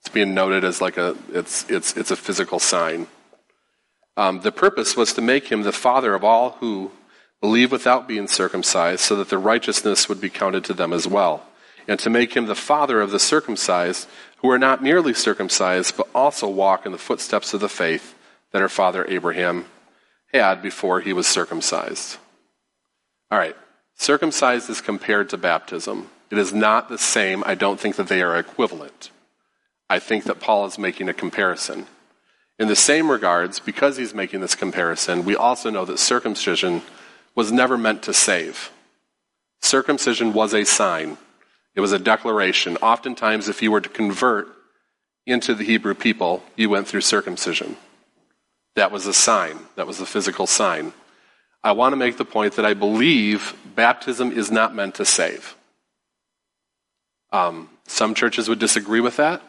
It's 0.00 0.08
being 0.08 0.34
noted 0.34 0.64
as 0.64 0.80
like 0.80 0.96
a 0.96 1.16
it's 1.32 1.68
it's 1.70 1.96
it's 1.96 2.10
a 2.10 2.16
physical 2.16 2.58
sign. 2.58 3.06
Um, 4.16 4.40
the 4.40 4.52
purpose 4.52 4.96
was 4.96 5.12
to 5.14 5.22
make 5.22 5.48
him 5.48 5.62
the 5.62 5.72
father 5.72 6.14
of 6.14 6.24
all 6.24 6.56
who 6.60 6.90
believe 7.40 7.72
without 7.72 8.06
being 8.06 8.28
circumcised, 8.28 9.00
so 9.00 9.16
that 9.16 9.28
the 9.28 9.38
righteousness 9.38 10.08
would 10.08 10.20
be 10.20 10.28
counted 10.28 10.64
to 10.64 10.74
them 10.74 10.92
as 10.92 11.08
well, 11.08 11.44
and 11.88 11.98
to 11.98 12.10
make 12.10 12.34
him 12.34 12.46
the 12.46 12.54
father 12.54 13.00
of 13.00 13.10
the 13.10 13.18
circumcised, 13.18 14.06
who 14.38 14.50
are 14.50 14.58
not 14.58 14.82
merely 14.82 15.14
circumcised, 15.14 15.96
but 15.96 16.08
also 16.14 16.48
walk 16.48 16.84
in 16.84 16.92
the 16.92 16.98
footsteps 16.98 17.54
of 17.54 17.60
the 17.60 17.68
faith 17.68 18.14
that 18.52 18.62
our 18.62 18.68
father 18.68 19.06
Abraham 19.08 19.64
had 20.32 20.62
before 20.62 21.00
he 21.00 21.12
was 21.12 21.26
circumcised. 21.26 22.18
All 23.30 23.38
right, 23.38 23.56
circumcised 23.96 24.68
is 24.70 24.80
compared 24.80 25.28
to 25.30 25.38
baptism. 25.38 26.08
It 26.30 26.38
is 26.38 26.52
not 26.52 26.88
the 26.88 26.98
same. 26.98 27.42
I 27.44 27.54
don't 27.54 27.78
think 27.78 27.96
that 27.96 28.08
they 28.08 28.22
are 28.22 28.38
equivalent. 28.38 29.10
I 29.88 29.98
think 29.98 30.24
that 30.24 30.40
Paul 30.40 30.64
is 30.66 30.78
making 30.78 31.08
a 31.08 31.14
comparison. 31.14 31.86
In 32.58 32.68
the 32.68 32.76
same 32.76 33.10
regards, 33.10 33.58
because 33.58 33.96
he's 33.96 34.14
making 34.14 34.40
this 34.40 34.54
comparison, 34.54 35.24
we 35.24 35.36
also 35.36 35.68
know 35.68 35.84
that 35.84 35.98
circumcision 35.98 36.82
was 37.34 37.52
never 37.52 37.76
meant 37.76 38.02
to 38.04 38.14
save. 38.14 38.70
Circumcision 39.60 40.32
was 40.32 40.54
a 40.54 40.64
sign, 40.64 41.18
it 41.74 41.80
was 41.80 41.92
a 41.92 41.98
declaration. 41.98 42.76
Oftentimes, 42.78 43.48
if 43.48 43.62
you 43.62 43.70
were 43.70 43.80
to 43.80 43.88
convert 43.88 44.48
into 45.26 45.54
the 45.54 45.64
Hebrew 45.64 45.94
people, 45.94 46.42
you 46.56 46.68
went 46.68 46.86
through 46.86 47.00
circumcision. 47.00 47.76
That 48.74 48.90
was 48.90 49.06
a 49.06 49.12
sign, 49.12 49.58
that 49.76 49.86
was 49.86 50.00
a 50.00 50.06
physical 50.06 50.46
sign. 50.46 50.92
I 51.64 51.72
want 51.72 51.92
to 51.92 51.96
make 51.96 52.16
the 52.16 52.24
point 52.24 52.54
that 52.56 52.64
I 52.64 52.74
believe 52.74 53.54
baptism 53.74 54.32
is 54.32 54.50
not 54.50 54.74
meant 54.74 54.96
to 54.96 55.04
save. 55.04 55.56
Um, 57.30 57.68
some 57.86 58.14
churches 58.14 58.48
would 58.48 58.58
disagree 58.58 59.00
with 59.00 59.16
that. 59.16 59.42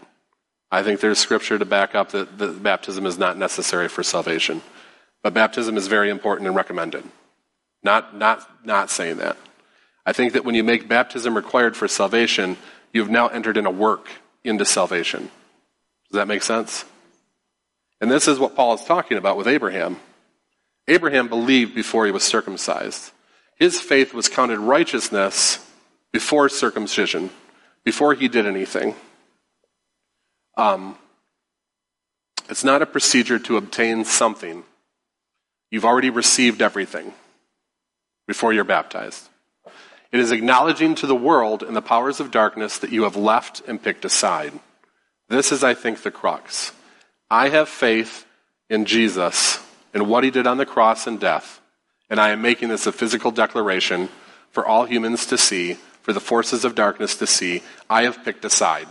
I 0.72 0.84
think 0.84 1.00
there's 1.00 1.20
scripture 1.20 1.58
to 1.58 1.66
back 1.66 1.96
up 1.96 2.12
that, 2.12 2.38
that 2.38 2.64
baptism 2.64 3.06
is 3.06 3.18
not 3.18 3.38
necessary 3.38 3.88
for 3.88 4.04
salvation. 4.04 4.62
But 5.22 5.34
baptism 5.34 5.78
is 5.78 5.88
very 5.88 6.10
important 6.10 6.48
and 6.48 6.56
recommended. 6.56 7.04
Not, 7.82 8.16
not, 8.16 8.66
not 8.66 8.90
saying 8.90 9.18
that. 9.18 9.38
I 10.06 10.14
think 10.14 10.34
that 10.34 10.44
when 10.44 10.56
you 10.56 10.64
make 10.64 10.88
baptism 10.88 11.36
required 11.36 11.78
for 11.78 11.88
salvation, 11.88 12.58
you've 12.92 13.10
now 13.10 13.28
entered 13.28 13.58
in 13.58 13.66
a 13.66 13.72
work 13.72 14.10
into 14.44 14.66
salvation. 14.66 15.32
Does 16.12 16.18
that 16.18 16.28
make 16.28 16.44
sense? 16.44 16.86
And 18.02 18.12
this 18.12 18.28
is 18.28 18.40
what 18.40 18.56
Paul 18.56 18.74
is 18.74 18.84
talking 18.84 19.18
about 19.18 19.38
with 19.38 19.48
Abraham. 19.48 19.98
Abraham 20.88 21.30
believed 21.30 21.74
before 21.74 22.06
he 22.06 22.12
was 22.12 22.24
circumcised. 22.24 23.12
His 23.58 23.80
faith 23.80 24.14
was 24.14 24.28
counted 24.28 24.60
righteousness 24.60 25.66
before 26.12 26.50
circumcision, 26.50 27.30
before 27.84 28.14
he 28.14 28.28
did 28.28 28.46
anything. 28.46 28.96
Um, 30.58 30.98
it's 32.50 32.64
not 32.64 32.82
a 32.82 32.86
procedure 32.86 33.40
to 33.40 33.58
obtain 33.58 34.06
something. 34.06 34.64
You've 35.72 35.86
already 35.86 36.10
received 36.10 36.62
everything 36.62 37.14
before 38.28 38.54
you're 38.54 38.64
baptized. 38.64 39.30
It 40.12 40.20
is 40.20 40.32
acknowledging 40.32 40.94
to 40.96 41.08
the 41.08 41.16
world 41.16 41.64
and 41.64 41.76
the 41.76 41.82
powers 41.82 42.20
of 42.20 42.30
darkness 42.30 42.78
that 42.78 42.92
you 42.92 43.04
have 43.04 43.16
left 43.16 43.64
and 43.68 43.82
picked 43.82 44.06
aside. 44.06 44.54
This 45.30 45.52
is, 45.52 45.64
I 45.64 45.74
think, 45.74 46.04
the 46.04 46.12
crux. 46.12 46.72
I 47.34 47.50
have 47.50 47.68
faith 47.68 48.28
in 48.70 48.86
Jesus 48.86 49.58
and 49.92 50.08
what 50.08 50.24
he 50.24 50.30
did 50.30 50.46
on 50.46 50.58
the 50.58 50.68
cross 50.68 51.08
and 51.08 51.20
death, 51.20 51.62
and 52.08 52.22
I 52.22 52.30
am 52.30 52.44
making 52.44 52.70
this 52.70 52.86
a 52.86 52.92
physical 52.92 53.32
declaration 53.32 54.10
for 54.52 54.64
all 54.64 54.86
humans 54.86 55.26
to 55.26 55.38
see, 55.40 55.78
for 56.04 56.14
the 56.14 56.20
forces 56.20 56.64
of 56.64 56.76
darkness 56.76 57.18
to 57.18 57.26
see. 57.26 57.64
I 57.90 58.04
have 58.04 58.24
picked 58.24 58.46
a 58.46 58.52
side. 58.52 58.88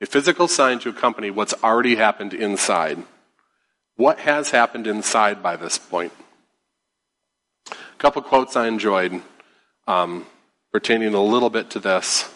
A 0.00 0.06
physical 0.06 0.48
sign 0.48 0.78
to 0.78 0.88
accompany 0.88 1.30
what's 1.30 1.52
already 1.62 1.96
happened 1.96 2.32
inside. 2.32 3.02
What 3.96 4.20
has 4.20 4.52
happened 4.52 4.86
inside 4.86 5.42
by 5.42 5.56
this 5.56 5.76
point? 5.76 6.14
A 7.70 7.98
couple 7.98 8.22
quotes 8.22 8.56
I 8.56 8.68
enjoyed 8.68 9.20
um, 9.86 10.24
pertaining 10.72 11.12
a 11.12 11.22
little 11.22 11.50
bit 11.50 11.68
to 11.72 11.78
this 11.78 12.32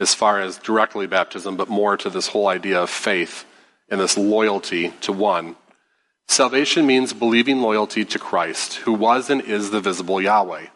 as 0.00 0.14
far 0.14 0.40
as 0.40 0.58
directly 0.58 1.06
baptism, 1.06 1.56
but 1.56 1.68
more 1.68 1.96
to 1.98 2.10
this 2.10 2.28
whole 2.28 2.48
idea 2.48 2.80
of 2.80 2.90
faith 2.90 3.44
and 3.88 4.00
this 4.00 4.16
loyalty 4.16 4.90
to 5.02 5.12
one. 5.12 5.56
Salvation 6.26 6.86
means 6.86 7.12
believing 7.12 7.60
loyalty 7.60 8.04
to 8.04 8.18
Christ, 8.18 8.76
who 8.76 8.92
was 8.92 9.28
and 9.30 9.42
is 9.42 9.70
the 9.70 9.80
visible 9.80 10.22
Yahweh. 10.22 10.66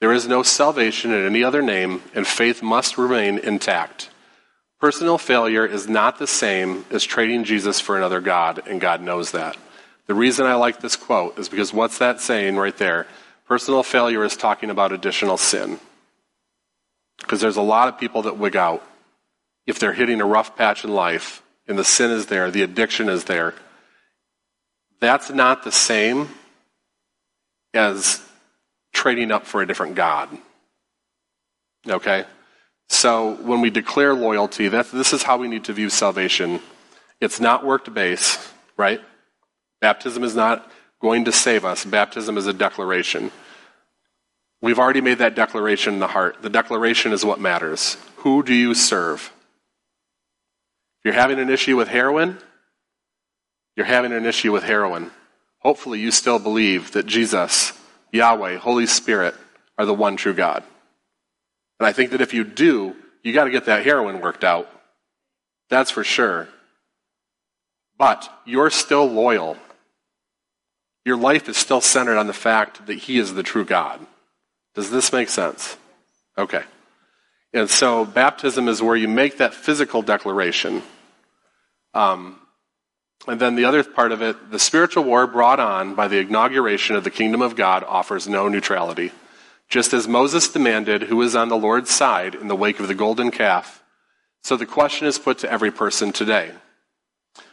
There 0.00 0.12
is 0.12 0.28
no 0.28 0.42
salvation 0.42 1.12
in 1.12 1.26
any 1.26 1.44
other 1.44 1.62
name, 1.62 2.02
and 2.14 2.26
faith 2.26 2.62
must 2.62 2.96
remain 2.96 3.38
intact. 3.38 4.10
Personal 4.80 5.18
failure 5.18 5.66
is 5.66 5.88
not 5.88 6.18
the 6.18 6.26
same 6.26 6.84
as 6.90 7.04
trading 7.04 7.44
Jesus 7.44 7.80
for 7.80 7.96
another 7.96 8.20
God, 8.20 8.62
and 8.66 8.80
God 8.80 9.00
knows 9.00 9.32
that. 9.32 9.56
The 10.06 10.14
reason 10.14 10.46
I 10.46 10.54
like 10.54 10.80
this 10.80 10.96
quote 10.96 11.38
is 11.38 11.48
because 11.48 11.72
what's 11.72 11.98
that 11.98 12.20
saying 12.20 12.56
right 12.56 12.76
there? 12.76 13.06
Personal 13.46 13.82
failure 13.82 14.24
is 14.24 14.36
talking 14.36 14.70
about 14.70 14.92
additional 14.92 15.38
sin. 15.38 15.80
Because 17.24 17.40
there's 17.40 17.56
a 17.56 17.62
lot 17.62 17.88
of 17.88 17.98
people 17.98 18.22
that 18.22 18.36
wig 18.36 18.54
out 18.54 18.86
if 19.66 19.78
they're 19.78 19.94
hitting 19.94 20.20
a 20.20 20.26
rough 20.26 20.56
patch 20.56 20.84
in 20.84 20.92
life 20.92 21.42
and 21.66 21.78
the 21.78 21.84
sin 21.84 22.10
is 22.10 22.26
there, 22.26 22.50
the 22.50 22.62
addiction 22.62 23.08
is 23.08 23.24
there. 23.24 23.54
That's 25.00 25.30
not 25.30 25.64
the 25.64 25.72
same 25.72 26.28
as 27.72 28.20
trading 28.92 29.30
up 29.30 29.46
for 29.46 29.62
a 29.62 29.66
different 29.66 29.94
God. 29.94 30.28
Okay? 31.88 32.24
So 32.90 33.36
when 33.36 33.62
we 33.62 33.70
declare 33.70 34.12
loyalty, 34.12 34.68
that, 34.68 34.90
this 34.90 35.14
is 35.14 35.22
how 35.22 35.38
we 35.38 35.48
need 35.48 35.64
to 35.64 35.72
view 35.72 35.88
salvation. 35.88 36.60
It's 37.20 37.40
not 37.40 37.64
worked 37.64 37.92
based, 37.94 38.38
right? 38.76 39.00
Baptism 39.80 40.24
is 40.24 40.36
not 40.36 40.70
going 41.00 41.24
to 41.24 41.32
save 41.32 41.64
us. 41.64 41.86
Baptism 41.86 42.36
is 42.36 42.46
a 42.46 42.52
declaration. 42.52 43.30
We've 44.64 44.78
already 44.78 45.02
made 45.02 45.18
that 45.18 45.34
declaration 45.34 45.92
in 45.92 46.00
the 46.00 46.06
heart. 46.06 46.40
The 46.40 46.48
declaration 46.48 47.12
is 47.12 47.22
what 47.22 47.38
matters. 47.38 47.98
Who 48.16 48.42
do 48.42 48.54
you 48.54 48.72
serve? 48.72 49.30
If 51.00 51.04
you're 51.04 51.12
having 51.12 51.38
an 51.38 51.50
issue 51.50 51.76
with 51.76 51.88
heroin, 51.88 52.38
you're 53.76 53.84
having 53.84 54.10
an 54.10 54.24
issue 54.24 54.52
with 54.52 54.62
heroin. 54.62 55.10
Hopefully, 55.58 56.00
you 56.00 56.10
still 56.10 56.38
believe 56.38 56.92
that 56.92 57.04
Jesus, 57.04 57.74
Yahweh, 58.10 58.56
Holy 58.56 58.86
Spirit 58.86 59.34
are 59.76 59.84
the 59.84 59.92
one 59.92 60.16
true 60.16 60.32
God. 60.32 60.64
And 61.78 61.86
I 61.86 61.92
think 61.92 62.12
that 62.12 62.22
if 62.22 62.32
you 62.32 62.42
do, 62.42 62.96
you 63.22 63.34
got 63.34 63.44
to 63.44 63.50
get 63.50 63.66
that 63.66 63.84
heroin 63.84 64.22
worked 64.22 64.44
out. 64.44 64.70
That's 65.68 65.90
for 65.90 66.04
sure. 66.04 66.48
But 67.98 68.32
you're 68.46 68.70
still 68.70 69.04
loyal. 69.04 69.58
Your 71.04 71.18
life 71.18 71.50
is 71.50 71.58
still 71.58 71.82
centered 71.82 72.16
on 72.16 72.28
the 72.28 72.32
fact 72.32 72.86
that 72.86 73.00
He 73.00 73.18
is 73.18 73.34
the 73.34 73.42
true 73.42 73.66
God. 73.66 74.00
Does 74.74 74.90
this 74.90 75.12
make 75.12 75.28
sense? 75.28 75.76
Okay. 76.36 76.62
And 77.52 77.70
so 77.70 78.04
baptism 78.04 78.68
is 78.68 78.82
where 78.82 78.96
you 78.96 79.08
make 79.08 79.38
that 79.38 79.54
physical 79.54 80.02
declaration. 80.02 80.82
Um, 81.94 82.40
and 83.26 83.40
then 83.40 83.54
the 83.54 83.64
other 83.64 83.84
part 83.84 84.12
of 84.12 84.20
it, 84.20 84.50
the 84.50 84.58
spiritual 84.58 85.04
war 85.04 85.26
brought 85.26 85.60
on 85.60 85.94
by 85.94 86.08
the 86.08 86.18
inauguration 86.18 86.96
of 86.96 87.04
the 87.04 87.10
kingdom 87.10 87.40
of 87.40 87.56
God 87.56 87.84
offers 87.84 88.28
no 88.28 88.48
neutrality. 88.48 89.12
Just 89.68 89.94
as 89.94 90.06
Moses 90.06 90.48
demanded 90.48 91.04
who 91.04 91.22
is 91.22 91.34
on 91.34 91.48
the 91.48 91.56
Lord's 91.56 91.90
side 91.90 92.34
in 92.34 92.48
the 92.48 92.56
wake 92.56 92.80
of 92.80 92.88
the 92.88 92.94
golden 92.94 93.30
calf, 93.30 93.82
so 94.42 94.56
the 94.56 94.66
question 94.66 95.06
is 95.06 95.18
put 95.18 95.38
to 95.38 95.50
every 95.50 95.70
person 95.70 96.12
today. 96.12 96.50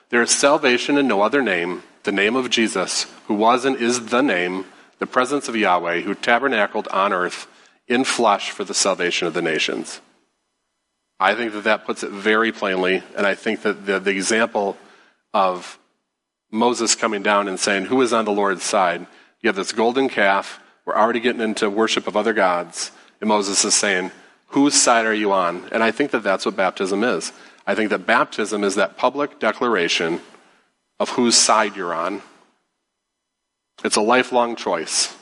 There 0.09 0.21
is 0.21 0.31
salvation 0.31 0.97
in 0.97 1.07
no 1.07 1.21
other 1.21 1.41
name, 1.41 1.83
the 2.03 2.11
name 2.11 2.35
of 2.35 2.49
Jesus, 2.49 3.05
who 3.27 3.35
was 3.35 3.63
and 3.63 3.77
is 3.77 4.07
the 4.07 4.21
name, 4.21 4.65
the 5.01 5.07
presence 5.07 5.49
of 5.49 5.55
Yahweh, 5.57 6.01
who 6.01 6.15
tabernacled 6.15 6.87
on 6.89 7.11
earth 7.11 7.47
in 7.87 8.05
flesh 8.05 8.51
for 8.51 8.63
the 8.63 8.73
salvation 8.73 9.27
of 9.27 9.33
the 9.33 9.41
nations. 9.41 9.99
I 11.19 11.35
think 11.35 11.51
that 11.53 11.65
that 11.65 11.85
puts 11.85 12.03
it 12.03 12.11
very 12.11 12.51
plainly, 12.51 13.03
and 13.17 13.27
I 13.27 13.35
think 13.35 13.63
that 13.63 13.85
the, 13.85 13.99
the 13.99 14.11
example 14.11 14.77
of 15.33 15.79
Moses 16.51 16.95
coming 16.95 17.23
down 17.23 17.47
and 17.47 17.59
saying, 17.59 17.85
Who 17.85 18.01
is 18.01 18.13
on 18.13 18.25
the 18.25 18.31
Lord's 18.31 18.63
side? 18.63 19.07
You 19.41 19.47
have 19.47 19.55
this 19.55 19.73
golden 19.73 20.07
calf 20.07 20.61
we're 20.85 20.95
already 20.95 21.19
getting 21.19 21.41
into 21.41 21.69
worship 21.69 22.07
of 22.07 22.17
other 22.17 22.33
gods. 22.33 22.91
And 23.19 23.27
Moses 23.27 23.63
is 23.65 23.75
saying, 23.75 24.11
Whose 24.47 24.73
side 24.75 25.05
are 25.05 25.13
you 25.13 25.31
on? 25.31 25.69
And 25.71 25.83
I 25.83 25.91
think 25.91 26.11
that 26.11 26.23
that's 26.23 26.45
what 26.45 26.55
baptism 26.55 27.03
is. 27.03 27.31
I 27.65 27.75
think 27.75 27.89
that 27.91 28.05
baptism 28.05 28.63
is 28.63 28.75
that 28.75 28.97
public 28.97 29.39
declaration 29.39 30.21
of 30.99 31.09
whose 31.09 31.35
side 31.35 31.75
you're 31.75 31.93
on. 31.93 32.21
It's 33.83 33.95
a 33.95 34.01
lifelong 34.01 34.55
choice. 34.55 35.15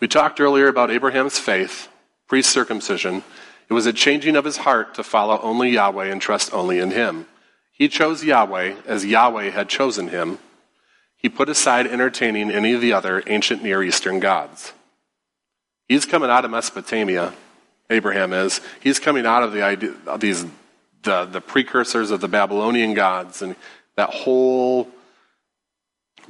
We 0.00 0.08
talked 0.08 0.40
earlier 0.40 0.68
about 0.68 0.90
Abraham's 0.90 1.38
faith, 1.38 1.88
pre 2.28 2.42
circumcision. 2.42 3.22
It 3.68 3.74
was 3.74 3.86
a 3.86 3.92
changing 3.92 4.36
of 4.36 4.44
his 4.44 4.58
heart 4.58 4.94
to 4.94 5.04
follow 5.04 5.38
only 5.42 5.70
Yahweh 5.70 6.06
and 6.06 6.20
trust 6.20 6.52
only 6.52 6.78
in 6.78 6.90
him. 6.90 7.26
He 7.72 7.88
chose 7.88 8.24
Yahweh 8.24 8.74
as 8.86 9.06
Yahweh 9.06 9.50
had 9.50 9.68
chosen 9.68 10.08
him 10.08 10.38
he 11.20 11.28
put 11.28 11.50
aside 11.50 11.86
entertaining 11.86 12.50
any 12.50 12.72
of 12.72 12.80
the 12.80 12.94
other 12.94 13.22
ancient 13.26 13.62
Near 13.62 13.82
Eastern 13.82 14.20
gods. 14.20 14.72
He's 15.86 16.06
coming 16.06 16.30
out 16.30 16.46
of 16.46 16.50
Mesopotamia, 16.50 17.34
Abraham 17.90 18.32
is. 18.32 18.62
He's 18.80 18.98
coming 18.98 19.26
out 19.26 19.42
of 19.42 19.52
the 19.52 19.62
idea, 19.62 19.94
these, 20.16 20.46
the, 21.02 21.26
the 21.26 21.42
precursors 21.42 22.10
of 22.10 22.22
the 22.22 22.28
Babylonian 22.28 22.94
gods 22.94 23.42
and 23.42 23.54
that 23.96 24.08
whole 24.08 24.88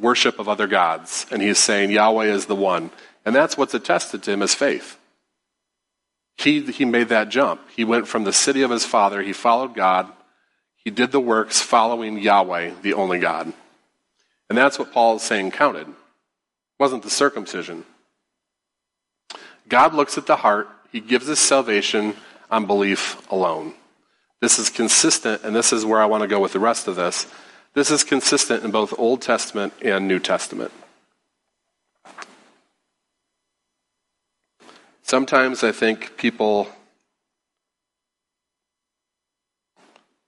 worship 0.01 0.39
of 0.39 0.49
other 0.49 0.67
gods. 0.67 1.27
And 1.31 1.43
he's 1.43 1.59
saying 1.59 1.91
Yahweh 1.91 2.27
is 2.27 2.47
the 2.47 2.57
one. 2.57 2.91
And 3.25 3.35
that's 3.35 3.57
what's 3.57 3.75
attested 3.75 4.23
to 4.23 4.33
him 4.33 4.43
as 4.43 4.55
faith. 4.55 4.99
He, 6.37 6.63
he 6.63 6.85
made 6.85 7.09
that 7.11 7.29
jump. 7.29 7.61
He 7.77 7.85
went 7.85 8.09
from 8.09 8.25
the 8.25 8.33
city 8.33 8.63
of 8.63 8.71
his 8.71 8.87
father, 8.87 9.23
he 9.23 9.35
followed 9.35 9.75
God, 9.75 10.11
he 10.77 10.91
did 10.91 11.13
the 11.13 11.21
works 11.21 11.61
following 11.61 12.19
Yahweh, 12.19 12.73
the 12.81 12.95
only 12.95 13.19
God. 13.19 13.53
And 14.49 14.57
that's 14.57 14.79
what 14.79 14.93
Paul 14.93 15.17
is 15.17 15.23
saying 15.23 15.51
counted. 15.51 15.87
It 15.87 15.95
wasn't 16.79 17.03
the 17.03 17.11
circumcision. 17.11 17.85
God 19.69 19.93
looks 19.93 20.17
at 20.17 20.27
the 20.27 20.37
heart, 20.37 20.69
he 20.91 21.01
gives 21.01 21.29
us 21.29 21.39
salvation 21.39 22.17
on 22.51 22.67
belief 22.67 23.31
alone. 23.31 23.75
This 24.41 24.59
is 24.59 24.71
consistent, 24.71 25.43
and 25.45 25.55
this 25.55 25.73
is 25.73 25.85
where 25.85 26.01
I 26.01 26.07
want 26.07 26.23
to 26.23 26.29
go 26.29 26.41
with 26.41 26.53
the 26.53 26.59
rest 26.59 26.89
of 26.89 26.97
this. 26.97 27.27
This 27.73 27.93
is 27.93 28.03
consistent 28.03 28.65
in 28.65 28.73
both 28.73 28.99
Old 28.99 29.23
Testament 29.23 29.73
and 29.81 30.09
New 30.09 30.19
Testament. 30.19 30.73
Sometimes 35.03 35.63
I 35.63 35.71
think 35.71 36.17
people 36.17 36.69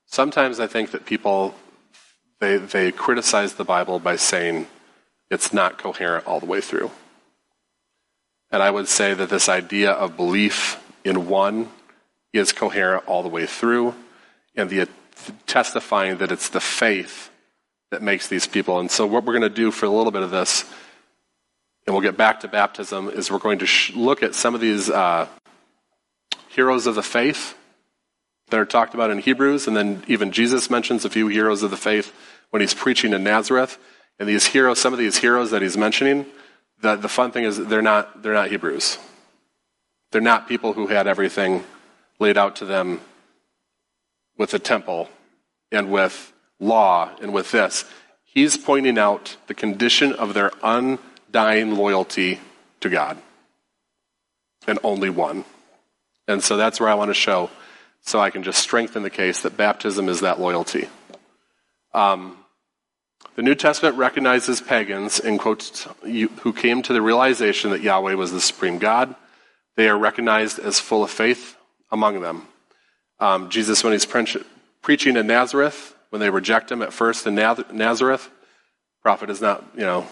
sometimes 0.06 0.60
I 0.60 0.68
think 0.68 0.92
that 0.92 1.04
people 1.04 1.54
they, 2.38 2.58
they 2.58 2.92
criticize 2.92 3.54
the 3.54 3.64
Bible 3.64 3.98
by 3.98 4.16
saying 4.16 4.66
it's 5.30 5.52
not 5.52 5.78
coherent 5.78 6.26
all 6.26 6.38
the 6.38 6.46
way 6.46 6.60
through. 6.60 6.90
And 8.52 8.62
I 8.62 8.70
would 8.70 8.86
say 8.86 9.14
that 9.14 9.30
this 9.30 9.48
idea 9.48 9.90
of 9.90 10.16
belief 10.16 10.80
in 11.04 11.28
one 11.28 11.70
is 12.32 12.52
coherent 12.52 13.04
all 13.06 13.22
the 13.22 13.28
way 13.28 13.46
through, 13.46 13.94
and 14.54 14.68
the 14.68 14.88
testifying 15.46 16.18
that 16.18 16.32
it's 16.32 16.48
the 16.48 16.60
faith 16.60 17.30
that 17.92 18.02
makes 18.02 18.26
these 18.26 18.46
people. 18.46 18.80
And 18.80 18.90
so, 18.90 19.06
what 19.06 19.24
we're 19.24 19.38
going 19.38 19.42
to 19.42 19.48
do 19.48 19.70
for 19.70 19.86
a 19.86 19.90
little 19.90 20.10
bit 20.10 20.22
of 20.22 20.30
this 20.30 20.64
and 21.86 21.94
we'll 21.94 22.02
get 22.02 22.16
back 22.16 22.40
to 22.40 22.48
baptism, 22.48 23.08
is 23.08 23.30
we're 23.30 23.38
going 23.38 23.58
to 23.58 23.66
sh- 23.66 23.92
look 23.94 24.22
at 24.22 24.34
some 24.34 24.54
of 24.54 24.60
these 24.60 24.88
uh, 24.88 25.26
heroes 26.48 26.86
of 26.86 26.94
the 26.94 27.02
faith 27.02 27.56
that 28.50 28.60
are 28.60 28.64
talked 28.64 28.94
about 28.94 29.10
in 29.10 29.18
Hebrews, 29.18 29.66
and 29.66 29.76
then 29.76 30.04
even 30.06 30.30
Jesus 30.30 30.70
mentions 30.70 31.04
a 31.04 31.10
few 31.10 31.28
heroes 31.28 31.62
of 31.62 31.70
the 31.70 31.76
faith 31.76 32.12
when 32.50 32.60
he's 32.60 32.74
preaching 32.74 33.12
in 33.12 33.24
Nazareth. 33.24 33.78
And 34.18 34.28
these 34.28 34.46
heroes, 34.46 34.78
some 34.78 34.92
of 34.92 34.98
these 34.98 35.18
heroes 35.18 35.50
that 35.50 35.62
he's 35.62 35.76
mentioning, 35.76 36.26
the, 36.80 36.96
the 36.96 37.08
fun 37.08 37.32
thing 37.32 37.44
is 37.44 37.56
they're 37.56 37.82
not, 37.82 38.22
they're 38.22 38.34
not 38.34 38.50
Hebrews. 38.50 38.98
They're 40.12 40.20
not 40.20 40.46
people 40.46 40.74
who 40.74 40.88
had 40.88 41.06
everything 41.06 41.64
laid 42.20 42.36
out 42.36 42.56
to 42.56 42.64
them 42.64 43.00
with 44.36 44.54
a 44.54 44.58
temple 44.58 45.08
and 45.72 45.90
with 45.90 46.31
law 46.62 47.10
and 47.20 47.34
with 47.34 47.50
this. 47.50 47.84
He's 48.24 48.56
pointing 48.56 48.96
out 48.96 49.36
the 49.48 49.54
condition 49.54 50.12
of 50.14 50.32
their 50.32 50.52
undying 50.62 51.76
loyalty 51.76 52.40
to 52.80 52.88
God. 52.88 53.18
And 54.66 54.78
only 54.82 55.10
one. 55.10 55.44
And 56.28 56.42
so 56.42 56.56
that's 56.56 56.80
where 56.80 56.88
I 56.88 56.94
want 56.94 57.10
to 57.10 57.14
show, 57.14 57.50
so 58.02 58.20
I 58.20 58.30
can 58.30 58.42
just 58.42 58.60
strengthen 58.60 59.02
the 59.02 59.10
case 59.10 59.42
that 59.42 59.56
baptism 59.56 60.08
is 60.08 60.20
that 60.20 60.40
loyalty. 60.40 60.88
Um, 61.92 62.38
the 63.34 63.42
New 63.42 63.54
Testament 63.54 63.96
recognizes 63.96 64.60
pagans, 64.60 65.18
in 65.18 65.38
quotes, 65.38 65.88
who 66.02 66.52
came 66.52 66.82
to 66.82 66.92
the 66.92 67.02
realization 67.02 67.70
that 67.70 67.82
Yahweh 67.82 68.14
was 68.14 68.30
the 68.30 68.40
supreme 68.40 68.78
God. 68.78 69.14
They 69.76 69.88
are 69.88 69.98
recognized 69.98 70.58
as 70.58 70.78
full 70.78 71.02
of 71.02 71.10
faith 71.10 71.56
among 71.90 72.20
them. 72.20 72.46
Um, 73.18 73.50
Jesus, 73.50 73.82
when 73.82 73.92
he's 73.92 74.06
pre- 74.06 74.44
preaching 74.80 75.16
in 75.16 75.26
Nazareth, 75.26 75.94
when 76.12 76.20
they 76.20 76.28
reject 76.28 76.70
him 76.70 76.82
at 76.82 76.92
first 76.92 77.26
in 77.26 77.34
Nazareth, 77.34 78.28
prophet 79.00 79.30
is 79.30 79.40
not, 79.40 79.64
you 79.74 79.80
know, 79.80 80.06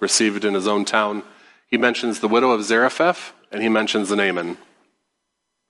received 0.00 0.44
in 0.44 0.52
his 0.52 0.66
own 0.66 0.84
town. 0.84 1.22
He 1.68 1.78
mentions 1.78 2.18
the 2.18 2.26
widow 2.26 2.50
of 2.50 2.64
Zarephath, 2.64 3.32
and 3.52 3.62
he 3.62 3.68
mentions 3.68 4.08
the 4.08 4.16
Naaman. 4.16 4.58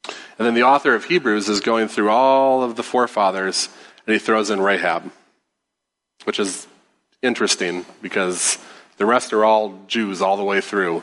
And 0.06 0.46
then 0.46 0.54
the 0.54 0.62
author 0.62 0.94
of 0.94 1.04
Hebrews 1.04 1.50
is 1.50 1.60
going 1.60 1.88
through 1.88 2.08
all 2.08 2.62
of 2.62 2.76
the 2.76 2.82
forefathers, 2.82 3.68
and 4.06 4.14
he 4.14 4.18
throws 4.18 4.48
in 4.48 4.58
Rahab, 4.58 5.12
which 6.24 6.40
is 6.40 6.66
interesting 7.20 7.84
because 8.00 8.56
the 8.96 9.04
rest 9.04 9.34
are 9.34 9.44
all 9.44 9.80
Jews 9.86 10.22
all 10.22 10.38
the 10.38 10.44
way 10.44 10.62
through. 10.62 11.02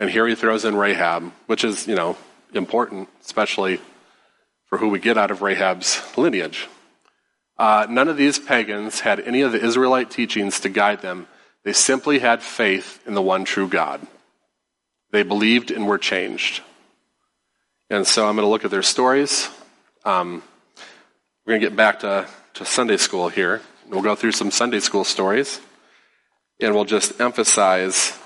And 0.00 0.10
here 0.10 0.26
he 0.26 0.34
throws 0.34 0.64
in 0.64 0.74
Rahab, 0.74 1.30
which 1.46 1.62
is, 1.62 1.86
you 1.86 1.94
know, 1.94 2.16
important, 2.54 3.08
especially 3.24 3.80
for 4.66 4.78
who 4.78 4.88
we 4.88 4.98
get 4.98 5.16
out 5.16 5.30
of 5.30 5.42
Rahab's 5.42 6.02
lineage. 6.16 6.66
Uh, 7.60 7.86
none 7.90 8.08
of 8.08 8.16
these 8.16 8.38
pagans 8.38 9.00
had 9.00 9.20
any 9.20 9.42
of 9.42 9.52
the 9.52 9.62
Israelite 9.62 10.10
teachings 10.10 10.60
to 10.60 10.70
guide 10.70 11.02
them. 11.02 11.28
They 11.62 11.74
simply 11.74 12.18
had 12.18 12.42
faith 12.42 13.06
in 13.06 13.12
the 13.12 13.20
one 13.20 13.44
true 13.44 13.68
God. 13.68 14.00
They 15.10 15.22
believed 15.24 15.70
and 15.70 15.86
were 15.86 15.98
changed. 15.98 16.62
And 17.90 18.06
so 18.06 18.26
I'm 18.26 18.36
going 18.36 18.46
to 18.46 18.50
look 18.50 18.64
at 18.64 18.70
their 18.70 18.82
stories. 18.82 19.50
Um, 20.06 20.42
we're 21.44 21.50
going 21.50 21.60
to 21.60 21.66
get 21.66 21.76
back 21.76 22.00
to, 22.00 22.26
to 22.54 22.64
Sunday 22.64 22.96
school 22.96 23.28
here. 23.28 23.60
We'll 23.90 24.00
go 24.00 24.14
through 24.14 24.32
some 24.32 24.50
Sunday 24.50 24.80
school 24.80 25.04
stories, 25.04 25.60
and 26.62 26.74
we'll 26.74 26.86
just 26.86 27.20
emphasize 27.20 28.18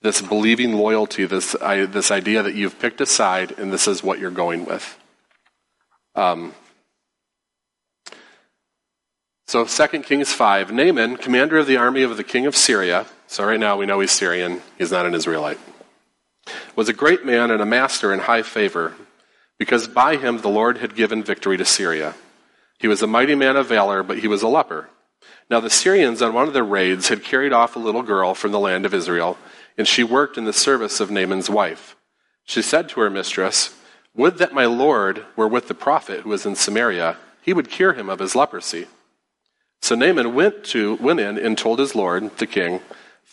this 0.00 0.22
believing 0.22 0.78
loyalty, 0.78 1.26
this, 1.26 1.54
I, 1.56 1.84
this 1.84 2.10
idea 2.10 2.42
that 2.42 2.54
you've 2.54 2.78
picked 2.78 3.02
a 3.02 3.06
side 3.06 3.52
and 3.58 3.70
this 3.70 3.86
is 3.86 4.02
what 4.02 4.18
you're 4.18 4.30
going 4.30 4.64
with. 4.64 4.98
Um, 6.14 6.54
so 9.52 9.64
2 9.64 10.00
Kings 10.00 10.32
5, 10.32 10.72
Naaman, 10.72 11.16
commander 11.16 11.58
of 11.58 11.66
the 11.66 11.76
army 11.76 12.02
of 12.02 12.16
the 12.16 12.24
king 12.24 12.46
of 12.46 12.56
Syria, 12.56 13.06
so 13.26 13.44
right 13.44 13.60
now 13.60 13.76
we 13.76 13.86
know 13.86 14.00
he's 14.00 14.10
Syrian, 14.10 14.62
he's 14.78 14.90
not 14.90 15.06
an 15.06 15.14
Israelite 15.14 15.58
was 16.76 16.88
a 16.88 16.92
great 16.92 17.24
man 17.24 17.50
and 17.50 17.60
a 17.60 17.66
master 17.66 18.12
in 18.12 18.20
high 18.20 18.42
favor, 18.42 18.94
because 19.58 19.86
by 19.88 20.16
him 20.16 20.38
the 20.38 20.48
Lord 20.48 20.78
had 20.78 20.94
given 20.94 21.22
victory 21.22 21.56
to 21.56 21.64
Syria. 21.64 22.14
He 22.78 22.88
was 22.88 23.02
a 23.02 23.06
mighty 23.06 23.34
man 23.34 23.56
of 23.56 23.68
valor, 23.68 24.02
but 24.02 24.18
he 24.18 24.28
was 24.28 24.42
a 24.42 24.48
leper. 24.48 24.88
Now 25.50 25.60
the 25.60 25.70
Syrians 25.70 26.22
on 26.22 26.34
one 26.34 26.48
of 26.48 26.54
their 26.54 26.64
raids 26.64 27.08
had 27.08 27.22
carried 27.22 27.52
off 27.52 27.76
a 27.76 27.80
little 27.80 28.02
girl 28.02 28.34
from 28.34 28.52
the 28.52 28.58
land 28.58 28.86
of 28.86 28.94
Israel, 28.94 29.38
and 29.78 29.86
she 29.86 30.02
worked 30.02 30.36
in 30.36 30.44
the 30.44 30.52
service 30.52 31.00
of 31.00 31.10
Naaman's 31.10 31.50
wife. 31.50 31.96
She 32.44 32.62
said 32.62 32.88
to 32.90 33.00
her 33.00 33.10
mistress, 33.10 33.78
Would 34.14 34.38
that 34.38 34.54
my 34.54 34.64
Lord 34.64 35.24
were 35.36 35.48
with 35.48 35.68
the 35.68 35.74
prophet 35.74 36.20
who 36.20 36.32
is 36.32 36.46
in 36.46 36.56
Samaria, 36.56 37.16
he 37.40 37.52
would 37.52 37.70
cure 37.70 37.92
him 37.92 38.08
of 38.08 38.18
his 38.18 38.34
leprosy. 38.34 38.86
So 39.82 39.96
Naaman 39.96 40.34
went 40.34 40.62
to 40.66 40.94
went 40.94 41.18
in 41.18 41.36
and 41.36 41.58
told 41.58 41.80
his 41.80 41.96
lord, 41.96 42.38
the 42.38 42.46
king, 42.46 42.80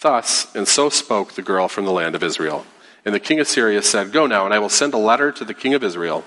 Thus 0.02 0.54
and 0.56 0.68
so 0.68 0.90
spoke 0.90 1.34
the 1.34 1.44
girl 1.44 1.68
from 1.68 1.86
the 1.86 1.92
land 1.92 2.16
of 2.16 2.24
Israel. 2.24 2.66
And 3.06 3.14
the 3.14 3.20
king 3.20 3.40
of 3.40 3.48
Syria 3.48 3.84
said, 3.84 4.12
Go 4.12 4.26
now, 4.26 4.46
and 4.46 4.54
I 4.54 4.60
will 4.60 4.70
send 4.70 4.94
a 4.96 4.98
letter 4.98 5.32
to 5.32 5.46
the 5.46 5.54
king 5.54 5.76
of 5.76 5.84
Israel. 5.84 6.26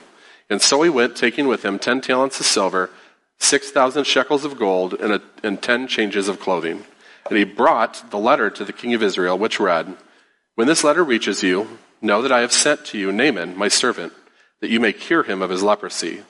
And 0.48 0.62
so 0.62 0.80
he 0.82 0.90
went, 0.90 1.16
taking 1.16 1.48
with 1.48 1.64
him 1.64 1.78
ten 1.78 2.00
talents 2.00 2.38
of 2.38 2.46
silver, 2.46 2.90
six 3.38 3.70
thousand 3.72 4.04
shekels 4.04 4.44
of 4.44 4.58
gold, 4.58 4.94
and, 4.94 5.14
a, 5.14 5.22
and 5.42 5.60
ten 5.60 5.88
changes 5.88 6.28
of 6.28 6.38
clothing. 6.38 6.84
And 7.28 7.36
he 7.36 7.44
brought 7.44 8.10
the 8.10 8.18
letter 8.18 8.48
to 8.48 8.64
the 8.64 8.72
king 8.72 8.94
of 8.94 9.02
Israel, 9.02 9.36
which 9.36 9.58
read, 9.58 9.96
When 10.54 10.68
this 10.68 10.84
letter 10.84 11.02
reaches 11.02 11.42
you, 11.42 11.78
know 12.00 12.22
that 12.22 12.32
I 12.32 12.40
have 12.40 12.52
sent 12.52 12.84
to 12.86 12.98
you 12.98 13.10
Naaman, 13.10 13.56
my 13.56 13.68
servant, 13.68 14.12
that 14.60 14.70
you 14.70 14.78
may 14.78 14.92
cure 14.92 15.24
him 15.24 15.42
of 15.42 15.50
his 15.50 15.64
leprosy. 15.64 16.22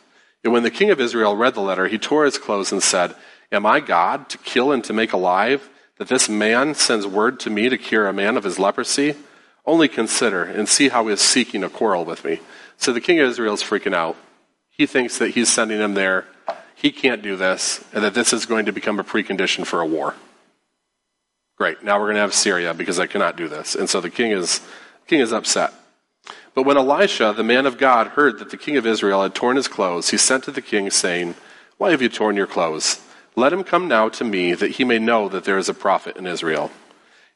And 0.44 0.52
when 0.52 0.62
the 0.62 0.70
king 0.70 0.90
of 0.90 1.00
Israel 1.00 1.36
read 1.36 1.54
the 1.54 1.60
letter, 1.60 1.88
he 1.88 1.98
tore 1.98 2.24
his 2.24 2.38
clothes 2.38 2.72
and 2.72 2.82
said, 2.82 3.14
Am 3.52 3.66
I 3.66 3.80
God 3.80 4.30
to 4.30 4.38
kill 4.38 4.72
and 4.72 4.82
to 4.84 4.94
make 4.94 5.12
alive, 5.12 5.68
that 5.98 6.08
this 6.08 6.28
man 6.28 6.74
sends 6.74 7.06
word 7.06 7.38
to 7.40 7.50
me 7.50 7.68
to 7.68 7.76
cure 7.76 8.08
a 8.08 8.12
man 8.12 8.38
of 8.38 8.44
his 8.44 8.58
leprosy? 8.58 9.14
Only 9.66 9.88
consider 9.88 10.42
and 10.42 10.68
see 10.68 10.88
how 10.88 11.06
he 11.06 11.12
is 11.12 11.20
seeking 11.20 11.62
a 11.62 11.68
quarrel 11.68 12.04
with 12.04 12.24
me. 12.24 12.40
So 12.78 12.92
the 12.92 13.00
king 13.00 13.20
of 13.20 13.28
Israel 13.28 13.54
is 13.54 13.62
freaking 13.62 13.94
out. 13.94 14.16
He 14.70 14.86
thinks 14.86 15.18
that 15.18 15.30
he's 15.30 15.52
sending 15.52 15.78
him 15.78 15.94
there. 15.94 16.24
He 16.74 16.90
can't 16.90 17.22
do 17.22 17.36
this, 17.36 17.84
and 17.92 18.02
that 18.02 18.14
this 18.14 18.32
is 18.32 18.46
going 18.46 18.64
to 18.66 18.72
become 18.72 18.98
a 18.98 19.04
precondition 19.04 19.64
for 19.66 19.80
a 19.80 19.86
war. 19.86 20.16
Great. 21.56 21.84
Now 21.84 21.98
we're 21.98 22.06
going 22.06 22.16
to 22.16 22.22
have 22.22 22.34
Syria 22.34 22.74
because 22.74 22.98
I 22.98 23.06
cannot 23.06 23.36
do 23.36 23.46
this. 23.46 23.76
And 23.76 23.88
so 23.88 24.00
the 24.00 24.10
king 24.10 24.32
is, 24.32 24.62
king 25.06 25.20
is 25.20 25.32
upset. 25.32 25.72
But 26.54 26.64
when 26.64 26.76
Elisha, 26.76 27.34
the 27.36 27.44
man 27.44 27.66
of 27.66 27.78
God, 27.78 28.08
heard 28.08 28.38
that 28.38 28.50
the 28.50 28.56
king 28.56 28.76
of 28.76 28.86
Israel 28.86 29.22
had 29.22 29.34
torn 29.34 29.56
his 29.56 29.68
clothes, 29.68 30.10
he 30.10 30.16
sent 30.16 30.44
to 30.44 30.50
the 30.50 30.62
king, 30.62 30.90
saying, 30.90 31.34
Why 31.76 31.90
have 31.90 32.02
you 32.02 32.08
torn 32.08 32.36
your 32.36 32.46
clothes? 32.46 33.00
Let 33.34 33.52
him 33.52 33.64
come 33.64 33.88
now 33.88 34.08
to 34.10 34.24
me, 34.24 34.54
that 34.54 34.72
he 34.72 34.84
may 34.84 34.98
know 34.98 35.28
that 35.28 35.44
there 35.44 35.58
is 35.58 35.68
a 35.68 35.74
prophet 35.74 36.16
in 36.16 36.26
Israel. 36.26 36.70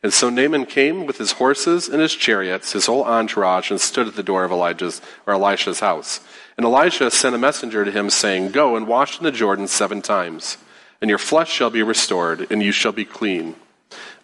And 0.03 0.13
so 0.13 0.29
Naaman 0.29 0.67
came 0.67 1.07
with 1.07 1.19
his 1.19 1.33
horses 1.33 1.89
and 1.89 2.01
his 2.01 2.15
chariots, 2.15 2.73
his 2.73 2.87
whole 2.87 3.05
entourage, 3.05 3.71
and 3.71 3.81
stood 3.81 4.07
at 4.07 4.15
the 4.15 4.23
door 4.23 4.45
of 4.45 4.53
Elijah's 4.53 5.01
or 5.27 5.35
Elisha's 5.35 5.81
house. 5.81 6.21
And 6.57 6.67
Elisha 6.67 7.11
sent 7.11 7.35
a 7.35 7.39
messenger 7.39 7.85
to 7.85 7.91
him, 7.91 8.11
saying, 8.11 8.51
Go 8.51 8.77
and 8.77 8.87
wash 8.87 9.19
in 9.19 9.25
the 9.25 9.33
Jordan 9.33 9.67
seven 9.67 10.03
times, 10.03 10.59
and 11.01 11.09
your 11.09 11.19
flesh 11.19 11.51
shall 11.51 11.71
be 11.71 11.83
restored, 11.83 12.47
and 12.51 12.63
you 12.63 12.73
shall 12.73 12.93
be 12.93 13.05
clean. 13.05 13.57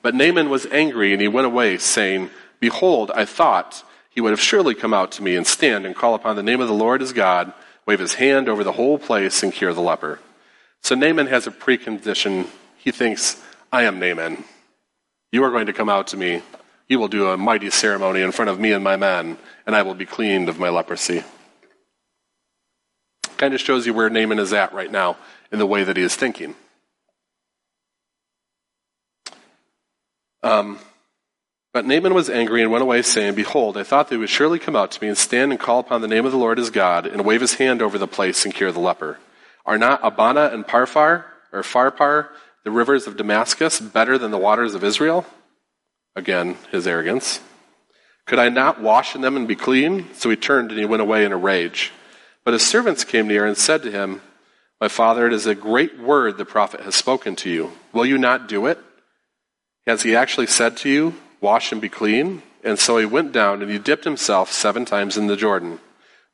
But 0.03 0.15
Naaman 0.15 0.51
was 0.51 0.67
angry, 0.67 1.13
and 1.13 1.23
he 1.23 1.29
went 1.29 1.47
away, 1.47 1.79
saying, 1.79 2.31
Behold, 2.61 3.11
I 3.15 3.25
thought 3.25 3.83
he 4.11 4.21
would 4.21 4.31
have 4.31 4.41
surely 4.41 4.75
come 4.75 4.93
out 4.93 5.11
to 5.13 5.23
me 5.23 5.37
and 5.37 5.47
stand 5.47 5.87
and 5.87 5.97
call 5.97 6.15
upon 6.15 6.37
the 6.37 6.43
name 6.43 6.61
of 6.61 6.69
the 6.69 6.75
Lord 6.75 7.01
his 7.01 7.13
God, 7.13 7.53
wave 7.87 7.99
his 7.99 8.15
hand 8.15 8.49
over 8.49 8.63
the 8.63 8.73
whole 8.73 8.99
place, 8.99 9.43
and 9.43 9.53
cure 9.53 9.73
the 9.73 9.81
leper. 9.81 10.21
So 10.83 10.95
Naaman 10.95 11.29
has 11.29 11.47
a 11.47 11.51
precondition. 11.51 12.49
He 12.77 12.91
thinks, 12.91 13.41
I 13.73 13.85
am 13.85 13.99
Naaman. 13.99 14.45
You 15.31 15.45
are 15.45 15.51
going 15.51 15.67
to 15.67 15.73
come 15.73 15.89
out 15.89 16.09
to 16.09 16.17
me. 16.17 16.43
You 16.89 16.99
will 16.99 17.09
do 17.09 17.29
a 17.29 17.37
mighty 17.37 17.71
ceremony 17.71 18.21
in 18.21 18.33
front 18.33 18.51
of 18.51 18.61
me 18.61 18.73
and 18.73 18.85
my 18.85 18.97
men, 18.97 19.39
and 19.67 19.75
I 19.75 19.83
will 19.83 19.95
be 19.95 20.05
cleaned 20.05 20.49
of 20.49 20.59
my 20.59 20.69
leprosy. 20.69 21.25
Kind 23.37 23.55
of 23.55 23.61
shows 23.61 23.87
you 23.87 23.95
where 23.95 24.11
Naaman 24.11 24.39
is 24.39 24.53
at 24.53 24.75
right 24.75 24.91
now 24.91 25.17
in 25.51 25.59
the 25.59 25.67
way 25.67 25.85
that 25.85 25.97
he 25.97 26.03
is 26.03 26.15
thinking. 26.15 26.55
Um, 30.43 30.79
but 31.73 31.87
Naaman 31.87 32.15
was 32.15 32.29
angry 32.29 32.63
and 32.63 32.71
went 32.71 32.83
away, 32.83 33.03
saying, 33.03 33.35
Behold, 33.35 33.77
I 33.77 33.85
thought 33.85 34.09
they 34.11 34.17
would 34.17 34.29
surely 34.29 34.59
come 34.59 34.77
out 34.77 34.91
to 34.91 35.01
me 35.01 35.09
and 35.09 35.17
stand 35.17 35.53
and 35.53 35.61
call 35.61 35.79
upon 35.79 36.03
the 36.03 36.09
name 36.09 36.27
of 36.27 36.33
the 36.33 36.39
Lord 36.39 36.59
his 36.59 36.71
God, 36.71 37.07
and 37.07 37.25
wave 37.25 37.41
his 37.41 37.55
hand 37.55 37.81
over 37.81 37.97
the 37.97 38.09
place 38.09 38.45
and 38.45 38.53
cure 38.53 38.73
the 38.73 38.81
leper. 38.81 39.19
Are 39.65 39.79
not 39.79 40.01
Abana 40.03 40.51
and 40.53 40.67
Parphar, 40.67 41.25
or 41.53 41.63
Pharpar, 41.63 42.29
the 42.65 42.71
rivers 42.71 43.07
of 43.07 43.17
Damascus 43.17 43.81
better 43.81 44.19
than 44.19 44.31
the 44.31 44.39
waters 44.39 44.75
of 44.75 44.85
Israel? 44.85 45.27
Again, 46.17 46.57
his 46.71 46.87
arrogance. 46.87 47.41
Could 48.27 48.39
I 48.39 48.49
not 48.49 48.81
wash 48.81 49.15
in 49.15 49.21
them 49.21 49.37
and 49.37 49.49
be 49.49 49.57
clean? 49.57 50.13
So 50.15 50.31
he 50.31 50.37
turned 50.37 50.71
and 50.71 50.79
he 50.79 50.87
went 50.87 51.03
away 51.03 51.25
in 51.25 51.33
a 51.33 51.37
rage. 51.37 51.93
But 52.45 52.55
his 52.55 52.67
servants 52.67 53.05
came 53.05 53.29
near 53.29 53.47
and 53.47 53.57
said 53.57 53.83
to 53.83 53.91
him, 53.91 54.21
My 54.81 54.89
father, 54.89 55.27
it 55.27 55.33
is 55.33 55.47
a 55.47 55.55
great 55.55 55.99
word 55.99 56.39
the 56.39 56.45
prophet 56.45 56.81
has 56.81 56.95
spoken 56.95 57.37
to 57.37 57.51
you. 57.51 57.73
Will 57.93 58.07
you 58.07 58.19
not 58.19 58.49
do 58.49 58.67
it? 58.67 58.79
Has 59.87 60.03
he 60.03 60.15
actually 60.15 60.47
said 60.47 60.77
to 60.79 60.89
you, 60.89 61.15
Wash 61.41 61.73
and 61.73 61.81
be 61.81 61.89
clean? 61.89 62.43
And 62.65 62.79
so 62.79 62.99
he 62.99 63.07
went 63.07 63.33
down 63.33 63.63
and 63.63 63.71
he 63.71 63.79
dipped 63.79 64.05
himself 64.05 64.53
seven 64.53 64.85
times 64.85 65.17
in 65.17 65.27
the 65.27 65.37
Jordan, 65.37 65.81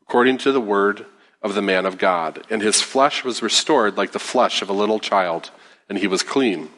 according 0.02 0.38
to 0.38 0.52
the 0.52 0.60
word 0.60 1.06
of 1.42 1.54
the 1.54 1.62
man 1.62 1.86
of 1.86 1.98
God. 1.98 2.44
And 2.50 2.62
his 2.62 2.80
flesh 2.80 3.24
was 3.24 3.42
restored 3.42 3.96
like 3.96 4.12
the 4.12 4.18
flesh 4.18 4.62
of 4.62 4.68
a 4.68 4.74
little 4.74 4.98
child 4.98 5.50
and 5.88 5.98
he 5.98 6.06
was 6.06 6.22
clean. 6.22 6.70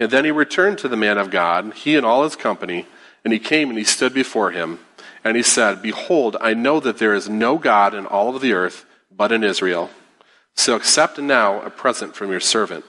And 0.00 0.10
then 0.10 0.24
he 0.24 0.30
returned 0.30 0.78
to 0.78 0.88
the 0.88 0.96
man 0.96 1.18
of 1.18 1.30
God, 1.30 1.74
he 1.74 1.96
and 1.96 2.06
all 2.06 2.24
his 2.24 2.36
company, 2.36 2.86
And 3.24 3.32
he 3.32 3.38
came 3.38 3.68
and 3.68 3.78
he 3.78 3.84
stood 3.84 4.14
before 4.14 4.52
him. 4.52 4.78
And 5.24 5.36
he 5.36 5.42
said, 5.42 5.82
Behold, 5.82 6.36
I 6.40 6.54
know 6.54 6.78
that 6.80 6.98
there 6.98 7.14
is 7.14 7.28
no 7.28 7.58
God 7.58 7.94
in 7.94 8.06
all 8.06 8.34
of 8.34 8.40
the 8.40 8.52
earth 8.52 8.84
but 9.14 9.32
in 9.32 9.42
Israel. 9.42 9.90
So 10.54 10.76
accept 10.76 11.18
now 11.18 11.60
a 11.62 11.70
present 11.70 12.14
from 12.14 12.30
your 12.30 12.40
servant. 12.40 12.84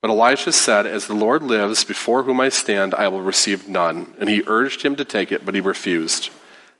But 0.00 0.10
Elisha 0.10 0.50
said, 0.52 0.86
As 0.86 1.06
the 1.06 1.14
Lord 1.14 1.42
lives, 1.42 1.84
before 1.84 2.24
whom 2.24 2.40
I 2.40 2.48
stand, 2.48 2.94
I 2.94 3.06
will 3.06 3.22
receive 3.22 3.68
none. 3.68 4.14
And 4.18 4.28
he 4.28 4.42
urged 4.46 4.82
him 4.82 4.96
to 4.96 5.04
take 5.04 5.30
it, 5.30 5.44
but 5.44 5.54
he 5.54 5.60
refused. 5.60 6.30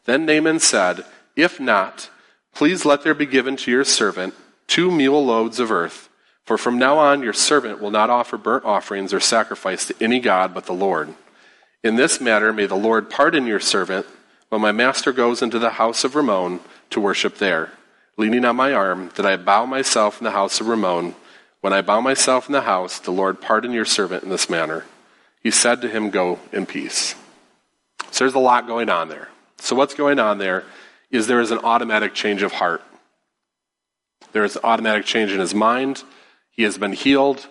Then 0.04 0.26
Naaman 0.26 0.58
said, 0.58 1.04
If 1.36 1.60
not, 1.60 2.10
please 2.54 2.84
let 2.84 3.02
there 3.02 3.14
be 3.14 3.26
given 3.26 3.56
to 3.56 3.70
your 3.70 3.84
servant 3.84 4.34
two 4.66 4.90
mule 4.90 5.24
loads 5.24 5.60
of 5.60 5.70
earth. 5.70 6.08
For 6.44 6.58
from 6.58 6.78
now 6.78 6.98
on 6.98 7.22
your 7.22 7.32
servant 7.32 7.80
will 7.80 7.90
not 7.90 8.10
offer 8.10 8.36
burnt 8.36 8.64
offerings 8.64 9.12
or 9.12 9.20
sacrifice 9.20 9.86
to 9.86 9.94
any 10.00 10.18
god 10.18 10.54
but 10.54 10.66
the 10.66 10.72
Lord. 10.72 11.14
In 11.84 11.96
this 11.96 12.20
matter 12.20 12.52
may 12.52 12.66
the 12.66 12.74
Lord 12.74 13.10
pardon 13.10 13.46
your 13.46 13.60
servant 13.60 14.06
when 14.48 14.60
my 14.60 14.72
master 14.72 15.12
goes 15.12 15.40
into 15.40 15.58
the 15.58 15.70
house 15.70 16.04
of 16.04 16.14
Rimmon 16.14 16.60
to 16.90 17.00
worship 17.00 17.38
there, 17.38 17.70
leaning 18.16 18.44
on 18.44 18.56
my 18.56 18.72
arm, 18.72 19.10
that 19.16 19.24
I 19.24 19.36
bow 19.36 19.66
myself 19.66 20.20
in 20.20 20.24
the 20.24 20.32
house 20.32 20.60
of 20.60 20.68
Rimmon. 20.68 21.14
When 21.60 21.72
I 21.72 21.80
bow 21.80 22.00
myself 22.00 22.48
in 22.48 22.52
the 22.52 22.62
house, 22.62 22.98
the 22.98 23.12
Lord 23.12 23.40
pardon 23.40 23.72
your 23.72 23.84
servant 23.84 24.24
in 24.24 24.30
this 24.30 24.50
manner. 24.50 24.84
He 25.42 25.50
said 25.50 25.80
to 25.80 25.88
him, 25.88 26.10
Go 26.10 26.38
in 26.52 26.66
peace. 26.66 27.14
So 28.10 28.24
there's 28.24 28.34
a 28.34 28.38
lot 28.38 28.66
going 28.66 28.90
on 28.90 29.08
there. 29.08 29.28
So 29.58 29.74
what's 29.74 29.94
going 29.94 30.18
on 30.18 30.38
there 30.38 30.64
is 31.12 31.26
there 31.26 31.40
is 31.40 31.50
an 31.50 31.58
automatic 31.58 32.14
change 32.14 32.42
of 32.42 32.52
heart. 32.52 32.82
There 34.32 34.44
is 34.44 34.58
automatic 34.64 35.04
change 35.04 35.30
in 35.30 35.40
his 35.40 35.54
mind. 35.54 36.02
He 36.50 36.62
has 36.62 36.78
been 36.78 36.94
healed. 36.94 37.46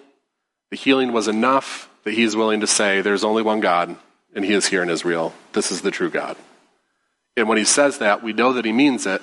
The 0.71 0.78
healing 0.78 1.13
was 1.13 1.28
enough 1.28 1.88
that 2.04 2.13
he 2.13 2.24
is 2.24 2.36
willing 2.36 2.62
to 2.62 2.67
say, 2.67 3.02
There's 3.02 3.24
only 3.24 3.43
one 3.43 3.60
God, 3.60 3.95
and 4.34 4.43
he 4.43 4.54
is 4.54 4.67
here 4.67 4.82
in 4.82 4.89
Israel. 4.89 5.34
This 5.54 5.71
is 5.71 5.82
the 5.82 5.91
true 5.91 6.10
God. 6.10 6.36
And 7.38 7.47
when 7.47 7.58
he 7.58 7.63
says 7.63 8.00
that, 8.00 8.24
we 8.24 8.34
know 8.34 8.54
that 8.54 8.65
he 8.65 8.71
means 8.71 9.06
it 9.06 9.21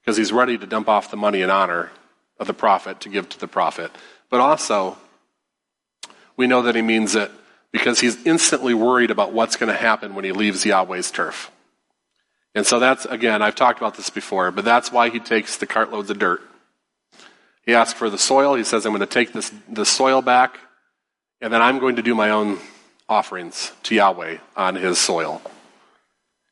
because 0.00 0.16
he's 0.16 0.32
ready 0.32 0.58
to 0.58 0.66
dump 0.66 0.88
off 0.88 1.10
the 1.10 1.16
money 1.16 1.42
and 1.42 1.52
honor 1.52 1.92
of 2.38 2.46
the 2.46 2.54
prophet 2.54 3.00
to 3.00 3.08
give 3.08 3.28
to 3.28 3.38
the 3.38 3.46
prophet. 3.46 3.92
But 4.30 4.40
also, 4.40 4.96
we 6.36 6.46
know 6.46 6.62
that 6.62 6.74
he 6.74 6.82
means 6.82 7.14
it 7.14 7.30
because 7.70 8.00
he's 8.00 8.24
instantly 8.26 8.74
worried 8.74 9.10
about 9.10 9.32
what's 9.32 9.56
going 9.56 9.72
to 9.72 9.78
happen 9.78 10.14
when 10.14 10.24
he 10.24 10.32
leaves 10.32 10.64
Yahweh's 10.64 11.10
turf. 11.10 11.50
And 12.54 12.64
so 12.64 12.78
that's, 12.78 13.04
again, 13.06 13.42
I've 13.42 13.56
talked 13.56 13.78
about 13.80 13.96
this 13.96 14.10
before, 14.10 14.50
but 14.50 14.64
that's 14.64 14.92
why 14.92 15.10
he 15.10 15.18
takes 15.18 15.56
the 15.56 15.66
cartloads 15.66 16.10
of 16.10 16.18
dirt. 16.18 16.40
He 17.66 17.74
asks 17.74 17.98
for 17.98 18.10
the 18.10 18.18
soil. 18.18 18.54
He 18.54 18.64
says, 18.64 18.86
I'm 18.86 18.92
going 18.92 19.00
to 19.00 19.06
take 19.06 19.32
this, 19.32 19.52
this 19.68 19.88
soil 19.88 20.22
back, 20.22 20.58
and 21.40 21.52
then 21.52 21.62
I'm 21.62 21.78
going 21.78 21.96
to 21.96 22.02
do 22.02 22.14
my 22.14 22.30
own 22.30 22.58
offerings 23.08 23.72
to 23.84 23.94
Yahweh 23.94 24.38
on 24.56 24.76
his 24.76 24.98
soil. 24.98 25.42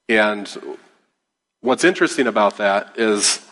And 0.08 0.76
what's 1.60 1.84
interesting 1.84 2.26
about 2.26 2.56
that 2.56 2.98
is 2.98 3.46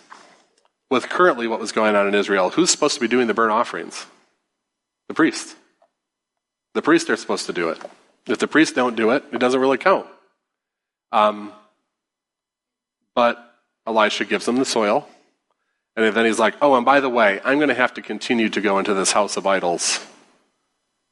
with 0.91 1.09
currently 1.09 1.47
what 1.47 1.61
was 1.61 1.71
going 1.71 1.95
on 1.95 2.09
in 2.09 2.15
Israel, 2.15 2.51
who's 2.51 2.71
supposed 2.71 2.95
to 2.95 3.01
be 3.01 3.09
doing 3.09 3.29
the 3.29 3.35
burnt 3.35 3.53
offerings? 3.53 4.07
The 5.09 5.15
priest. 5.15 5.57
The 6.75 6.83
priests 6.83 7.09
are 7.11 7.17
supposed 7.17 7.47
to 7.47 7.53
do 7.53 7.69
it. 7.69 7.79
If 8.27 8.39
the 8.39 8.49
priests 8.49 8.75
don't 8.75 8.97
do 8.97 9.11
it, 9.11 9.25
it 9.33 9.39
doesn't 9.39 9.61
really 9.61 9.79
count. 9.79 10.07
Um, 11.13 11.53
but 13.15 13.55
Elisha 13.87 14.25
gives 14.25 14.47
them 14.47 14.57
the 14.57 14.65
soil. 14.65 15.09
And 15.97 16.15
then 16.15 16.25
he's 16.25 16.39
like, 16.39 16.55
oh, 16.63 16.75
and 16.77 16.85
by 16.85 17.01
the 17.01 17.09
way, 17.09 17.41
I'm 17.45 17.59
going 17.59 17.69
to 17.69 17.75
have 17.75 17.95
to 17.95 18.03
continue 18.03 18.49
to 18.51 18.61
go 18.61 18.79
into 18.79 18.95
this 18.95 19.13
house 19.13 19.37
of 19.37 19.47
idols. 19.47 20.05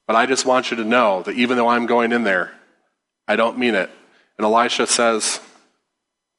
But 0.07 0.17
I 0.17 0.27
just 0.27 0.47
want 0.47 0.71
you 0.71 0.77
to 0.79 0.85
know 0.85 1.23
that 1.23 1.35
even 1.35 1.57
though 1.57 1.69
I'm 1.69 1.87
going 1.87 2.13
in 2.13 2.25
there, 2.25 2.53
I 3.27 3.37
don't 3.37 3.59
mean 3.59 3.75
it. 3.75 3.91
And 4.39 4.45
Elisha 4.45 4.87
says, 4.87 5.41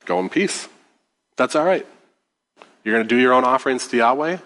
go 0.05 0.19
in 0.19 0.29
peace. 0.29 0.67
That's 1.37 1.55
all 1.55 1.65
right. 1.65 1.85
You're 2.83 2.95
going 2.95 3.07
to 3.07 3.15
do 3.15 3.21
your 3.21 3.33
own 3.33 3.43
offerings 3.43 3.87
to 3.89 3.97
Yahweh? 3.97 4.37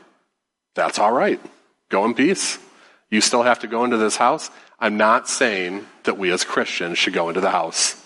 That's 0.76 1.00
all 1.00 1.12
right. 1.12 1.40
Go 1.90 2.04
in 2.06 2.16
peace. 2.16 2.58
You 3.10 3.22
still 3.22 3.44
have 3.44 3.60
to 3.60 3.68
go 3.68 3.84
into 3.86 3.98
this 3.98 4.18
house. 4.18 4.50
I'm 4.80 4.98
not 4.98 5.30
saying 5.30 5.86
that 6.04 6.18
we 6.18 6.32
as 6.32 6.44
Christians 6.44 6.98
should 6.98 7.14
go 7.14 7.30
into 7.30 7.42
the 7.42 7.52
house 7.52 8.03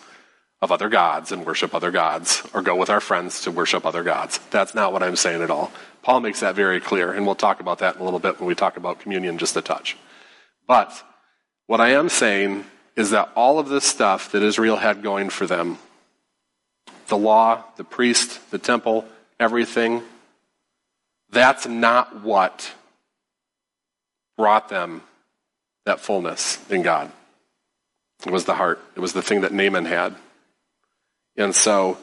of 0.61 0.71
other 0.71 0.89
gods 0.89 1.31
and 1.31 1.45
worship 1.45 1.75
other 1.75 1.91
gods 1.91 2.43
or 2.53 2.61
go 2.61 2.75
with 2.75 2.89
our 2.89 2.99
friends 2.99 3.41
to 3.41 3.51
worship 3.51 3.85
other 3.85 4.03
gods. 4.03 4.39
That's 4.49 4.73
not 4.73 4.91
what 4.91 5.03
I'm 5.03 5.15
saying 5.15 5.41
at 5.41 5.51
all. 5.51 5.71
Paul 6.01 6.21
makes 6.21 6.39
that 6.39 6.55
very 6.55 6.79
clear, 6.79 7.11
and 7.11 7.25
we'll 7.25 7.35
talk 7.35 7.59
about 7.59 7.79
that 7.79 7.95
in 7.95 8.01
a 8.01 8.03
little 8.03 8.19
bit 8.19 8.39
when 8.39 8.47
we 8.47 8.55
talk 8.55 8.77
about 8.77 8.99
communion 8.99 9.37
just 9.37 9.55
a 9.57 9.61
touch. 9.61 9.97
But 10.67 11.03
what 11.67 11.81
I 11.81 11.89
am 11.89 12.09
saying 12.09 12.65
is 12.95 13.11
that 13.11 13.29
all 13.35 13.59
of 13.59 13.69
this 13.69 13.85
stuff 13.85 14.31
that 14.31 14.41
Israel 14.41 14.77
had 14.77 15.03
going 15.03 15.29
for 15.29 15.45
them 15.45 15.77
the 17.07 17.17
law, 17.17 17.63
the 17.77 17.85
priest, 17.85 18.51
the 18.51 18.57
temple, 18.57 19.05
everything 19.39 20.01
that's 21.29 21.67
not 21.67 22.21
what 22.23 22.73
brought 24.37 24.69
them 24.69 25.01
that 25.85 25.99
fullness 25.99 26.59
in 26.69 26.81
God. 26.81 27.11
It 28.25 28.31
was 28.31 28.45
the 28.45 28.55
heart. 28.55 28.79
It 28.95 28.99
was 28.99 29.13
the 29.13 29.21
thing 29.21 29.41
that 29.41 29.53
Naaman 29.53 29.85
had. 29.85 30.15
And 31.37 31.53
so, 31.53 31.97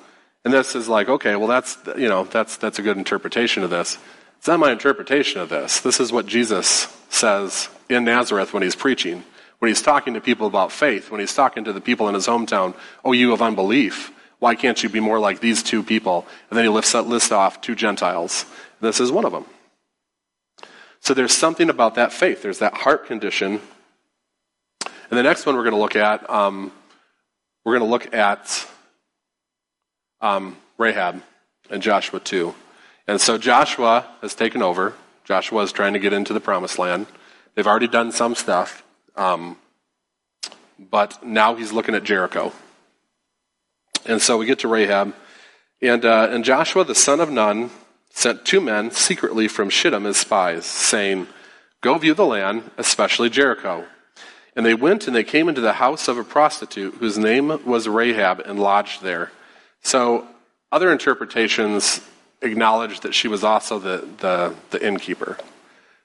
and 0.45 0.53
this 0.53 0.75
is 0.75 0.89
like, 0.89 1.09
okay, 1.09 1.37
well, 1.37 1.49
that's, 1.49 1.77
you 1.97 2.09
know, 2.09 2.25
that's, 2.25 2.57
that's 2.57 2.79
a 2.79 2.83
good 2.83 2.97
interpretation 2.97 3.63
of 3.63 3.71
this. 3.71 3.99
It's 4.39 4.49
not 4.49 4.61
my 4.61 4.73
interpretation 4.73 5.41
of 5.41 5.49
this. 5.49 5.81
This 5.81 6.01
is 6.01 6.13
what 6.13 6.27
Jesus 6.27 6.95
says 7.09 7.69
in 7.89 8.05
Nazareth 8.05 8.53
when 8.53 8.63
he's 8.63 8.77
preaching, 8.77 9.25
when 9.59 9.71
he's 9.71 9.83
talking 9.83 10.15
to 10.15 10.21
people 10.21 10.47
about 10.47 10.71
faith, 10.71 11.11
when 11.11 11.21
he's 11.21 11.35
talking 11.35 11.65
to 11.65 11.73
the 11.73 11.81
people 11.81 12.09
in 12.09 12.15
his 12.15 12.27
hometown, 12.27 12.75
oh, 13.05 13.13
you 13.13 13.33
of 13.33 13.41
unbelief, 13.41 14.13
why 14.39 14.55
can't 14.55 14.83
you 14.83 14.91
be 14.91 15.01
more 15.01 15.19
like 15.19 15.41
these 15.41 15.63
two 15.63 15.83
people? 15.83 16.27
And 16.51 16.59
then 16.59 16.65
he 16.65 16.69
lifts, 16.69 16.95
up 16.95 17.07
lists 17.07 17.33
off 17.33 17.61
two 17.63 17.75
Gentiles. 17.75 18.45
This 18.81 19.01
is 19.01 19.11
one 19.11 19.25
of 19.25 19.33
them. 19.33 19.47
So 21.01 21.15
there's 21.15 21.33
something 21.33 21.71
about 21.71 21.95
that 21.95 22.13
faith. 22.13 22.43
There's 22.43 22.59
that 22.59 22.75
heart 22.75 23.07
condition. 23.07 23.61
And 25.11 25.19
the 25.19 25.23
next 25.23 25.47
one 25.47 25.57
we're 25.57 25.63
going 25.63 25.75
to 25.75 25.81
look 25.81 25.97
at, 25.97 26.29
um, 26.29 26.73
we're 27.65 27.79
going 27.79 27.89
to 27.89 27.91
look 27.91 28.15
at 28.15 28.67
um, 30.25 30.57
Rahab 30.79 31.23
and 31.71 31.83
Joshua 31.83 32.19
2. 32.19 32.55
And 33.07 33.21
so 33.21 33.37
Joshua 33.37 34.07
has 34.23 34.35
taken 34.35 34.63
over. 34.63 34.95
Joshua 35.25 35.63
is 35.63 35.71
trying 35.71 35.93
to 35.93 35.99
get 35.99 36.13
into 36.13 36.33
the 36.33 36.41
promised 36.41 36.79
land. 36.79 37.07
They've 37.55 37.67
already 37.67 37.89
done 37.89 38.11
some 38.11 38.35
stuff. 38.35 38.83
Um, 39.17 39.59
but 40.79 41.25
now 41.25 41.55
he's 41.55 41.73
looking 41.73 41.95
at 41.95 42.05
Jericho. 42.05 42.53
And 44.07 44.21
so 44.21 44.39
we 44.39 44.47
get 44.47 44.61
to 44.61 44.69
Rahab. 44.69 45.15
And, 45.83 46.05
uh, 46.05 46.29
and 46.31 46.45
Joshua, 46.45 46.85
the 46.85 46.95
son 46.95 47.21
of 47.21 47.31
Nun, 47.31 47.71
sent 48.11 48.45
two 48.45 48.61
men 48.61 48.91
secretly 48.91 49.47
from 49.47 49.69
Shittim 49.69 50.07
as 50.07 50.17
spies, 50.17 50.65
saying, 50.65 51.27
Go 51.83 51.99
view 51.99 52.15
the 52.15 52.25
land, 52.25 52.71
especially 52.79 53.29
Jericho. 53.29 53.85
And 54.57 54.65
they 54.65 54.75
went 54.75 55.07
and 55.07 55.15
they 55.15 55.25
came 55.25 55.49
into 55.49 55.61
the 55.61 55.75
house 55.75 56.09
of 56.09 56.17
a 56.17 56.25
prostitute 56.25 56.95
whose 56.95 57.19
name 57.19 57.49
was 57.67 57.89
Rahab 57.89 58.41
and 58.41 58.59
lodged 58.59 59.03
there. 59.03 59.31
So 59.85 60.27
other 60.73 60.91
interpretations 60.91 62.01
acknowledge 62.43 63.01
that 63.01 63.15
she 63.15 63.29
was 63.29 63.45
also 63.45 63.79
the, 63.79 64.09
the, 64.19 64.55
the 64.71 64.85
innkeeper. 64.85 65.39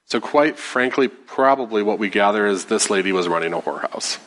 So, 0.04 0.20
quite 0.20 0.58
frankly, 0.58 1.08
probably 1.08 1.82
what 1.82 1.98
we 1.98 2.08
gather 2.08 2.46
is 2.46 2.64
this 2.64 2.90
lady 2.90 3.12
was 3.12 3.28
running 3.28 3.52
a 3.52 3.60
whorehouse. 3.60 4.18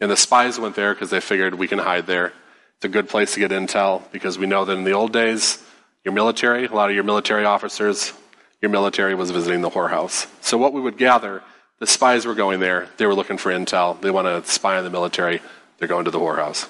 And 0.00 0.10
the 0.10 0.16
spies 0.16 0.58
went 0.58 0.76
there 0.76 0.94
because 0.94 1.10
they 1.10 1.20
figured 1.20 1.54
we 1.54 1.68
can 1.68 1.78
hide 1.78 2.06
there. 2.06 2.32
It's 2.76 2.84
a 2.84 2.88
good 2.88 3.08
place 3.08 3.34
to 3.34 3.40
get 3.40 3.50
intel 3.50 4.02
because 4.12 4.38
we 4.38 4.46
know 4.46 4.64
that 4.64 4.72
in 4.72 4.84
the 4.84 4.92
old 4.92 5.12
days, 5.12 5.62
your 6.04 6.14
military, 6.14 6.64
a 6.64 6.72
lot 6.72 6.88
of 6.88 6.94
your 6.94 7.04
military 7.04 7.44
officers, 7.44 8.14
your 8.62 8.70
military 8.70 9.14
was 9.14 9.30
visiting 9.30 9.60
the 9.60 9.70
whorehouse. 9.70 10.26
So, 10.40 10.56
what 10.56 10.72
we 10.72 10.80
would 10.80 10.96
gather, 10.96 11.42
the 11.78 11.86
spies 11.86 12.24
were 12.24 12.34
going 12.34 12.60
there. 12.60 12.88
They 12.96 13.04
were 13.04 13.14
looking 13.14 13.36
for 13.36 13.52
intel. 13.52 14.00
They 14.00 14.10
want 14.10 14.26
to 14.26 14.50
spy 14.50 14.78
on 14.78 14.84
the 14.84 14.90
military. 14.90 15.42
They're 15.78 15.88
going 15.88 16.06
to 16.06 16.10
the 16.10 16.18
whorehouse. 16.18 16.66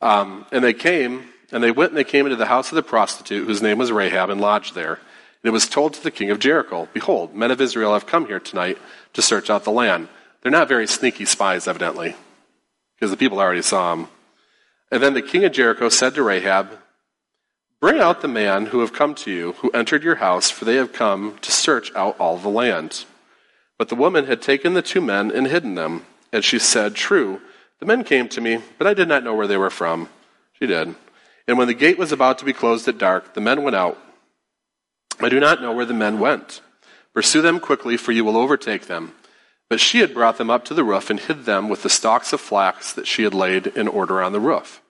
Um, 0.00 0.46
and 0.52 0.62
they 0.62 0.74
came, 0.74 1.24
and 1.52 1.62
they 1.62 1.70
went 1.70 1.90
and 1.90 1.98
they 1.98 2.04
came 2.04 2.26
into 2.26 2.36
the 2.36 2.46
house 2.46 2.70
of 2.70 2.76
the 2.76 2.82
prostitute, 2.82 3.46
whose 3.46 3.62
name 3.62 3.78
was 3.78 3.92
Rahab, 3.92 4.30
and 4.30 4.40
lodged 4.40 4.74
there. 4.74 4.94
And 4.94 5.48
it 5.48 5.50
was 5.50 5.68
told 5.68 5.94
to 5.94 6.02
the 6.02 6.10
king 6.10 6.30
of 6.30 6.38
Jericho, 6.38 6.88
Behold, 6.92 7.34
men 7.34 7.50
of 7.50 7.60
Israel 7.60 7.92
have 7.92 8.06
come 8.06 8.26
here 8.26 8.40
tonight 8.40 8.78
to 9.12 9.22
search 9.22 9.48
out 9.50 9.64
the 9.64 9.70
land. 9.70 10.08
They're 10.42 10.52
not 10.52 10.68
very 10.68 10.86
sneaky 10.86 11.24
spies, 11.24 11.66
evidently, 11.66 12.14
because 12.94 13.10
the 13.10 13.16
people 13.16 13.38
already 13.38 13.62
saw 13.62 13.94
them. 13.94 14.08
And 14.90 15.02
then 15.02 15.14
the 15.14 15.22
king 15.22 15.44
of 15.44 15.52
Jericho 15.52 15.88
said 15.88 16.14
to 16.14 16.22
Rahab, 16.22 16.78
Bring 17.80 18.00
out 18.00 18.22
the 18.22 18.28
man 18.28 18.66
who 18.66 18.80
have 18.80 18.92
come 18.92 19.14
to 19.16 19.30
you, 19.30 19.52
who 19.58 19.70
entered 19.70 20.02
your 20.02 20.16
house, 20.16 20.50
for 20.50 20.64
they 20.64 20.76
have 20.76 20.92
come 20.92 21.36
to 21.42 21.52
search 21.52 21.94
out 21.94 22.18
all 22.18 22.38
the 22.38 22.48
land. 22.48 23.04
But 23.78 23.88
the 23.88 23.94
woman 23.94 24.26
had 24.26 24.40
taken 24.40 24.74
the 24.74 24.82
two 24.82 25.00
men 25.00 25.30
and 25.30 25.46
hidden 25.46 25.74
them. 25.74 26.06
And 26.32 26.44
she 26.44 26.58
said, 26.58 26.94
True, 26.94 27.40
the 27.80 27.86
men 27.86 28.04
came 28.04 28.28
to 28.30 28.40
me, 28.40 28.60
but 28.78 28.86
I 28.86 28.94
did 28.94 29.08
not 29.08 29.24
know 29.24 29.34
where 29.34 29.46
they 29.46 29.56
were 29.56 29.70
from. 29.70 30.08
She 30.58 30.66
did. 30.66 30.94
And 31.46 31.58
when 31.58 31.68
the 31.68 31.74
gate 31.74 31.98
was 31.98 32.12
about 32.12 32.38
to 32.38 32.44
be 32.44 32.52
closed 32.52 32.88
at 32.88 32.98
dark, 32.98 33.34
the 33.34 33.40
men 33.40 33.62
went 33.62 33.76
out. 33.76 33.98
I 35.20 35.28
do 35.28 35.40
not 35.40 35.60
know 35.60 35.72
where 35.72 35.84
the 35.84 35.94
men 35.94 36.18
went. 36.18 36.60
Pursue 37.14 37.42
them 37.42 37.60
quickly, 37.60 37.96
for 37.96 38.12
you 38.12 38.24
will 38.24 38.36
overtake 38.36 38.86
them. 38.86 39.12
But 39.68 39.80
she 39.80 39.98
had 39.98 40.14
brought 40.14 40.38
them 40.38 40.50
up 40.50 40.64
to 40.66 40.74
the 40.74 40.84
roof 40.84 41.10
and 41.10 41.18
hid 41.18 41.44
them 41.44 41.68
with 41.68 41.82
the 41.82 41.90
stalks 41.90 42.32
of 42.32 42.40
flax 42.40 42.92
that 42.92 43.06
she 43.06 43.22
had 43.22 43.34
laid 43.34 43.66
in 43.68 43.88
order 43.88 44.22
on 44.22 44.32
the 44.32 44.40
roof. 44.40 44.82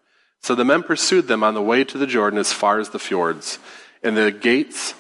So 0.43 0.55
the 0.55 0.65
men 0.65 0.83
pursued 0.83 1.29
them 1.29 1.43
on 1.43 1.55
the 1.55 1.63
way 1.63 1.85
to 1.85 1.99
the 1.99 2.07
Jordan 2.07 2.39
as 2.39 2.53
far 2.53 2.79
as 2.79 2.91
the 2.91 2.99
fjords, 2.99 3.59
and 4.03 4.17
the 4.17 4.31
gates 4.31 4.95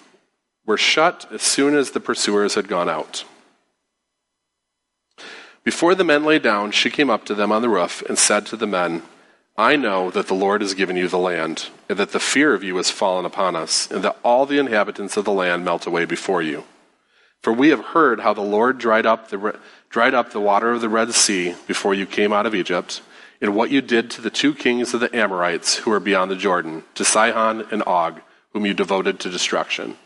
were 0.64 0.78
shut 0.78 1.26
as 1.30 1.43
soon 1.43 1.74
as 1.74 1.91
the 1.91 2.01
pursuers 2.01 2.55
had 2.55 2.68
gone 2.68 2.89
out. 2.89 3.24
Before 5.66 5.96
the 5.96 6.04
men 6.04 6.24
lay 6.24 6.38
down, 6.38 6.70
she 6.70 6.90
came 6.90 7.10
up 7.10 7.24
to 7.24 7.34
them 7.34 7.50
on 7.50 7.60
the 7.60 7.68
roof 7.68 8.00
and 8.08 8.16
said 8.16 8.46
to 8.46 8.56
the 8.56 8.68
men, 8.68 9.02
I 9.58 9.74
know 9.74 10.12
that 10.12 10.28
the 10.28 10.34
Lord 10.34 10.60
has 10.60 10.74
given 10.74 10.96
you 10.96 11.08
the 11.08 11.18
land, 11.18 11.70
and 11.88 11.98
that 11.98 12.12
the 12.12 12.20
fear 12.20 12.54
of 12.54 12.62
you 12.62 12.76
has 12.76 12.92
fallen 12.92 13.24
upon 13.24 13.56
us, 13.56 13.90
and 13.90 14.04
that 14.04 14.16
all 14.22 14.46
the 14.46 14.60
inhabitants 14.60 15.16
of 15.16 15.24
the 15.24 15.32
land 15.32 15.64
melt 15.64 15.84
away 15.84 16.04
before 16.04 16.40
you. 16.40 16.62
For 17.42 17.52
we 17.52 17.70
have 17.70 17.86
heard 17.86 18.20
how 18.20 18.32
the 18.32 18.42
Lord 18.42 18.78
dried 18.78 19.06
up 19.06 19.30
the, 19.30 19.58
dried 19.90 20.14
up 20.14 20.30
the 20.30 20.38
water 20.38 20.70
of 20.70 20.82
the 20.82 20.88
Red 20.88 21.12
Sea 21.14 21.56
before 21.66 21.94
you 21.94 22.06
came 22.06 22.32
out 22.32 22.46
of 22.46 22.54
Egypt, 22.54 23.02
and 23.40 23.56
what 23.56 23.72
you 23.72 23.80
did 23.80 24.08
to 24.12 24.20
the 24.20 24.30
two 24.30 24.54
kings 24.54 24.94
of 24.94 25.00
the 25.00 25.14
Amorites 25.16 25.78
who 25.78 25.90
are 25.90 25.98
beyond 25.98 26.30
the 26.30 26.36
Jordan, 26.36 26.84
to 26.94 27.04
Sihon 27.04 27.66
and 27.72 27.82
Og, 27.88 28.20
whom 28.52 28.66
you 28.66 28.72
devoted 28.72 29.18
to 29.18 29.30
destruction. 29.30 29.96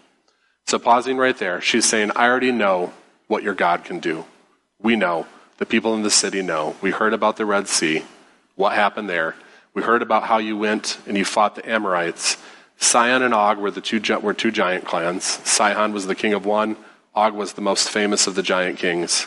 So, 0.66 0.78
pausing 0.78 1.18
right 1.18 1.36
there, 1.36 1.60
she's 1.60 1.84
saying, 1.84 2.12
I 2.16 2.28
already 2.28 2.50
know 2.50 2.94
what 3.26 3.42
your 3.42 3.54
God 3.54 3.84
can 3.84 4.00
do. 4.00 4.24
We 4.80 4.96
know. 4.96 5.26
The 5.60 5.66
people 5.66 5.94
in 5.94 6.02
the 6.02 6.10
city 6.10 6.40
know. 6.40 6.74
We 6.80 6.90
heard 6.90 7.12
about 7.12 7.36
the 7.36 7.44
Red 7.44 7.68
Sea, 7.68 8.02
what 8.56 8.72
happened 8.72 9.10
there. 9.10 9.36
We 9.74 9.82
heard 9.82 10.00
about 10.00 10.24
how 10.24 10.38
you 10.38 10.56
went 10.56 10.98
and 11.06 11.18
you 11.18 11.24
fought 11.24 11.54
the 11.54 11.68
Amorites. 11.70 12.38
Sihon 12.78 13.22
and 13.22 13.34
Og 13.34 13.58
were 13.58 13.70
the 13.70 13.82
two, 13.82 14.00
were 14.20 14.32
two 14.32 14.50
giant 14.50 14.86
clans. 14.86 15.24
Sihon 15.44 15.92
was 15.92 16.06
the 16.06 16.14
king 16.14 16.32
of 16.32 16.46
one, 16.46 16.76
Og 17.14 17.34
was 17.34 17.52
the 17.52 17.60
most 17.60 17.90
famous 17.90 18.26
of 18.26 18.34
the 18.34 18.42
giant 18.42 18.78
kings. 18.78 19.26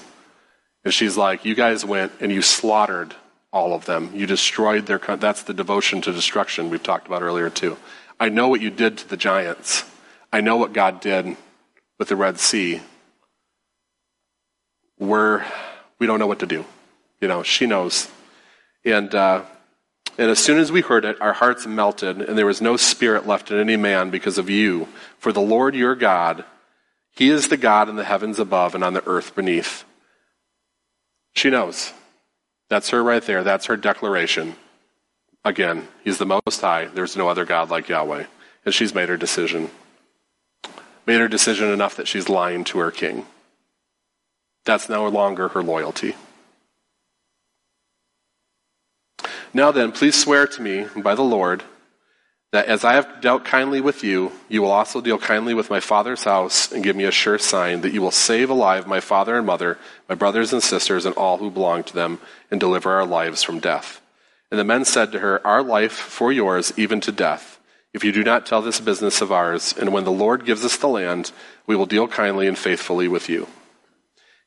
And 0.84 0.92
she's 0.92 1.16
like, 1.16 1.46
You 1.46 1.54
guys 1.54 1.86
went 1.86 2.12
and 2.20 2.32
you 2.32 2.42
slaughtered 2.42 3.14
all 3.52 3.76
of 3.76 3.86
them. 3.86 4.10
You 4.16 4.26
destroyed 4.26 4.88
their. 4.88 4.98
That's 4.98 5.44
the 5.44 5.54
devotion 5.54 6.02
to 6.02 6.12
destruction 6.12 6.72
we've 6.72 6.82
talked 6.82 7.06
about 7.06 7.22
earlier, 7.22 7.52
too. 7.52 7.78
I 8.20 8.30
know 8.30 8.48
what 8.48 8.60
you 8.60 8.72
did 8.72 8.98
to 8.98 9.08
the 9.08 9.18
giants. 9.18 9.86
I 10.32 10.42
know 10.42 10.58
what 10.58 10.74
God 10.74 11.00
did 11.00 11.38
with 12.00 12.08
the 12.08 12.16
Red 12.16 12.40
Sea. 12.40 12.82
We're, 14.98 15.46
we 16.00 16.08
don't 16.08 16.20
know 16.20 16.28
what 16.28 16.40
to 16.40 16.46
do. 16.46 16.66
You 17.22 17.28
know, 17.28 17.44
she 17.44 17.66
knows. 17.66 18.10
And, 18.86 19.14
uh, 19.16 19.44
and 20.18 20.30
as 20.30 20.40
soon 20.40 20.60
as 20.60 20.72
we 20.72 20.82
heard 20.82 21.06
it, 21.06 21.20
our 21.22 21.34
hearts 21.34 21.66
melted, 21.66 22.22
and 22.22 22.38
there 22.38 22.46
was 22.46 22.62
no 22.62 22.78
spirit 22.78 23.26
left 23.26 23.50
in 23.52 23.58
any 23.58 23.78
man 23.78 24.10
because 24.10 24.38
of 24.38 24.50
you. 24.50 24.88
For 25.18 25.32
the 25.32 25.42
Lord 25.42 25.76
your 25.76 25.96
God, 25.96 26.44
He 27.16 27.30
is 27.30 27.48
the 27.48 27.58
God 27.58 27.90
in 27.90 27.96
the 27.96 28.04
heavens 28.04 28.40
above 28.40 28.76
and 28.76 28.84
on 28.84 28.94
the 28.94 29.08
earth 29.08 29.36
beneath. 29.36 29.86
She 31.34 31.50
knows. 31.50 31.94
That's 32.70 32.90
her 32.90 33.04
right 33.04 33.24
there. 33.24 33.44
That's 33.44 33.66
her 33.66 33.78
declaration. 33.78 34.56
Again, 35.46 35.88
He's 36.04 36.18
the 36.18 36.26
Most 36.26 36.62
High. 36.62 36.86
There's 36.86 37.18
no 37.18 37.30
other 37.30 37.46
God 37.46 37.70
like 37.70 37.90
Yahweh. 37.90 38.26
And 38.66 38.74
she's 38.74 38.94
made 38.94 39.10
her 39.10 39.18
decision. 39.18 39.70
Made 41.06 41.20
her 41.20 41.28
decision 41.28 41.70
enough 41.70 41.98
that 41.98 42.08
she's 42.08 42.30
lying 42.30 42.64
to 42.66 42.80
her 42.80 42.92
king. 42.92 43.26
That's 44.66 44.90
no 44.90 45.08
longer 45.08 45.50
her 45.50 45.64
loyalty. 45.64 46.16
Now 49.54 49.72
then, 49.72 49.92
please 49.92 50.20
swear 50.20 50.48
to 50.48 50.62
me 50.62 50.88
by 50.96 51.16
the 51.16 51.22
Lord 51.22 51.64
that 52.54 52.68
as 52.68 52.84
I 52.84 52.94
have 52.94 53.20
dealt 53.20 53.46
kindly 53.46 53.82
with 53.82 54.04
you, 54.04 54.32
you 54.48 54.62
will 54.62 54.72
also 54.72 55.02
deal 55.02 55.18
kindly 55.18 55.56
with 55.56 55.72
my 55.72 55.80
father's 55.80 56.24
house 56.24 56.72
and 56.72 56.84
give 56.84 56.96
me 56.96 57.04
a 57.04 57.12
sure 57.12 57.40
sign 57.40 57.82
that 57.82 57.94
you 57.94 58.02
will 58.02 58.12
save 58.12 58.50
alive 58.50 58.86
my 58.86 59.00
father 59.00 59.36
and 59.36 59.46
mother, 59.46 59.80
my 60.08 60.14
brothers 60.14 60.54
and 60.54 60.62
sisters, 60.62 61.06
and 61.06 61.16
all 61.16 61.38
who 61.38 61.50
belong 61.50 61.84
to 61.84 61.94
them, 61.94 62.20
and 62.52 62.60
deliver 62.60 62.92
our 62.92 63.06
lives 63.06 63.42
from 63.42 63.60
death. 63.60 64.02
And 64.52 64.60
the 64.60 64.64
men 64.64 64.86
said 64.86 65.12
to 65.12 65.20
her, 65.20 65.46
Our 65.46 65.64
life 65.64 65.94
for 65.94 66.32
yours, 66.32 66.72
even 66.78 67.02
to 67.02 67.12
death. 67.12 67.60
If 67.92 68.04
you 68.04 68.12
do 68.12 68.24
not 68.24 68.46
tell 68.46 68.62
this 68.62 68.80
business 68.80 69.20
of 69.20 69.32
ours, 69.32 69.74
and 69.76 69.92
when 69.92 70.04
the 70.04 70.12
Lord 70.12 70.46
gives 70.46 70.64
us 70.64 70.78
the 70.78 70.88
land, 70.88 71.32
we 71.66 71.76
will 71.76 71.88
deal 71.88 72.08
kindly 72.08 72.48
and 72.48 72.58
faithfully 72.58 73.08
with 73.08 73.30
you. 73.30 73.48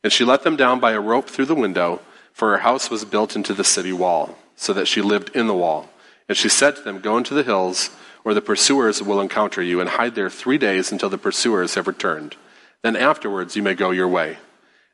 And 0.06 0.12
she 0.12 0.24
let 0.24 0.44
them 0.44 0.54
down 0.54 0.78
by 0.78 0.92
a 0.92 1.00
rope 1.00 1.28
through 1.28 1.46
the 1.46 1.56
window, 1.56 2.00
for 2.32 2.52
her 2.52 2.58
house 2.58 2.90
was 2.90 3.04
built 3.04 3.34
into 3.34 3.52
the 3.52 3.64
city 3.64 3.92
wall 3.92 4.38
so 4.54 4.72
that 4.72 4.86
she 4.86 5.02
lived 5.02 5.34
in 5.34 5.48
the 5.48 5.52
wall. 5.52 5.88
And 6.28 6.38
she 6.38 6.48
said 6.48 6.76
to 6.76 6.82
them, 6.82 7.00
Go 7.00 7.18
into 7.18 7.34
the 7.34 7.42
hills, 7.42 7.90
or 8.22 8.32
the 8.32 8.40
pursuers 8.40 9.02
will 9.02 9.20
encounter 9.20 9.60
you, 9.60 9.80
and 9.80 9.90
hide 9.90 10.14
there 10.14 10.30
three 10.30 10.58
days 10.58 10.92
until 10.92 11.08
the 11.08 11.18
pursuers 11.18 11.74
have 11.74 11.88
returned. 11.88 12.36
Then 12.82 12.94
afterwards 12.94 13.56
you 13.56 13.64
may 13.64 13.74
go 13.74 13.90
your 13.90 14.06
way. 14.06 14.38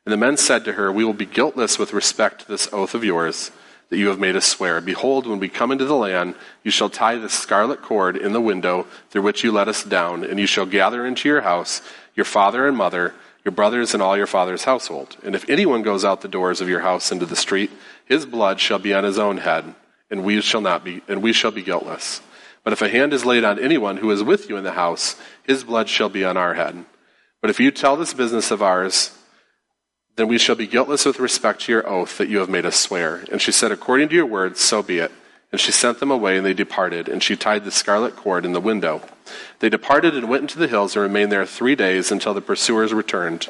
And 0.03 0.11
the 0.11 0.17
men 0.17 0.35
said 0.35 0.65
to 0.65 0.73
her, 0.73 0.91
We 0.91 1.05
will 1.05 1.13
be 1.13 1.27
guiltless 1.27 1.77
with 1.77 1.93
respect 1.93 2.41
to 2.41 2.47
this 2.47 2.67
oath 2.73 2.95
of 2.95 3.03
yours 3.03 3.51
that 3.89 3.99
you 3.99 4.07
have 4.07 4.19
made 4.19 4.35
us 4.35 4.47
swear. 4.47 4.81
Behold, 4.81 5.27
when 5.27 5.37
we 5.37 5.47
come 5.47 5.71
into 5.71 5.85
the 5.85 5.93
land, 5.93 6.33
you 6.63 6.71
shall 6.71 6.89
tie 6.89 7.17
the 7.17 7.29
scarlet 7.29 7.83
cord 7.83 8.17
in 8.17 8.33
the 8.33 8.41
window 8.41 8.87
through 9.11 9.21
which 9.21 9.43
you 9.43 9.51
let 9.51 9.67
us 9.67 9.83
down, 9.83 10.23
and 10.23 10.39
you 10.39 10.47
shall 10.47 10.65
gather 10.65 11.05
into 11.05 11.29
your 11.29 11.41
house 11.41 11.83
your 12.15 12.25
father 12.25 12.67
and 12.67 12.75
mother, 12.75 13.13
your 13.43 13.51
brothers, 13.51 13.93
and 13.93 14.01
all 14.01 14.15
your 14.15 14.27
father's 14.27 14.63
household. 14.63 15.17
And 15.23 15.35
if 15.35 15.49
anyone 15.49 15.81
goes 15.81 16.05
out 16.05 16.21
the 16.21 16.27
doors 16.27 16.61
of 16.61 16.69
your 16.69 16.79
house 16.79 17.11
into 17.11 17.25
the 17.25 17.35
street, 17.35 17.71
his 18.05 18.25
blood 18.25 18.59
shall 18.59 18.79
be 18.79 18.93
on 18.93 19.03
his 19.03 19.19
own 19.19 19.37
head, 19.37 19.75
and 20.09 20.23
we 20.23 20.39
shall 20.41 20.61
not 20.61 20.83
be, 20.83 21.01
and 21.07 21.21
we 21.21 21.33
shall 21.33 21.51
be 21.51 21.61
guiltless. 21.61 22.21
But 22.63 22.73
if 22.73 22.81
a 22.81 22.89
hand 22.89 23.11
is 23.11 23.25
laid 23.25 23.43
on 23.43 23.59
anyone 23.59 23.97
who 23.97 24.09
is 24.11 24.23
with 24.23 24.49
you 24.49 24.55
in 24.55 24.63
the 24.63 24.71
house, 24.71 25.15
his 25.43 25.63
blood 25.63 25.89
shall 25.89 26.09
be 26.09 26.23
on 26.23 26.37
our 26.37 26.53
head. 26.53 26.85
But 27.41 27.49
if 27.49 27.59
you 27.59 27.71
tell 27.71 27.97
this 27.97 28.13
business 28.13 28.51
of 28.51 28.61
ours, 28.61 29.17
then 30.15 30.27
we 30.27 30.37
shall 30.37 30.55
be 30.55 30.67
guiltless 30.67 31.05
with 31.05 31.19
respect 31.19 31.61
to 31.61 31.71
your 31.71 31.87
oath 31.89 32.17
that 32.17 32.29
you 32.29 32.37
have 32.37 32.49
made 32.49 32.65
us 32.65 32.79
swear. 32.79 33.25
And 33.31 33.41
she 33.41 33.51
said, 33.51 33.71
According 33.71 34.09
to 34.09 34.15
your 34.15 34.25
words, 34.25 34.61
so 34.61 34.81
be 34.81 34.99
it. 34.99 35.11
And 35.53 35.61
she 35.61 35.71
sent 35.71 35.99
them 35.99 36.09
away, 36.09 36.35
and 36.35 36.43
they 36.43 36.55
departed, 36.55 37.07
and 37.07 37.21
she 37.21 37.35
tied 37.35 37.63
the 37.63 37.69
scarlet 37.69 38.15
cord 38.15 38.43
in 38.43 38.53
the 38.53 38.59
window. 38.59 39.03
They 39.59 39.69
departed 39.69 40.15
and 40.15 40.27
went 40.27 40.41
into 40.41 40.57
the 40.57 40.67
hills 40.67 40.95
and 40.95 41.03
remained 41.03 41.31
there 41.31 41.45
three 41.45 41.75
days 41.75 42.11
until 42.11 42.33
the 42.33 42.41
pursuers 42.41 42.91
returned. 42.91 43.49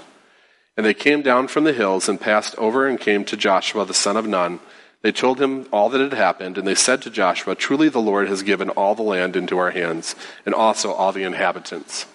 And 0.76 0.86
they 0.86 0.93
came 0.93 1.22
down 1.22 1.47
from 1.47 1.64
the 1.64 1.72
hills 1.72 2.10
and 2.10 2.20
passed 2.20 2.56
over 2.58 2.86
and 2.86 2.99
came 2.99 3.24
to 3.24 3.38
Joshua 3.38 3.86
the 3.86 3.93
son 3.93 4.18
of 4.18 4.28
Nun. 4.28 4.60
They 5.01 5.14
told 5.14 5.39
him 5.39 5.66
all 5.72 5.88
that 5.91 6.01
had 6.01 6.12
happened, 6.12 6.58
and 6.58 6.68
they 6.68 6.76
said 6.76 7.01
to 7.04 7.10
Joshua, 7.10 7.56
Truly 7.56 7.88
the 7.88 8.01
Lord 8.01 8.28
has 8.28 8.43
given 8.43 8.70
all 8.72 8.95
the 8.95 9.01
land 9.01 9.38
into 9.38 9.58
our 9.58 9.72
hands, 9.72 10.14
and 10.45 10.54
also 10.54 10.91
all 10.91 11.14
the 11.14 11.24
inhabitants. 11.24 12.06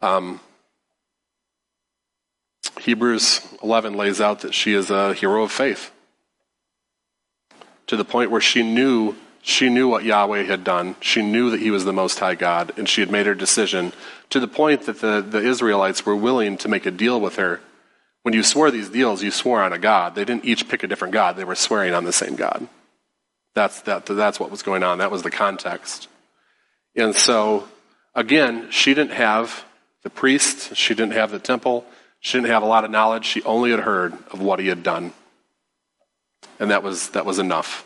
Um, 0.00 0.38
Hebrews 2.80 3.40
11 3.64 3.94
lays 3.94 4.20
out 4.20 4.42
that 4.42 4.54
she 4.54 4.74
is 4.74 4.90
a 4.90 5.12
hero 5.12 5.42
of 5.42 5.50
faith 5.50 5.90
to 7.92 7.96
the 7.98 8.04
point 8.06 8.30
where 8.30 8.40
she 8.40 8.62
knew 8.62 9.14
she 9.42 9.68
knew 9.68 9.86
what 9.86 10.02
Yahweh 10.02 10.44
had 10.44 10.64
done. 10.64 10.96
She 11.00 11.20
knew 11.20 11.50
that 11.50 11.60
he 11.60 11.70
was 11.70 11.84
the 11.84 11.92
Most 11.92 12.20
High 12.20 12.36
God, 12.36 12.72
and 12.78 12.88
she 12.88 13.02
had 13.02 13.10
made 13.10 13.26
her 13.26 13.34
decision 13.34 13.92
to 14.30 14.40
the 14.40 14.48
point 14.48 14.86
that 14.86 15.02
the, 15.02 15.20
the 15.20 15.40
Israelites 15.46 16.06
were 16.06 16.16
willing 16.16 16.56
to 16.58 16.68
make 16.68 16.86
a 16.86 16.90
deal 16.90 17.20
with 17.20 17.36
her. 17.36 17.60
When 18.22 18.32
you 18.32 18.42
swore 18.42 18.70
these 18.70 18.88
deals, 18.88 19.22
you 19.22 19.30
swore 19.30 19.62
on 19.62 19.74
a 19.74 19.78
God. 19.78 20.14
They 20.14 20.24
didn't 20.24 20.46
each 20.46 20.70
pick 20.70 20.82
a 20.82 20.86
different 20.86 21.12
God, 21.12 21.36
they 21.36 21.44
were 21.44 21.54
swearing 21.54 21.92
on 21.92 22.04
the 22.04 22.14
same 22.14 22.34
God. 22.34 22.66
That's, 23.54 23.82
that, 23.82 24.06
that's 24.06 24.40
what 24.40 24.50
was 24.50 24.62
going 24.62 24.82
on. 24.82 24.96
That 24.96 25.10
was 25.10 25.22
the 25.22 25.30
context. 25.30 26.08
And 26.96 27.14
so, 27.14 27.68
again, 28.14 28.70
she 28.70 28.94
didn't 28.94 29.12
have 29.12 29.66
the 30.02 30.08
priest, 30.08 30.76
she 30.76 30.94
didn't 30.94 31.12
have 31.12 31.30
the 31.30 31.38
temple, 31.38 31.84
she 32.20 32.38
didn't 32.38 32.52
have 32.52 32.62
a 32.62 32.66
lot 32.66 32.86
of 32.86 32.90
knowledge. 32.90 33.26
She 33.26 33.42
only 33.42 33.70
had 33.70 33.80
heard 33.80 34.14
of 34.32 34.40
what 34.40 34.60
he 34.60 34.68
had 34.68 34.82
done. 34.82 35.12
And 36.62 36.70
that 36.70 36.82
was, 36.82 37.10
that 37.10 37.26
was 37.26 37.40
enough 37.40 37.84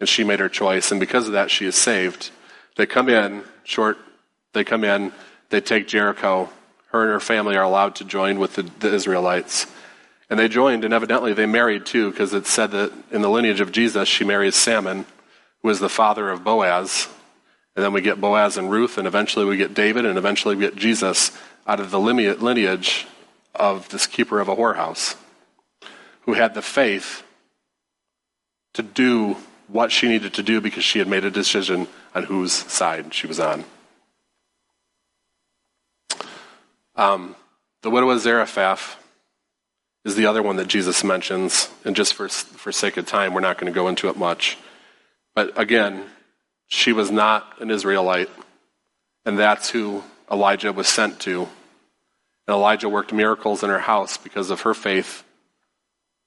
and 0.00 0.08
she 0.08 0.24
made 0.24 0.40
her 0.40 0.50
choice, 0.50 0.90
and 0.90 1.00
because 1.00 1.26
of 1.26 1.32
that, 1.32 1.50
she 1.50 1.64
is 1.64 1.74
saved. 1.76 2.30
They 2.76 2.86
come 2.86 3.08
in, 3.08 3.42
short, 3.62 3.96
they 4.52 4.62
come 4.62 4.84
in, 4.84 5.12
they 5.50 5.62
take 5.62 5.86
Jericho. 5.88 6.50
Her 6.90 7.02
and 7.02 7.10
her 7.10 7.20
family 7.20 7.56
are 7.56 7.64
allowed 7.64 7.94
to 7.96 8.04
join 8.04 8.38
with 8.38 8.54
the, 8.54 8.62
the 8.80 8.92
Israelites. 8.92 9.66
And 10.28 10.38
they 10.38 10.48
joined, 10.48 10.84
and 10.84 10.92
evidently 10.92 11.32
they 11.32 11.46
married 11.46 11.86
too, 11.86 12.10
because 12.10 12.34
it 12.34 12.46
said 12.46 12.72
that 12.72 12.92
in 13.10 13.22
the 13.22 13.30
lineage 13.30 13.60
of 13.60 13.72
Jesus, 13.72 14.08
she 14.08 14.24
marries 14.24 14.56
Salmon, 14.56 15.06
who 15.62 15.70
is 15.70 15.80
the 15.80 15.88
father 15.88 16.28
of 16.28 16.44
Boaz. 16.44 17.08
And 17.74 17.84
then 17.84 17.92
we 17.92 18.00
get 18.00 18.20
Boaz 18.20 18.56
and 18.56 18.70
Ruth, 18.70 18.98
and 18.98 19.06
eventually 19.06 19.46
we 19.46 19.56
get 19.56 19.74
David, 19.74 20.04
and 20.04 20.18
eventually 20.18 20.54
we 20.54 20.60
get 20.60 20.76
Jesus 20.76 21.32
out 21.66 21.80
of 21.80 21.90
the 21.90 21.98
lineage 21.98 23.06
of 23.54 23.88
this 23.88 24.06
keeper 24.06 24.38
of 24.38 24.48
a 24.48 24.54
whorehouse, 24.56 25.16
who 26.22 26.34
had 26.34 26.54
the 26.54 26.62
faith 26.62 27.23
to 28.74 28.82
do 28.82 29.36
what 29.68 29.90
she 29.90 30.08
needed 30.08 30.34
to 30.34 30.42
do 30.42 30.60
because 30.60 30.84
she 30.84 30.98
had 30.98 31.08
made 31.08 31.24
a 31.24 31.30
decision 31.30 31.88
on 32.14 32.24
whose 32.24 32.52
side 32.52 33.14
she 33.14 33.26
was 33.26 33.40
on. 33.40 33.64
Um, 36.96 37.34
the 37.82 37.90
widow 37.90 38.10
of 38.10 38.20
Zarephath 38.20 38.96
is 40.04 40.16
the 40.16 40.26
other 40.26 40.42
one 40.42 40.56
that 40.56 40.68
Jesus 40.68 41.02
mentions, 41.02 41.70
and 41.84 41.96
just 41.96 42.14
for, 42.14 42.28
for 42.28 42.70
sake 42.70 42.96
of 42.96 43.06
time, 43.06 43.32
we're 43.32 43.40
not 43.40 43.58
going 43.58 43.72
to 43.72 43.74
go 43.74 43.88
into 43.88 44.08
it 44.08 44.16
much. 44.16 44.58
But 45.34 45.58
again, 45.58 46.04
she 46.66 46.92
was 46.92 47.10
not 47.10 47.60
an 47.60 47.70
Israelite, 47.70 48.30
and 49.24 49.38
that's 49.38 49.70
who 49.70 50.04
Elijah 50.30 50.72
was 50.72 50.88
sent 50.88 51.20
to. 51.20 51.42
And 52.46 52.54
Elijah 52.54 52.88
worked 52.88 53.12
miracles 53.12 53.62
in 53.62 53.70
her 53.70 53.78
house 53.78 54.18
because 54.18 54.50
of 54.50 54.62
her 54.62 54.74
faith 54.74 55.24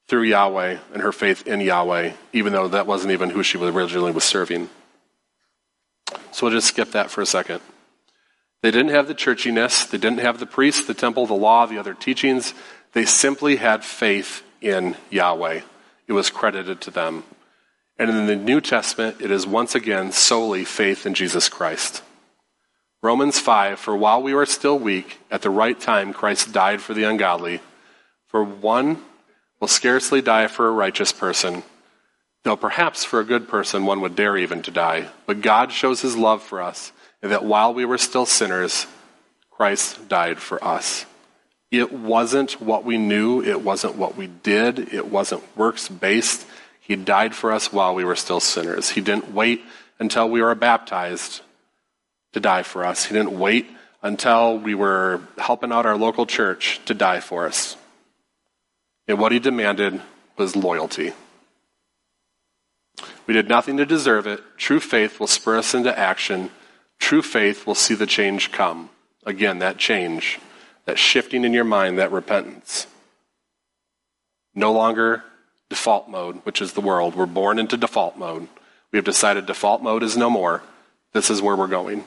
through 0.08 0.22
Yahweh 0.22 0.78
and 0.92 1.02
her 1.02 1.12
faith 1.12 1.46
in 1.46 1.60
Yahweh, 1.60 2.12
even 2.32 2.52
though 2.52 2.68
that 2.68 2.86
wasn't 2.86 3.12
even 3.12 3.30
who 3.30 3.42
she 3.42 3.58
originally 3.58 4.10
was 4.10 4.24
serving. 4.24 4.70
So 6.32 6.46
we'll 6.46 6.56
just 6.56 6.68
skip 6.68 6.92
that 6.92 7.10
for 7.10 7.20
a 7.20 7.26
second. 7.26 7.60
They 8.62 8.70
didn't 8.70 8.90
have 8.90 9.06
the 9.06 9.14
churchiness, 9.14 9.88
they 9.88 9.98
didn't 9.98 10.20
have 10.20 10.40
the 10.40 10.46
priests, 10.46 10.86
the 10.86 10.94
temple, 10.94 11.26
the 11.26 11.34
law, 11.34 11.66
the 11.66 11.78
other 11.78 11.94
teachings. 11.94 12.54
They 12.92 13.04
simply 13.04 13.56
had 13.56 13.84
faith 13.84 14.42
in 14.60 14.96
Yahweh. 15.10 15.60
It 16.06 16.12
was 16.12 16.30
credited 16.30 16.80
to 16.82 16.90
them. 16.90 17.24
And 17.98 18.10
in 18.10 18.26
the 18.26 18.36
New 18.36 18.60
Testament, 18.60 19.20
it 19.20 19.30
is 19.30 19.46
once 19.46 19.74
again 19.74 20.12
solely 20.12 20.64
faith 20.64 21.04
in 21.04 21.14
Jesus 21.14 21.48
Christ. 21.48 22.02
Romans 23.02 23.38
5 23.38 23.78
For 23.78 23.96
while 23.96 24.22
we 24.22 24.34
were 24.34 24.46
still 24.46 24.78
weak, 24.78 25.18
at 25.30 25.42
the 25.42 25.50
right 25.50 25.78
time 25.78 26.12
Christ 26.12 26.52
died 26.52 26.80
for 26.80 26.94
the 26.94 27.04
ungodly. 27.04 27.60
For 28.26 28.42
one 28.42 29.02
will 29.60 29.68
scarcely 29.68 30.20
die 30.20 30.46
for 30.46 30.68
a 30.68 30.72
righteous 30.72 31.12
person, 31.12 31.62
though 32.44 32.56
perhaps 32.56 33.04
for 33.04 33.20
a 33.20 33.24
good 33.24 33.48
person 33.48 33.86
one 33.86 34.00
would 34.00 34.16
dare 34.16 34.36
even 34.36 34.62
to 34.62 34.70
die. 34.70 35.08
But 35.26 35.40
God 35.40 35.72
shows 35.72 36.00
his 36.00 36.16
love 36.16 36.42
for 36.42 36.62
us, 36.62 36.92
and 37.22 37.32
that 37.32 37.44
while 37.44 37.74
we 37.74 37.84
were 37.84 37.98
still 37.98 38.26
sinners, 38.26 38.86
Christ 39.50 40.08
died 40.08 40.38
for 40.38 40.62
us. 40.62 41.04
It 41.70 41.92
wasn't 41.92 42.60
what 42.60 42.84
we 42.84 42.96
knew, 42.96 43.42
it 43.42 43.62
wasn't 43.62 43.96
what 43.96 44.16
we 44.16 44.28
did, 44.28 44.94
it 44.94 45.08
wasn't 45.08 45.42
works 45.56 45.88
based. 45.88 46.46
He 46.80 46.96
died 46.96 47.34
for 47.34 47.52
us 47.52 47.72
while 47.72 47.94
we 47.94 48.04
were 48.04 48.16
still 48.16 48.40
sinners. 48.40 48.90
He 48.90 49.02
didn't 49.02 49.34
wait 49.34 49.62
until 49.98 50.30
we 50.30 50.40
were 50.40 50.54
baptized 50.54 51.42
to 52.32 52.40
die 52.40 52.62
for 52.62 52.84
us. 52.84 53.04
He 53.04 53.14
didn't 53.14 53.38
wait 53.38 53.68
until 54.00 54.58
we 54.58 54.74
were 54.74 55.20
helping 55.36 55.72
out 55.72 55.84
our 55.84 55.96
local 55.96 56.24
church 56.24 56.80
to 56.86 56.94
die 56.94 57.20
for 57.20 57.46
us. 57.46 57.76
And 59.08 59.18
what 59.18 59.32
he 59.32 59.38
demanded 59.38 60.00
was 60.36 60.54
loyalty. 60.54 61.14
We 63.26 63.34
did 63.34 63.48
nothing 63.48 63.78
to 63.78 63.86
deserve 63.86 64.26
it. 64.26 64.40
True 64.56 64.80
faith 64.80 65.18
will 65.18 65.26
spur 65.26 65.58
us 65.58 65.74
into 65.74 65.96
action. 65.98 66.50
True 66.98 67.22
faith 67.22 67.66
will 67.66 67.74
see 67.74 67.94
the 67.94 68.06
change 68.06 68.52
come. 68.52 68.90
Again, 69.24 69.58
that 69.58 69.78
change, 69.78 70.38
that 70.84 70.98
shifting 70.98 71.44
in 71.44 71.52
your 71.52 71.64
mind, 71.64 71.98
that 71.98 72.12
repentance. 72.12 72.86
No 74.54 74.72
longer 74.72 75.24
default 75.68 76.08
mode, 76.08 76.36
which 76.44 76.60
is 76.60 76.72
the 76.72 76.80
world. 76.80 77.14
We're 77.14 77.26
born 77.26 77.58
into 77.58 77.76
default 77.76 78.16
mode. 78.16 78.48
We 78.92 78.96
have 78.96 79.04
decided 79.04 79.46
default 79.46 79.82
mode 79.82 80.02
is 80.02 80.16
no 80.16 80.30
more. 80.30 80.62
This 81.12 81.30
is 81.30 81.42
where 81.42 81.56
we're 81.56 81.66
going. 81.66 82.04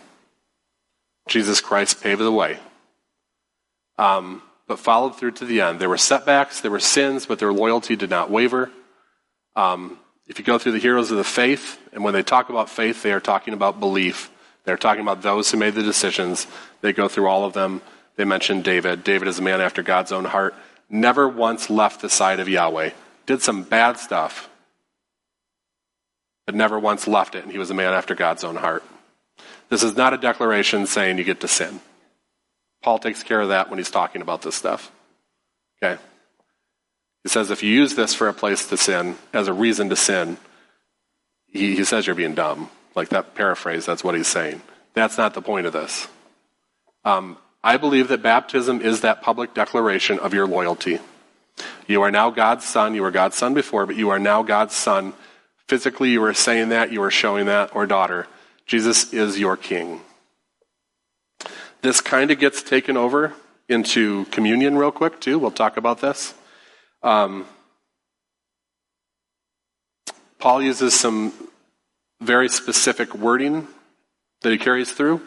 Jesus 1.27 1.61
Christ 1.61 2.01
paved 2.01 2.21
the 2.21 2.31
way. 2.31 2.57
Um, 3.97 4.41
but 4.71 4.79
followed 4.79 5.17
through 5.17 5.31
to 5.31 5.43
the 5.43 5.59
end. 5.59 5.81
There 5.81 5.89
were 5.89 5.97
setbacks, 5.97 6.61
there 6.61 6.71
were 6.71 6.79
sins, 6.79 7.25
but 7.25 7.39
their 7.39 7.51
loyalty 7.51 7.97
did 7.97 8.09
not 8.09 8.31
waver. 8.31 8.71
Um, 9.53 9.99
if 10.27 10.39
you 10.39 10.45
go 10.45 10.57
through 10.57 10.71
the 10.71 10.77
heroes 10.77 11.11
of 11.11 11.17
the 11.17 11.25
faith, 11.25 11.77
and 11.91 12.05
when 12.05 12.13
they 12.13 12.23
talk 12.23 12.47
about 12.47 12.69
faith, 12.69 13.03
they 13.03 13.11
are 13.11 13.19
talking 13.19 13.53
about 13.53 13.81
belief. 13.81 14.31
They're 14.63 14.77
talking 14.77 15.01
about 15.01 15.23
those 15.23 15.51
who 15.51 15.57
made 15.57 15.75
the 15.75 15.83
decisions. 15.83 16.47
They 16.79 16.93
go 16.93 17.09
through 17.09 17.27
all 17.27 17.43
of 17.43 17.51
them. 17.51 17.81
They 18.15 18.23
mention 18.23 18.61
David. 18.61 19.03
David 19.03 19.27
is 19.27 19.39
a 19.39 19.41
man 19.41 19.59
after 19.59 19.83
God's 19.83 20.13
own 20.13 20.23
heart. 20.23 20.55
Never 20.89 21.27
once 21.27 21.69
left 21.69 21.99
the 21.99 22.09
side 22.09 22.39
of 22.39 22.47
Yahweh 22.47 22.91
did 23.25 23.41
some 23.41 23.63
bad 23.63 23.97
stuff, 23.97 24.49
but 26.45 26.55
never 26.55 26.79
once 26.79 27.09
left 27.09 27.35
it, 27.35 27.43
and 27.43 27.51
he 27.51 27.57
was 27.57 27.71
a 27.71 27.73
man 27.73 27.91
after 27.91 28.15
God's 28.15 28.45
own 28.45 28.55
heart. 28.55 28.85
This 29.67 29.83
is 29.83 29.97
not 29.97 30.13
a 30.13 30.17
declaration 30.17 30.85
saying 30.85 31.17
you 31.17 31.25
get 31.25 31.41
to 31.41 31.49
sin. 31.49 31.81
Paul 32.81 32.99
takes 32.99 33.23
care 33.23 33.41
of 33.41 33.49
that 33.49 33.69
when 33.69 33.77
he's 33.77 33.91
talking 33.91 34.21
about 34.21 34.41
this 34.41 34.55
stuff. 34.55 34.91
Okay? 35.81 36.01
He 37.23 37.29
says 37.29 37.51
if 37.51 37.61
you 37.63 37.71
use 37.71 37.95
this 37.95 38.13
for 38.13 38.27
a 38.27 38.33
place 38.33 38.67
to 38.67 38.77
sin, 38.77 39.17
as 39.33 39.47
a 39.47 39.53
reason 39.53 39.89
to 39.89 39.95
sin, 39.95 40.37
he, 41.47 41.75
he 41.75 41.83
says 41.83 42.07
you're 42.07 42.15
being 42.15 42.35
dumb. 42.35 42.69
Like 42.95 43.09
that 43.09 43.35
paraphrase, 43.35 43.85
that's 43.85 44.03
what 44.03 44.15
he's 44.15 44.27
saying. 44.27 44.61
That's 44.93 45.17
not 45.17 45.33
the 45.33 45.41
point 45.41 45.67
of 45.67 45.73
this. 45.73 46.07
Um, 47.05 47.37
I 47.63 47.77
believe 47.77 48.07
that 48.09 48.21
baptism 48.21 48.81
is 48.81 49.01
that 49.01 49.21
public 49.21 49.53
declaration 49.53 50.19
of 50.19 50.33
your 50.33 50.47
loyalty. 50.47 50.99
You 51.87 52.01
are 52.01 52.11
now 52.11 52.29
God's 52.31 52.65
son. 52.65 52.95
You 52.95 53.03
were 53.03 53.11
God's 53.11 53.37
son 53.37 53.53
before, 53.53 53.85
but 53.85 53.95
you 53.95 54.09
are 54.09 54.19
now 54.19 54.43
God's 54.43 54.75
son. 54.75 55.13
Physically, 55.67 56.09
you 56.09 56.23
are 56.23 56.33
saying 56.33 56.69
that, 56.69 56.91
you 56.91 57.01
are 57.03 57.11
showing 57.11 57.45
that, 57.45 57.75
or 57.75 57.85
daughter. 57.85 58.27
Jesus 58.65 59.13
is 59.13 59.39
your 59.39 59.55
king. 59.55 60.01
This 61.81 62.01
kind 62.01 62.31
of 62.31 62.39
gets 62.39 62.61
taken 62.61 62.97
over 62.97 63.33
into 63.67 64.25
communion 64.25 64.77
real 64.77 64.91
quick, 64.91 65.19
too. 65.19 65.39
We'll 65.39 65.51
talk 65.51 65.77
about 65.77 66.01
this. 66.01 66.33
Um, 67.03 67.45
Paul 70.39 70.61
uses 70.61 70.93
some 70.93 71.33
very 72.19 72.49
specific 72.49 73.15
wording 73.15 73.67
that 74.41 74.51
he 74.51 74.57
carries 74.57 74.91
through. 74.91 75.21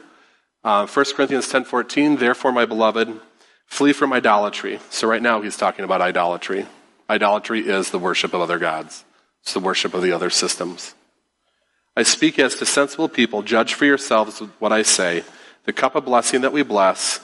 Uh, 0.62 0.86
1 0.86 1.14
Corinthians 1.14 1.48
10:14, 1.48 2.18
therefore, 2.18 2.52
my 2.52 2.64
beloved, 2.64 3.20
Flee 3.66 3.92
from 3.92 4.12
idolatry. 4.12 4.78
So, 4.90 5.08
right 5.08 5.22
now, 5.22 5.40
he's 5.40 5.56
talking 5.56 5.84
about 5.84 6.00
idolatry. 6.00 6.66
Idolatry 7.08 7.60
is 7.60 7.90
the 7.90 7.98
worship 7.98 8.32
of 8.32 8.40
other 8.40 8.58
gods, 8.58 9.04
it's 9.42 9.52
the 9.52 9.60
worship 9.60 9.94
of 9.94 10.02
the 10.02 10.12
other 10.12 10.30
systems. 10.30 10.94
I 11.96 12.02
speak 12.02 12.38
as 12.38 12.56
to 12.56 12.66
sensible 12.66 13.08
people. 13.08 13.42
Judge 13.42 13.74
for 13.74 13.84
yourselves 13.84 14.40
what 14.58 14.72
I 14.72 14.82
say. 14.82 15.22
The 15.64 15.72
cup 15.72 15.94
of 15.94 16.04
blessing 16.04 16.42
that 16.42 16.52
we 16.52 16.62
bless, 16.62 17.20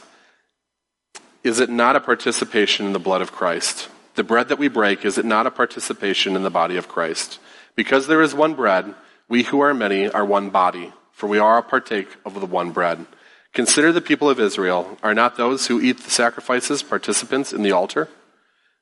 is 1.44 1.60
it 1.60 1.70
not 1.70 1.96
a 1.96 2.00
participation 2.00 2.86
in 2.86 2.92
the 2.92 2.98
blood 2.98 3.20
of 3.20 3.32
Christ? 3.32 3.88
The 4.14 4.24
bread 4.24 4.48
that 4.48 4.58
we 4.58 4.68
break, 4.68 5.04
is 5.04 5.18
it 5.18 5.24
not 5.24 5.46
a 5.46 5.50
participation 5.50 6.36
in 6.36 6.42
the 6.42 6.50
body 6.50 6.76
of 6.76 6.88
Christ? 6.88 7.38
Because 7.76 8.06
there 8.06 8.22
is 8.22 8.34
one 8.34 8.54
bread, 8.54 8.94
we 9.28 9.44
who 9.44 9.60
are 9.60 9.74
many 9.74 10.08
are 10.08 10.24
one 10.24 10.50
body, 10.50 10.92
for 11.12 11.28
we 11.28 11.38
are 11.38 11.58
a 11.58 11.62
partake 11.62 12.08
of 12.24 12.38
the 12.38 12.46
one 12.46 12.72
bread. 12.72 13.06
Consider 13.52 13.92
the 13.92 14.00
people 14.00 14.30
of 14.30 14.40
Israel. 14.40 14.98
Are 15.02 15.14
not 15.14 15.36
those 15.36 15.66
who 15.66 15.80
eat 15.80 15.98
the 16.00 16.10
sacrifices 16.10 16.82
participants 16.82 17.52
in 17.52 17.62
the 17.62 17.72
altar? 17.72 18.08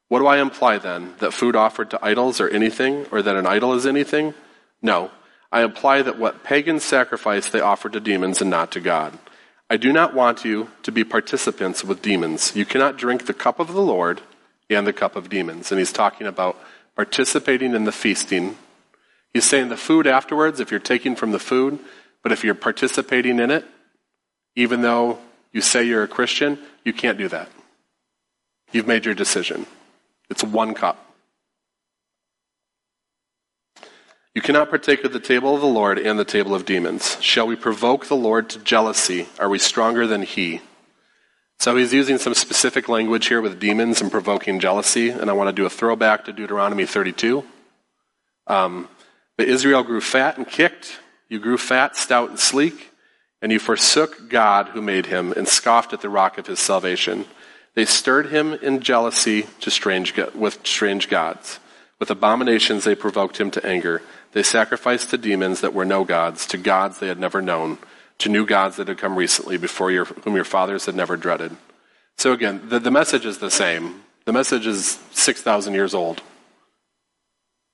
What 0.09 0.21
do 0.21 0.27
I 0.27 0.39
imply 0.39 0.79
then? 0.79 1.15
That 1.19 1.33
food 1.33 1.57
offered 1.57 1.91
to 1.91 2.05
idols 2.05 2.41
are 2.41 2.49
anything, 2.49 3.07
or 3.11 3.23
that 3.23 3.37
an 3.37 3.47
idol 3.47 3.75
is 3.75 3.87
anything? 3.87 4.35
No. 4.81 5.11
I 5.51 5.63
imply 5.63 6.03
that 6.03 6.19
what 6.19 6.45
pagans 6.45 6.85
sacrifice 6.85 7.49
they 7.49 7.61
offer 7.61 7.89
to 7.89 8.01
demons 8.01 8.41
and 8.41 8.51
not 8.51 8.71
to 8.73 8.81
God. 8.81 9.19
I 9.71 9.77
do 9.77 9.93
not 9.93 10.14
want 10.14 10.45
you 10.45 10.71
to 10.83 10.93
be 10.93 11.05
participants 11.05 11.85
with 11.85 12.01
demons. 12.01 12.57
You 12.57 12.64
cannot 12.64 12.97
drink 12.97 13.27
the 13.27 13.35
cup 13.35 13.61
of 13.61 13.73
the 13.73 13.83
Lord 13.83 14.23
and 14.71 14.87
the 14.87 14.93
cup 14.93 15.14
of 15.14 15.29
demons. 15.29 15.71
And 15.71 15.79
he's 15.79 15.93
talking 15.93 16.27
about 16.27 16.59
participating 16.97 17.75
in 17.75 17.85
the 17.85 17.93
feasting. 17.93 18.57
He's 19.33 19.45
saying 19.45 19.69
the 19.69 19.77
food 19.77 20.07
afterwards, 20.07 20.59
if 20.59 20.71
you're 20.71 20.81
taking 20.81 21.14
from 21.14 21.33
the 21.33 21.39
food, 21.39 21.79
but 22.23 22.33
if 22.33 22.45
you're 22.45 22.55
participating 22.55 23.39
in 23.39 23.51
it, 23.51 23.64
even 24.57 24.81
though 24.81 25.19
you 25.53 25.61
say 25.61 25.85
you're 25.85 26.03
a 26.03 26.09
Christian, 26.09 26.59
you 26.85 26.93
can't 26.93 27.19
do 27.19 27.29
that. 27.29 27.51
You've 28.73 28.87
made 28.89 29.05
your 29.05 29.14
decision. 29.14 29.66
It's 30.31 30.43
one 30.43 30.75
cup. 30.75 31.08
You 34.39 34.43
cannot 34.43 34.70
partake 34.70 35.03
of 35.03 35.12
the 35.12 35.18
table 35.18 35.57
of 35.57 35.61
the 35.61 35.66
Lord 35.66 35.99
and 35.99 36.16
the 36.16 36.24
table 36.24 36.55
of 36.55 36.64
demons. 36.64 37.20
Shall 37.20 37.49
we 37.49 37.57
provoke 37.57 38.07
the 38.07 38.14
Lord 38.14 38.49
to 38.51 38.61
jealousy? 38.61 39.26
Are 39.41 39.49
we 39.49 39.59
stronger 39.59 40.07
than 40.07 40.22
he? 40.22 40.61
So 41.59 41.74
he's 41.74 41.93
using 41.93 42.18
some 42.18 42.34
specific 42.34 42.89
language 42.89 43.26
here 43.26 43.41
with 43.41 43.59
demons 43.59 44.01
and 44.01 44.12
provoking 44.12 44.61
jealousy, 44.61 45.09
and 45.09 45.28
I 45.28 45.32
want 45.32 45.49
to 45.49 45.53
do 45.53 45.66
a 45.66 45.68
throwback 45.68 46.24
to 46.26 46.32
Deuteronomy 46.32 46.86
32. 46.86 47.43
Um, 48.47 48.89
but 49.36 49.49
Israel 49.49 49.82
grew 49.82 50.01
fat 50.01 50.36
and 50.36 50.47
kicked. 50.47 51.01
You 51.28 51.41
grew 51.41 51.59
fat, 51.59 51.97
stout, 51.97 52.30
and 52.30 52.39
sleek 52.39 52.93
and 53.43 53.51
you 53.51 53.59
forsook 53.59 54.28
God 54.28 54.68
who 54.68 54.80
made 54.80 55.07
him 55.07 55.32
and 55.32 55.49
scoffed 55.49 55.93
at 55.93 56.01
the 56.01 56.09
rock 56.09 56.39
of 56.39 56.47
his 56.47 56.61
salvation. 56.61 57.24
They 57.74 57.86
stirred 57.86 58.26
him 58.26 58.53
in 58.55 58.82
jealousy 58.82 59.49
to 59.62 59.70
strange, 59.72 60.16
with 60.32 60.64
strange 60.64 61.09
gods. 61.09 61.59
With 61.99 62.11
abominations 62.12 62.84
they 62.84 62.95
provoked 62.95 63.39
him 63.39 63.51
to 63.51 63.66
anger. 63.66 64.01
They 64.39 64.45
sacrificed 64.45 65.11
to 65.11 65.18
demons 65.18 65.62
that 65.62 65.74
were 65.74 65.84
no 65.84 66.05
gods, 66.05 66.47
to 66.47 66.59
gods 66.59 67.01
they 67.01 67.09
had 67.09 67.18
never 67.18 67.43
known, 67.43 67.78
to 68.18 68.28
new 68.28 68.47
gods 68.47 68.76
that 68.76 68.86
had 68.86 68.97
come 68.97 69.16
recently 69.16 69.57
before 69.57 69.91
your, 69.91 70.05
whom 70.05 70.36
your 70.36 70.45
fathers 70.45 70.86
had 70.86 70.95
never 70.95 71.16
dreaded. 71.16 71.57
So 72.18 72.30
again, 72.30 72.68
the, 72.68 72.78
the 72.78 72.93
message 72.93 73.26
is 73.26 73.39
the 73.39 73.51
same. 73.51 74.05
The 74.26 74.32
message 74.32 74.64
is 74.64 75.01
6,000 75.11 75.74
years 75.74 75.93
old. 75.93 76.22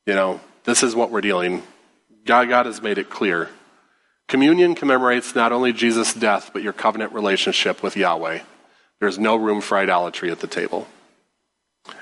You 0.06 0.14
know, 0.14 0.40
this 0.64 0.82
is 0.82 0.96
what 0.96 1.10
we're 1.10 1.20
dealing. 1.20 1.64
God, 2.24 2.48
God 2.48 2.64
has 2.64 2.80
made 2.80 2.96
it 2.96 3.10
clear 3.10 3.50
Communion 4.26 4.74
commemorates 4.74 5.34
not 5.34 5.52
only 5.52 5.74
Jesus' 5.74 6.14
death, 6.14 6.48
but 6.54 6.62
your 6.62 6.72
covenant 6.72 7.12
relationship 7.12 7.82
with 7.82 7.94
Yahweh. 7.94 8.40
There's 9.00 9.18
no 9.18 9.36
room 9.36 9.60
for 9.60 9.76
idolatry 9.76 10.30
at 10.30 10.40
the 10.40 10.46
table. 10.46 10.88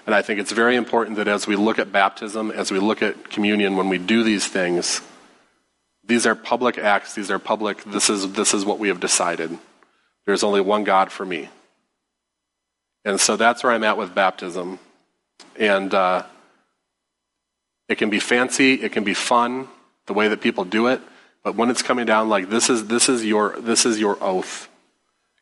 And 0.07 0.15
I 0.15 0.23
think 0.23 0.41
it's 0.41 0.53
very 0.53 0.77
important 0.77 1.17
that 1.17 1.29
as 1.29 1.47
we 1.47 1.57
look 1.57 1.79
at 1.79 1.93
baptism, 1.93 2.51
as 2.51 2.71
we 2.71 2.79
look 2.79 3.03
at 3.03 3.31
communion, 3.31 3.77
when 3.77 3.89
we 3.89 3.99
do 3.99 4.23
these 4.23 4.47
things, 4.47 5.01
these 6.05 6.27
are 6.27 6.35
public 6.35 6.79
acts, 6.79 7.15
these 7.15 7.31
are 7.31 7.39
public, 7.39 7.83
this 7.85 8.11
is, 8.11 8.33
this 8.33 8.55
is 8.55 8.65
what 8.65 8.79
we 8.79 8.89
have 8.89 9.01
decided. 9.01 9.57
There's 10.27 10.43
only 10.43 10.61
one 10.61 10.85
God 10.85 11.11
for 11.11 11.25
me. 11.25 11.49
And 13.05 13.21
so 13.21 13.37
that's 13.37 13.65
where 13.65 13.73
I'm 13.73 13.85
at 13.85 13.97
with 13.97 14.15
baptism. 14.15 14.79
And 15.57 15.93
uh, 15.93 16.25
it 17.89 17.99
can 17.99 18.11
be 18.11 18.21
fancy, 18.21 18.75
it 18.75 18.93
can 18.93 19.05
be 19.05 19.15
fun, 19.15 19.69
the 20.07 20.13
way 20.13 20.29
that 20.29 20.41
people 20.41 20.65
do 20.65 20.89
it. 20.89 21.01
But 21.43 21.57
when 21.57 21.71
it's 21.71 21.83
coming 21.83 22.07
down, 22.07 22.29
like 22.29 22.51
this 22.51 22.71
is 22.71 22.87
this 22.87 23.09
is 23.09 23.25
your 23.25 23.61
this 23.61 23.85
is 23.85 23.99
your 23.99 24.17
oath. 24.23 24.69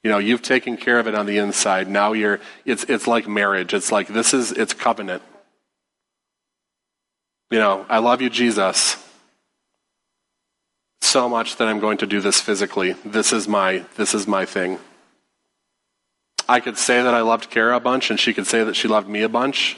You 0.02 0.10
know, 0.10 0.18
you've 0.18 0.42
taken 0.42 0.76
care 0.76 0.98
of 0.98 1.06
it 1.06 1.14
on 1.14 1.26
the 1.26 1.38
inside. 1.38 1.88
Now 1.88 2.12
you're 2.12 2.40
it's 2.64 2.84
it's 2.84 3.06
like 3.06 3.28
marriage. 3.28 3.74
It's 3.74 3.92
like 3.92 4.08
this 4.08 4.32
is 4.32 4.52
it's 4.52 4.72
covenant. 4.72 5.22
You 7.50 7.58
know, 7.58 7.84
I 7.88 7.98
love 7.98 8.22
you, 8.22 8.30
Jesus. 8.30 8.96
So 11.02 11.28
much 11.28 11.56
that 11.56 11.68
I'm 11.68 11.80
going 11.80 11.98
to 11.98 12.06
do 12.06 12.20
this 12.20 12.40
physically. 12.40 12.92
This 13.04 13.32
is 13.32 13.48
my 13.48 13.84
this 13.96 14.14
is 14.14 14.26
my 14.26 14.46
thing. 14.46 14.78
I 16.48 16.60
could 16.60 16.78
say 16.78 17.02
that 17.02 17.14
I 17.14 17.20
loved 17.20 17.50
Kara 17.50 17.76
a 17.76 17.80
bunch, 17.80 18.10
and 18.10 18.18
she 18.18 18.34
could 18.34 18.46
say 18.46 18.64
that 18.64 18.74
she 18.74 18.88
loved 18.88 19.08
me 19.08 19.22
a 19.22 19.28
bunch, 19.28 19.76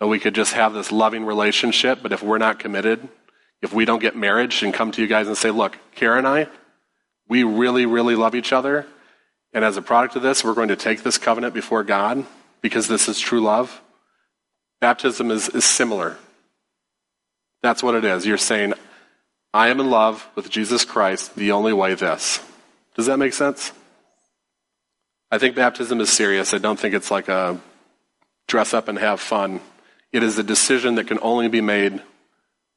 and 0.00 0.08
we 0.08 0.18
could 0.18 0.34
just 0.34 0.54
have 0.54 0.72
this 0.72 0.90
loving 0.90 1.24
relationship. 1.24 1.98
But 2.02 2.12
if 2.12 2.22
we're 2.22 2.38
not 2.38 2.58
committed, 2.58 3.08
if 3.60 3.72
we 3.74 3.84
don't 3.84 4.00
get 4.00 4.16
marriage 4.16 4.62
and 4.62 4.72
come 4.72 4.90
to 4.92 5.02
you 5.02 5.06
guys 5.06 5.26
and 5.28 5.36
say, 5.36 5.50
look, 5.50 5.78
Kara 5.94 6.18
and 6.18 6.26
I, 6.26 6.48
we 7.28 7.44
really, 7.44 7.86
really 7.86 8.16
love 8.16 8.34
each 8.34 8.52
other. 8.52 8.86
And 9.52 9.64
as 9.64 9.76
a 9.76 9.82
product 9.82 10.16
of 10.16 10.22
this, 10.22 10.44
we're 10.44 10.54
going 10.54 10.68
to 10.68 10.76
take 10.76 11.02
this 11.02 11.18
covenant 11.18 11.54
before 11.54 11.84
God 11.84 12.24
because 12.60 12.88
this 12.88 13.08
is 13.08 13.18
true 13.18 13.40
love. 13.40 13.82
Baptism 14.80 15.30
is, 15.30 15.48
is 15.50 15.64
similar. 15.64 16.16
That's 17.62 17.82
what 17.82 17.94
it 17.94 18.04
is. 18.04 18.26
You're 18.26 18.38
saying, 18.38 18.74
I 19.54 19.68
am 19.68 19.80
in 19.80 19.90
love 19.90 20.26
with 20.34 20.50
Jesus 20.50 20.84
Christ, 20.84 21.36
the 21.36 21.52
only 21.52 21.72
way 21.72 21.94
this. 21.94 22.40
Does 22.96 23.06
that 23.06 23.18
make 23.18 23.34
sense? 23.34 23.72
I 25.30 25.38
think 25.38 25.54
baptism 25.54 26.00
is 26.00 26.10
serious. 26.10 26.52
I 26.54 26.58
don't 26.58 26.78
think 26.78 26.94
it's 26.94 27.10
like 27.10 27.28
a 27.28 27.60
dress 28.48 28.74
up 28.74 28.88
and 28.88 28.98
have 28.98 29.20
fun. 29.20 29.60
It 30.12 30.22
is 30.22 30.38
a 30.38 30.42
decision 30.42 30.96
that 30.96 31.06
can 31.06 31.18
only 31.22 31.48
be 31.48 31.60
made 31.60 32.02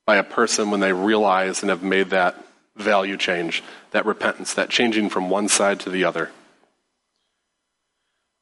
by 0.06 0.18
a 0.18 0.24
person 0.24 0.72
when 0.72 0.80
they 0.80 0.94
realize 0.94 1.64
and 1.64 1.70
have 1.70 1.84
made 1.84 2.12
that 2.12 2.42
value 2.76 3.18
change, 3.18 3.64
that 3.92 4.06
repentance, 4.06 4.54
that 4.54 4.70
changing 4.70 5.10
from 5.10 5.30
one 5.30 5.48
side 5.48 5.80
to 5.82 5.90
the 5.90 6.04
other. 6.04 6.32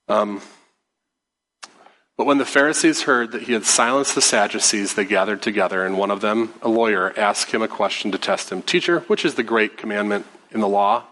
Um, 0.08 0.42
but 2.18 2.28
when 2.28 2.38
the 2.38 2.46
Pharisees 2.46 3.04
heard 3.04 3.32
that 3.32 3.44
he 3.44 3.54
had 3.54 3.66
silenced 3.66 4.16
the 4.16 4.22
Sadducees, 4.22 4.94
they 4.94 5.06
gathered 5.06 5.42
together, 5.42 5.86
and 5.86 5.98
one 5.98 6.12
of 6.12 6.22
them, 6.22 6.54
a 6.62 6.70
lawyer, 6.70 7.18
asked 7.18 7.52
him 7.52 7.62
a 7.62 7.68
question 7.68 8.12
to 8.12 8.18
test 8.18 8.52
him 8.52 8.62
Teacher, 8.62 9.00
which 9.02 9.26
is 9.26 9.36
the 9.36 9.44
great 9.44 9.78
commandment 9.78 10.26
in 10.52 10.60
the 10.60 10.68
law? 10.68 11.04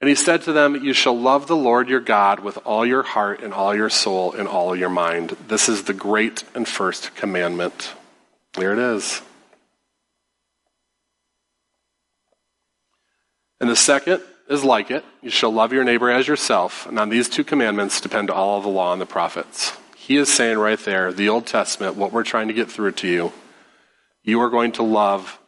And 0.00 0.08
he 0.08 0.14
said 0.14 0.42
to 0.42 0.52
them, 0.52 0.76
You 0.82 0.92
shall 0.92 1.18
love 1.18 1.46
the 1.46 1.56
Lord 1.56 1.88
your 1.88 2.00
God 2.00 2.40
with 2.40 2.58
all 2.64 2.86
your 2.86 3.02
heart 3.02 3.42
and 3.42 3.52
all 3.52 3.74
your 3.74 3.90
soul 3.90 4.32
and 4.32 4.48
all 4.48 4.74
your 4.74 4.88
mind. 4.88 5.36
This 5.48 5.68
is 5.68 5.84
the 5.84 5.92
great 5.92 6.44
and 6.54 6.66
first 6.66 7.14
commandment. 7.16 7.92
There 8.54 8.72
it 8.72 8.78
is. 8.78 9.20
And 13.60 13.68
the 13.68 13.76
second 13.76 14.22
is 14.50 14.64
like 14.64 14.90
it 14.90 15.04
you 15.22 15.30
shall 15.30 15.52
love 15.52 15.72
your 15.72 15.84
neighbor 15.84 16.10
as 16.10 16.28
yourself. 16.28 16.86
And 16.86 16.98
on 16.98 17.08
these 17.08 17.28
two 17.28 17.44
commandments 17.44 18.00
depend 18.00 18.28
all 18.28 18.58
of 18.58 18.64
the 18.64 18.68
law 18.68 18.92
and 18.92 19.00
the 19.00 19.06
prophets. 19.06 19.76
He 19.96 20.16
is 20.16 20.30
saying 20.30 20.58
right 20.58 20.78
there, 20.80 21.12
the 21.12 21.28
Old 21.28 21.46
Testament, 21.46 21.96
what 21.96 22.12
we're 22.12 22.24
trying 22.24 22.48
to 22.48 22.54
get 22.54 22.70
through 22.70 22.92
to 22.92 23.08
you, 23.08 23.32
you 24.24 24.40
are 24.40 24.50
going 24.50 24.72
to 24.72 24.82
love 24.82 25.38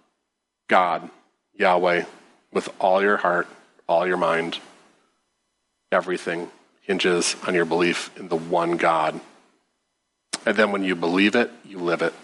God, 0.68 1.10
Yahweh, 1.54 2.04
with 2.52 2.68
all 2.78 3.02
your 3.02 3.16
heart, 3.16 3.48
all 3.88 4.06
your 4.06 4.16
mind. 4.16 4.58
Everything 5.90 6.50
hinges 6.82 7.34
on 7.46 7.54
your 7.54 7.64
belief 7.64 8.10
in 8.16 8.28
the 8.28 8.36
one 8.36 8.76
God. 8.76 9.20
And 10.46 10.56
then 10.56 10.70
when 10.70 10.84
you 10.84 10.94
believe 10.94 11.34
it, 11.34 11.50
you 11.64 11.78
live 11.78 12.02
it. 12.02 12.14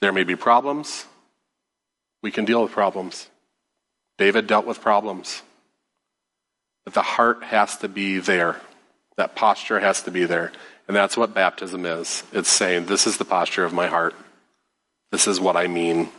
There 0.00 0.12
may 0.12 0.24
be 0.24 0.36
problems. 0.36 1.06
We 2.20 2.30
can 2.30 2.44
deal 2.44 2.62
with 2.62 2.72
problems. 2.72 3.28
David 4.18 4.46
dealt 4.46 4.66
with 4.66 4.80
problems. 4.80 5.42
But 6.84 6.94
the 6.94 7.02
heart 7.02 7.44
has 7.44 7.76
to 7.78 7.88
be 7.88 8.18
there. 8.18 8.60
That 9.16 9.34
posture 9.34 9.80
has 9.80 10.02
to 10.02 10.10
be 10.10 10.24
there. 10.24 10.52
And 10.86 10.96
that's 10.96 11.16
what 11.16 11.34
baptism 11.34 11.86
is. 11.86 12.24
It's 12.32 12.48
saying, 12.48 12.86
This 12.86 13.06
is 13.06 13.16
the 13.16 13.24
posture 13.24 13.64
of 13.64 13.72
my 13.72 13.86
heart. 13.86 14.14
This 15.10 15.26
is 15.26 15.40
what 15.40 15.56
I 15.56 15.66
mean. 15.66 16.10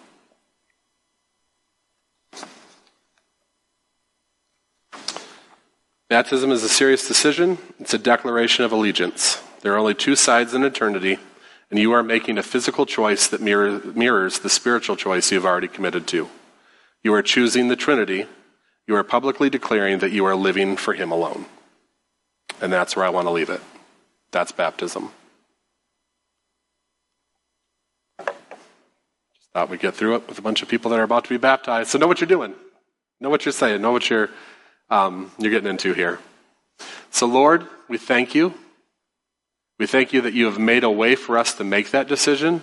Baptism 6.08 6.52
is 6.52 6.64
a 6.64 6.70
serious 6.70 7.08
decision. 7.08 7.60
It's 7.80 7.94
a 7.94 8.00
declaration 8.00 8.66
of 8.66 8.72
allegiance. 8.72 9.44
There 9.62 9.74
are 9.74 9.78
only 9.78 9.94
two 9.94 10.16
sides 10.16 10.56
in 10.56 10.64
eternity, 10.64 11.20
and 11.70 11.80
you 11.80 11.92
are 11.92 12.02
making 12.02 12.40
a 12.40 12.44
physical 12.44 12.88
choice 12.88 13.28
that 13.28 13.42
mirrors 13.42 14.40
the 14.40 14.50
spiritual 14.50 14.96
choice 14.96 15.32
you've 15.32 15.46
already 15.46 15.68
committed 15.68 16.08
to. 16.08 16.30
You 17.04 17.14
are 17.14 17.22
choosing 17.22 17.68
the 17.68 17.76
Trinity. 17.76 18.26
You 18.88 18.96
are 18.96 19.04
publicly 19.04 19.50
declaring 19.50 20.00
that 20.00 20.12
you 20.12 20.26
are 20.26 20.36
living 20.36 20.76
for 20.76 20.94
Him 20.94 21.12
alone. 21.12 21.46
And 22.62 22.74
that's 22.74 22.96
where 22.96 23.06
I 23.06 23.10
want 23.10 23.28
to 23.28 23.32
leave 23.32 23.50
it. 23.50 23.62
That's 24.32 24.52
baptism. 24.52 25.12
Just 28.20 29.52
thought 29.54 29.70
we'd 29.70 29.80
get 29.80 29.96
through 29.96 30.16
it 30.16 30.28
with 30.28 30.40
a 30.40 30.42
bunch 30.42 30.62
of 30.62 30.68
people 30.68 30.92
that 30.92 31.00
are 31.00 31.04
about 31.04 31.24
to 31.26 31.30
be 31.30 31.38
baptized. 31.38 31.90
So 31.90 31.98
know 31.98 32.08
what 32.08 32.20
you're 32.20 32.28
doing. 32.28 32.54
Know 33.22 33.30
what 33.30 33.46
you're 33.46 33.54
saying. 33.54 33.82
Know 33.82 33.92
what 33.92 34.10
you're, 34.10 34.30
um, 34.90 35.32
you're 35.38 35.52
getting 35.52 35.70
into 35.70 35.94
here. 35.94 36.20
So, 37.12 37.26
Lord, 37.26 37.66
we 37.88 37.98
thank 37.98 38.36
you. 38.36 38.54
We 39.78 39.88
thank 39.88 40.14
you 40.14 40.22
that 40.22 40.34
you 40.34 40.46
have 40.46 40.60
made 40.60 40.84
a 40.84 40.92
way 40.92 41.16
for 41.16 41.38
us 41.38 41.54
to 41.56 41.64
make 41.64 41.92
that 41.92 42.08
decision. 42.08 42.62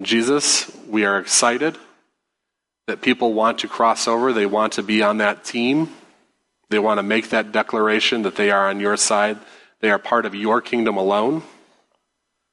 Jesus, 0.00 0.70
we 0.86 1.04
are 1.04 1.18
excited 1.18 1.76
that 2.90 3.00
people 3.00 3.32
want 3.32 3.60
to 3.60 3.68
cross 3.68 4.08
over. 4.08 4.32
They 4.32 4.46
want 4.46 4.72
to 4.72 4.82
be 4.82 5.00
on 5.00 5.18
that 5.18 5.44
team. 5.44 5.90
They 6.70 6.80
want 6.80 6.98
to 6.98 7.04
make 7.04 7.30
that 7.30 7.52
declaration 7.52 8.22
that 8.22 8.34
they 8.34 8.50
are 8.50 8.68
on 8.68 8.80
your 8.80 8.96
side. 8.96 9.38
They 9.78 9.90
are 9.90 9.98
part 9.98 10.26
of 10.26 10.34
your 10.34 10.60
kingdom 10.60 10.96
alone. 10.96 11.44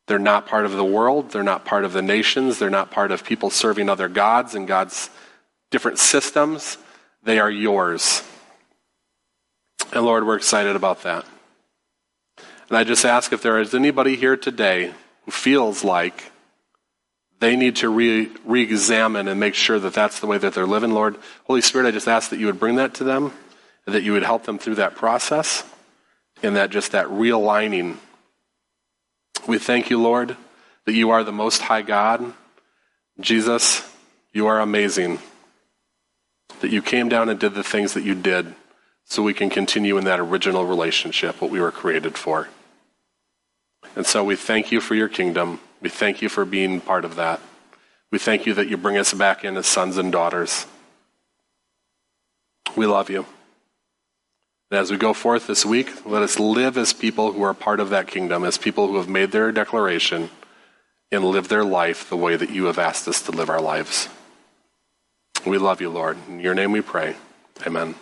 They're 0.05 0.19
not 0.19 0.45
part 0.45 0.65
of 0.65 0.73
the 0.73 0.85
world. 0.85 1.31
They're 1.31 1.41
not 1.41 1.65
part 1.65 1.85
of 1.85 1.93
the 1.93 2.03
nations. 2.03 2.59
They're 2.59 2.69
not 2.69 2.91
part 2.91 3.11
of 3.11 3.23
people 3.23 3.49
serving 3.49 3.89
other 3.89 4.07
gods 4.07 4.53
and 4.53 4.67
God's 4.67 5.09
different 5.71 5.97
systems. 5.97 6.77
They 7.23 7.39
are 7.39 7.51
yours. 7.51 8.21
And 9.91 10.05
Lord, 10.05 10.25
we're 10.25 10.38
excited 10.38 10.75
about 10.75 11.01
that. 11.01 11.25
And 12.69 12.77
I 12.77 12.83
just 12.83 13.05
ask 13.05 13.33
if 13.33 13.41
there 13.41 13.59
is 13.59 13.73
anybody 13.73 14.15
here 14.15 14.38
today 14.38 14.93
who 15.25 15.31
feels 15.31 15.83
like 15.83 16.31
they 17.39 17.55
need 17.55 17.75
to 17.77 17.89
re 17.89 18.61
examine 18.61 19.27
and 19.27 19.39
make 19.39 19.53
sure 19.53 19.79
that 19.79 19.93
that's 19.93 20.19
the 20.19 20.27
way 20.27 20.38
that 20.38 20.53
they're 20.53 20.65
living, 20.65 20.91
Lord. 20.91 21.17
Holy 21.45 21.61
Spirit, 21.61 21.88
I 21.88 21.91
just 21.91 22.07
ask 22.07 22.29
that 22.31 22.39
you 22.39 22.47
would 22.47 22.59
bring 22.59 22.75
that 22.77 22.95
to 22.95 23.03
them, 23.03 23.31
that 23.85 24.03
you 24.03 24.13
would 24.13 24.23
help 24.23 24.43
them 24.43 24.57
through 24.57 24.75
that 24.75 24.95
process, 24.95 25.63
and 26.41 26.55
that 26.55 26.71
just 26.71 26.91
that 26.93 27.07
realigning. 27.07 27.97
We 29.47 29.59
thank 29.59 29.89
you, 29.89 30.01
Lord, 30.01 30.35
that 30.85 30.93
you 30.93 31.11
are 31.11 31.23
the 31.23 31.31
Most 31.31 31.61
High 31.61 31.83
God. 31.83 32.33
Jesus, 33.19 33.88
you 34.33 34.47
are 34.47 34.59
amazing. 34.59 35.19
That 36.61 36.71
you 36.71 36.81
came 36.81 37.07
down 37.07 37.29
and 37.29 37.39
did 37.39 37.53
the 37.53 37.63
things 37.63 37.93
that 37.93 38.03
you 38.03 38.15
did 38.15 38.55
so 39.05 39.21
we 39.21 39.33
can 39.33 39.49
continue 39.49 39.97
in 39.97 40.05
that 40.05 40.19
original 40.19 40.65
relationship, 40.65 41.39
what 41.41 41.51
we 41.51 41.61
were 41.61 41.71
created 41.71 42.17
for. 42.17 42.49
And 43.95 44.05
so 44.05 44.23
we 44.23 44.35
thank 44.35 44.71
you 44.71 44.81
for 44.81 44.95
your 44.95 45.07
kingdom. 45.07 45.59
We 45.82 45.89
thank 45.89 46.21
you 46.21 46.30
for 46.30 46.45
being 46.45 46.82
part 46.82 47.05
of 47.05 47.15
that. 47.15 47.39
We 48.11 48.19
thank 48.19 48.45
you 48.45 48.53
that 48.55 48.69
you 48.69 48.78
bring 48.78 48.97
us 48.97 49.13
back 49.13 49.43
in 49.43 49.57
as 49.57 49.67
sons 49.67 49.97
and 49.97 50.11
daughters. 50.11 50.65
We 52.75 52.86
love 52.86 53.09
you. 53.09 53.25
And 54.69 54.80
as 54.80 54.91
we 54.91 54.97
go 54.97 55.13
forth 55.13 55.47
this 55.47 55.65
week, 55.65 56.05
let 56.05 56.23
us 56.23 56.39
live 56.39 56.78
as 56.78 56.93
people 56.93 57.32
who 57.32 57.41
are 57.43 57.53
part 57.53 57.80
of 57.80 57.89
that 57.89 58.07
kingdom, 58.07 58.43
as 58.43 58.57
people 58.57 58.88
who 58.88 58.97
have 58.97 59.09
made 59.09 59.32
their 59.32 59.51
declaration 59.51 60.30
and 61.11 61.23
live 61.23 61.47
their 61.47 61.63
life 61.63 62.09
the 62.09 62.17
way 62.17 62.36
that 62.36 62.49
you 62.49 62.65
have 62.65 62.80
asked 62.80 63.07
us 63.07 63.21
to 63.23 63.32
live 63.32 63.49
our 63.49 63.61
lives. 63.61 64.09
We 65.45 65.57
love 65.57 65.80
you, 65.80 65.89
Lord. 65.89 66.17
In 66.28 66.39
your 66.39 66.55
name 66.55 66.71
we 66.71 66.82
pray. 66.82 67.15
Amen. 67.65 67.95